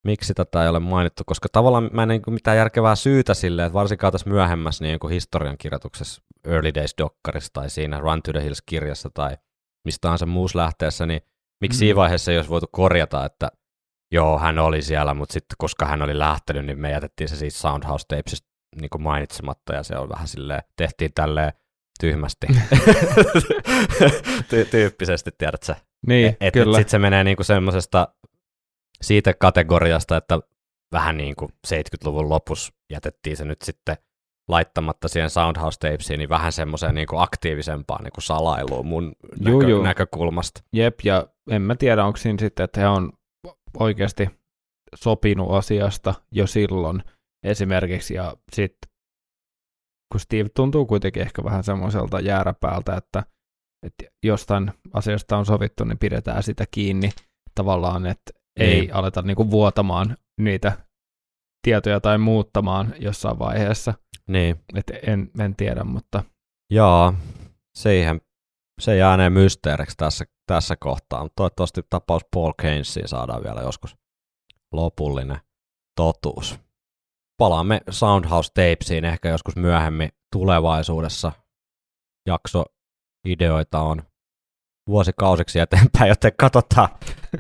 miksi 0.07 0.35
tätä 0.35 0.63
ei 0.63 0.69
ole 0.69 0.81
mainittu, 0.81 1.23
koska 1.27 1.49
tavallaan 1.53 1.91
mä 1.93 2.03
en 2.03 2.09
niin 2.09 2.23
kuin 2.23 2.35
mitään 2.35 2.57
järkevää 2.57 2.97
syytä 2.97 3.35
sille, 3.35 3.65
että 3.65 3.75
varsinkaan 3.75 4.13
tässä 4.13 4.31
myöhemmässä 4.31 4.85
niin 4.85 4.99
kuin 4.99 5.13
historiankirjoituksessa 5.13 6.23
Early 6.45 6.75
Days-dokkarissa 6.75 7.51
tai 7.53 7.71
siinä 7.71 8.01
Run 8.01 8.23
to 8.23 8.33
the 8.33 8.43
Hills-kirjassa 8.45 9.11
tai 9.15 9.37
mistä 9.85 10.01
tahansa 10.01 10.27
muussa 10.27 10.59
lähteessä, 10.59 11.07
niin 11.07 11.21
miksi 11.61 11.77
Mm. 11.77 11.79
siinä 11.79 11.97
vaiheessa 11.97 12.31
ei 12.33 12.39
olisi 12.39 12.51
voitu 12.51 12.67
korjata, 12.73 13.25
että 13.25 13.51
joo, 14.13 14.39
hän 14.39 14.59
oli 14.59 14.83
siellä, 14.83 15.15
mutta 15.15 15.33
sitten 15.33 15.55
koska 15.59 15.87
hän 15.87 16.03
oli 16.03 16.19
lähtenyt, 16.19 16.67
niin 16.67 16.79
me 16.79 16.91
jätettiin 16.91 17.29
se 17.29 17.37
siitä 17.37 17.59
Soundhouse 17.59 18.07
Tapesista 18.09 18.49
niin 18.81 18.91
kuin 18.91 19.03
mainitsematta 19.03 19.75
ja 19.75 19.83
se 19.83 19.97
on 19.97 20.09
vähän 20.09 20.29
silleen, 20.29 20.63
tehtiin 20.77 21.11
tälleen 21.15 21.53
tyhmästi, 22.01 22.47
Ty- 24.51 24.69
tyyppisesti, 24.71 25.31
tiedätkö 25.39 25.75
niin 26.07 26.37
et, 26.41 26.53
kyllä. 26.55 26.77
Sitten 26.77 26.91
se 26.91 26.99
menee 26.99 27.25
niinku 27.25 27.43
semmoisesta 27.43 28.09
siitä 29.03 29.35
kategoriasta, 29.35 30.17
että 30.17 30.39
vähän 30.93 31.17
niin 31.17 31.37
kuin 31.37 31.53
70-luvun 31.67 32.29
lopussa 32.29 32.73
jätettiin 32.91 33.37
se 33.37 33.45
nyt 33.45 33.63
sitten 33.63 33.97
laittamatta 34.49 35.09
siihen 35.09 35.31
Soundhouse 35.31 35.79
Tapesiin, 35.79 36.19
niin 36.19 36.29
vähän 36.29 36.53
semmoiseen 36.53 36.95
niin 36.95 37.07
aktiivisempaan 37.17 38.05
niin 38.05 38.13
kuin 38.13 38.25
salailuun 38.25 38.87
mun 38.87 39.13
Juu, 39.47 39.61
näkö, 39.61 39.71
juu. 39.71 39.83
näkökulmasta. 39.83 40.63
Jep, 40.73 40.95
ja 41.05 41.27
en 41.51 41.63
mä 41.63 41.75
tiedä, 41.75 42.05
onko 42.05 42.17
siinä 42.17 42.39
sitten, 42.41 42.65
että 42.65 42.81
he 42.81 42.89
on 42.89 43.13
oikeasti 43.79 44.29
sopinut 44.95 45.51
asiasta 45.53 46.15
jo 46.33 46.47
silloin 46.47 47.03
esimerkiksi, 47.47 48.15
ja 48.15 48.37
sitten 48.53 48.93
kun 50.13 50.21
Steve 50.21 50.49
tuntuu 50.49 50.87
kuitenkin 50.87 51.23
ehkä 51.23 51.45
vähän 51.45 51.65
semmoiselta 51.65 52.21
jääräpäältä, 52.21 52.97
että, 52.97 53.23
että 53.87 54.05
jostain 54.25 54.73
asiasta 54.93 55.37
on 55.37 55.47
sovittu, 55.47 55.85
niin 55.85 55.99
pidetään 55.99 56.43
sitä 56.43 56.65
kiinni 56.71 57.11
tavallaan, 57.55 58.07
että 58.07 58.33
ei 58.61 58.81
Niin. 58.81 58.95
aleta 58.95 59.23
niinku 59.23 59.51
vuotamaan 59.51 60.17
niitä 60.41 60.73
tietoja 61.63 62.01
tai 62.01 62.19
muuttamaan 62.19 62.95
jossain 62.99 63.39
vaiheessa. 63.39 63.95
Niin, 64.29 64.57
Et 64.75 64.91
en, 65.07 65.31
en 65.39 65.57
tiedä, 65.57 65.85
mutta 65.85 66.25
jaa, 66.73 67.15
siihen, 67.77 68.21
se 68.83 68.97
jäänee 68.97 69.31
mysteeriksi 69.31 69.97
tässä, 69.97 70.25
tässä 70.47 70.77
kohtaa, 70.77 71.23
mutta 71.23 71.37
toivottavasti 71.37 71.81
tapaus 71.91 72.23
Paul 72.35 72.53
Keynesiin 72.63 73.09
saadaan 73.09 73.43
vielä 73.43 73.61
joskus 73.61 73.97
lopullinen 74.73 75.39
totuus. 75.97 76.59
Palaamme 77.39 77.81
Soundhouse 77.91 78.53
Tapesiin 78.55 79.05
ehkä 79.05 79.29
joskus 79.29 79.57
myöhemmin 79.57 80.09
tulevaisuudessa. 80.33 81.33
Jakso 82.27 82.65
ideoita 83.29 83.81
on 83.81 84.03
vuosikausiksi 84.89 85.59
eteenpäin, 85.59 86.09
joten 86.09 86.33
katsotaan, 86.39 86.89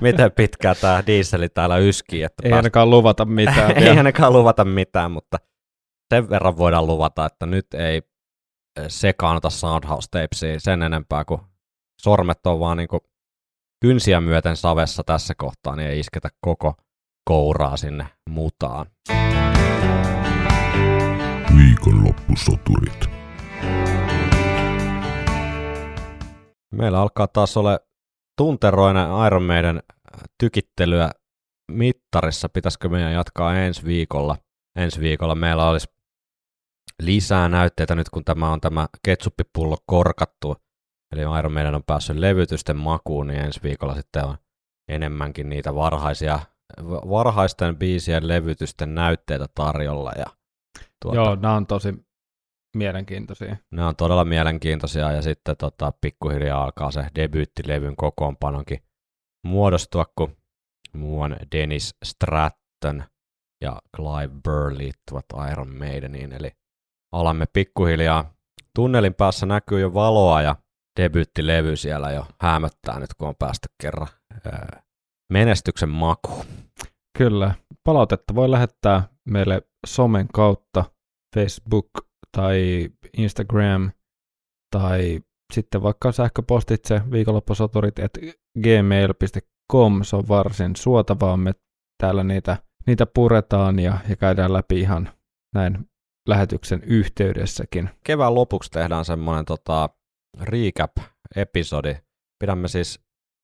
miten 0.00 0.32
pitkään 0.32 0.76
tämä 0.80 1.02
dieseli 1.06 1.48
täällä 1.48 1.78
yskii. 1.78 2.22
Että 2.22 2.42
ei 2.44 2.50
pääst- 2.50 2.56
ainakaan 2.56 2.90
luvata 2.90 3.24
mitään. 3.24 3.70
ei 3.76 3.82
vielä. 3.82 3.98
ainakaan 3.98 4.32
luvata 4.32 4.64
mitään, 4.64 5.10
mutta 5.10 5.38
sen 6.14 6.30
verran 6.30 6.56
voidaan 6.56 6.86
luvata, 6.86 7.26
että 7.26 7.46
nyt 7.46 7.74
ei 7.74 8.02
eh, 8.76 8.84
sekaannuta 8.88 9.50
Soundhouse 9.50 10.08
Tapesiin 10.10 10.60
sen 10.60 10.82
enempää 10.82 11.24
kuin 11.24 11.40
sormet 12.00 12.46
on 12.46 12.60
vaan 12.60 12.76
niin 12.76 12.88
kuin 12.88 13.00
kynsiä 13.80 14.20
myöten 14.20 14.56
savessa 14.56 15.02
tässä 15.04 15.34
kohtaa, 15.36 15.76
niin 15.76 15.88
ei 15.88 16.00
isketä 16.00 16.28
koko 16.40 16.74
kouraa 17.24 17.76
sinne 17.76 18.06
mutaan. 18.30 18.86
Viikonloppusoturit. 21.56 23.10
Meillä 26.72 27.00
alkaa 27.00 27.26
taas 27.26 27.56
olla 27.56 27.78
tunteroinen 28.38 29.06
Iron 29.26 29.42
Maiden 29.42 29.82
tykittelyä 30.40 31.10
mittarissa. 31.72 32.48
Pitäisikö 32.48 32.88
meidän 32.88 33.12
jatkaa 33.12 33.56
ensi 33.56 33.84
viikolla? 33.84 34.36
Ensi 34.76 35.00
viikolla 35.00 35.34
meillä 35.34 35.68
olisi 35.68 35.88
lisää 37.02 37.48
näytteitä 37.48 37.94
nyt, 37.94 38.10
kun 38.10 38.24
tämä 38.24 38.52
on 38.52 38.60
tämä 38.60 38.88
ketsuppipullo 39.04 39.76
korkattu. 39.86 40.56
Eli 41.12 41.38
Iron 41.38 41.52
Maiden 41.52 41.74
on 41.74 41.82
päässyt 41.86 42.16
levytysten 42.16 42.76
makuun, 42.76 43.26
niin 43.26 43.40
ensi 43.40 43.60
viikolla 43.62 43.94
sitten 43.94 44.24
on 44.24 44.36
enemmänkin 44.88 45.48
niitä 45.48 45.74
varhaisia, 45.74 46.40
varhaisten 46.88 47.76
biisien 47.76 48.28
levytysten 48.28 48.94
näytteitä 48.94 49.46
tarjolla. 49.54 50.12
Ja 50.16 50.26
tuota, 51.02 51.16
Joo, 51.16 51.34
nämä 51.34 51.54
on 51.54 51.66
tosi 51.66 51.94
mielenkiintoisia. 52.76 53.56
Ne 53.70 53.84
on 53.84 53.96
todella 53.96 54.24
mielenkiintoisia 54.24 55.12
ja 55.12 55.22
sitten 55.22 55.56
tota, 55.56 55.92
pikkuhiljaa 56.00 56.64
alkaa 56.64 56.90
se 56.90 57.06
debyyttilevyn 57.14 57.96
kokoonpanonkin 57.96 58.82
muodostua, 59.46 60.06
kun 60.16 60.36
muuan 60.92 61.36
Dennis 61.52 61.94
Stratton 62.04 63.04
ja 63.60 63.82
Clive 63.96 64.34
Burr 64.44 64.78
liittyvät 64.78 65.24
Iron 65.52 65.76
Maideniin, 65.76 66.32
eli 66.32 66.50
alamme 67.12 67.46
pikkuhiljaa. 67.52 68.34
Tunnelin 68.74 69.14
päässä 69.14 69.46
näkyy 69.46 69.80
jo 69.80 69.94
valoa 69.94 70.42
ja 70.42 70.56
debyyttilevy 71.00 71.76
siellä 71.76 72.10
jo 72.10 72.26
hämöttää 72.40 73.00
nyt, 73.00 73.14
kun 73.14 73.28
on 73.28 73.34
päästy 73.38 73.68
kerran 73.82 74.08
menestyksen 75.32 75.88
makuun. 75.88 76.44
Kyllä. 77.18 77.54
Palautetta 77.84 78.34
voi 78.34 78.50
lähettää 78.50 79.08
meille 79.24 79.62
somen 79.86 80.28
kautta, 80.32 80.84
Facebook 81.34 81.90
tai 82.36 82.88
Instagram 83.18 83.90
tai 84.70 85.20
sitten 85.52 85.82
vaikka 85.82 86.12
sähköpostitse 86.12 87.00
viikonloppusoturit 87.10 87.98
at 87.98 88.12
gmail.com, 88.62 90.02
se 90.02 90.16
on 90.16 90.28
varsin 90.28 90.76
suotavaa, 90.76 91.36
me 91.36 91.52
täällä 92.02 92.24
niitä, 92.24 92.56
niitä 92.86 93.06
puretaan 93.06 93.78
ja, 93.78 93.98
ja 94.08 94.16
käydään 94.16 94.52
läpi 94.52 94.80
ihan 94.80 95.08
näin 95.54 95.91
lähetyksen 96.28 96.82
yhteydessäkin. 96.82 97.90
Kevään 98.04 98.34
lopuksi 98.34 98.70
tehdään 98.70 99.04
semmoinen 99.04 99.44
tota, 99.44 99.88
recap-episodi. 100.40 101.96
Pidämme 102.38 102.68
siis, 102.68 103.00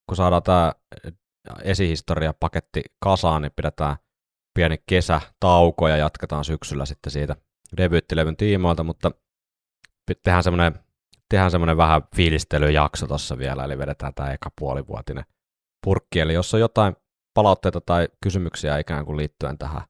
kun 0.09 0.17
saadaan 0.17 0.43
tämä 0.43 0.73
esihistoria-paketti 1.63 2.83
kasaan, 3.01 3.43
niin 3.43 3.53
pidetään 3.57 3.97
pieni 4.55 4.77
kesätauko 4.87 5.89
ja 5.89 5.97
jatketaan 5.97 6.45
syksyllä 6.45 6.87
sitten 6.87 7.13
siitä 7.13 7.37
debyyttilevyn 7.77 8.37
tiimoilta, 8.37 8.85
mutta 8.85 9.11
tehdään 10.25 10.43
semmoinen, 10.43 10.75
tehdään 11.29 11.51
semmoinen 11.51 11.77
vähän 11.77 12.03
fiilistelyjakso 12.17 13.07
tuossa 13.07 13.39
vielä, 13.39 13.65
eli 13.65 13.79
vedetään 13.79 14.15
tämä 14.15 14.33
eka 14.33 14.51
puolivuotinen 14.61 15.25
purkki. 15.85 16.21
Eli 16.21 16.35
jos 16.35 16.55
on 16.55 16.61
jotain 16.61 16.97
palautteita 17.35 17.81
tai 17.81 18.09
kysymyksiä 18.23 18.79
ikään 18.79 19.05
kuin 19.05 19.17
liittyen 19.17 19.59
tähän 19.59 19.83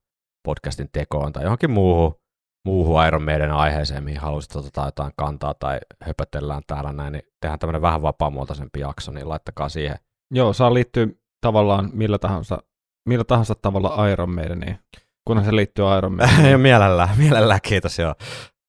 podcastin 0.44 0.88
tekoon 0.92 1.32
tai 1.32 1.42
johonkin 1.42 1.70
muuhun, 1.70 2.17
muuhun 2.64 3.06
Iron 3.06 3.22
Maiden 3.22 3.50
aiheeseen, 3.50 4.04
mihin 4.04 4.20
haluaisit 4.20 4.56
ottaa 4.56 4.86
jotain 4.86 5.12
kantaa 5.16 5.54
tai 5.54 5.78
höpötellään 6.02 6.62
täällä 6.66 6.92
näin, 6.92 7.12
niin 7.12 7.22
tehdään 7.40 7.58
tämmöinen 7.58 7.82
vähän 7.82 8.02
vapaamuotoisempi 8.02 8.80
jakso, 8.80 9.12
niin 9.12 9.28
laittakaa 9.28 9.68
siihen. 9.68 9.96
Joo, 10.30 10.52
saa 10.52 10.74
liittyä 10.74 11.06
tavallaan 11.40 11.90
millä 11.92 12.18
tahansa, 12.18 12.62
millä 13.08 13.24
tahansa 13.24 13.54
tavalla 13.54 14.08
Iron 14.08 14.34
Maideniin, 14.34 14.78
kunhan 15.24 15.44
se 15.44 15.56
liittyy 15.56 15.84
Iron 15.98 16.12
Maideniin. 16.16 16.60
mielellään, 16.60 17.18
mielellään, 17.18 17.60
kiitos 17.62 17.98
joo. 17.98 18.14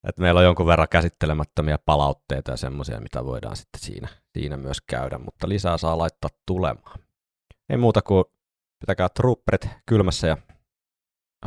Että 0.07 0.21
meillä 0.21 0.37
on 0.37 0.43
jonkun 0.43 0.65
verran 0.65 0.87
käsittelemättömiä 0.91 1.77
palautteita 1.85 2.51
ja 2.51 2.57
semmoisia, 2.57 2.99
mitä 2.99 3.25
voidaan 3.25 3.55
sitten 3.55 3.81
siinä, 3.81 4.07
siinä 4.33 4.57
myös 4.57 4.81
käydä, 4.81 5.17
mutta 5.17 5.49
lisää 5.49 5.77
saa 5.77 5.97
laittaa 5.97 6.29
tulemaan. 6.45 6.99
Ei 7.69 7.77
muuta 7.77 8.01
kuin 8.01 8.25
pitäkää 8.79 9.09
trupperit 9.09 9.67
kylmässä 9.85 10.27
ja 10.27 10.37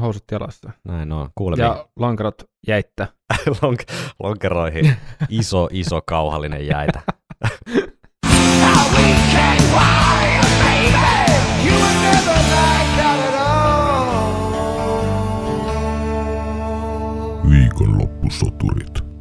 Housut 0.00 0.24
jalassa. 0.30 0.70
näin 0.84 1.12
on. 1.12 1.30
Kuulemiin 1.34 1.64
Ja 1.66 1.88
lonkerot 1.96 2.42
jäittä. 2.66 3.08
Lonk- 3.48 3.92
lonkeroihin 4.22 4.96
iso, 5.28 5.68
iso 5.72 6.00
kauhallinen 6.06 6.66
jäitä. 6.66 7.00
Viikonloppusoturit. 17.50 19.11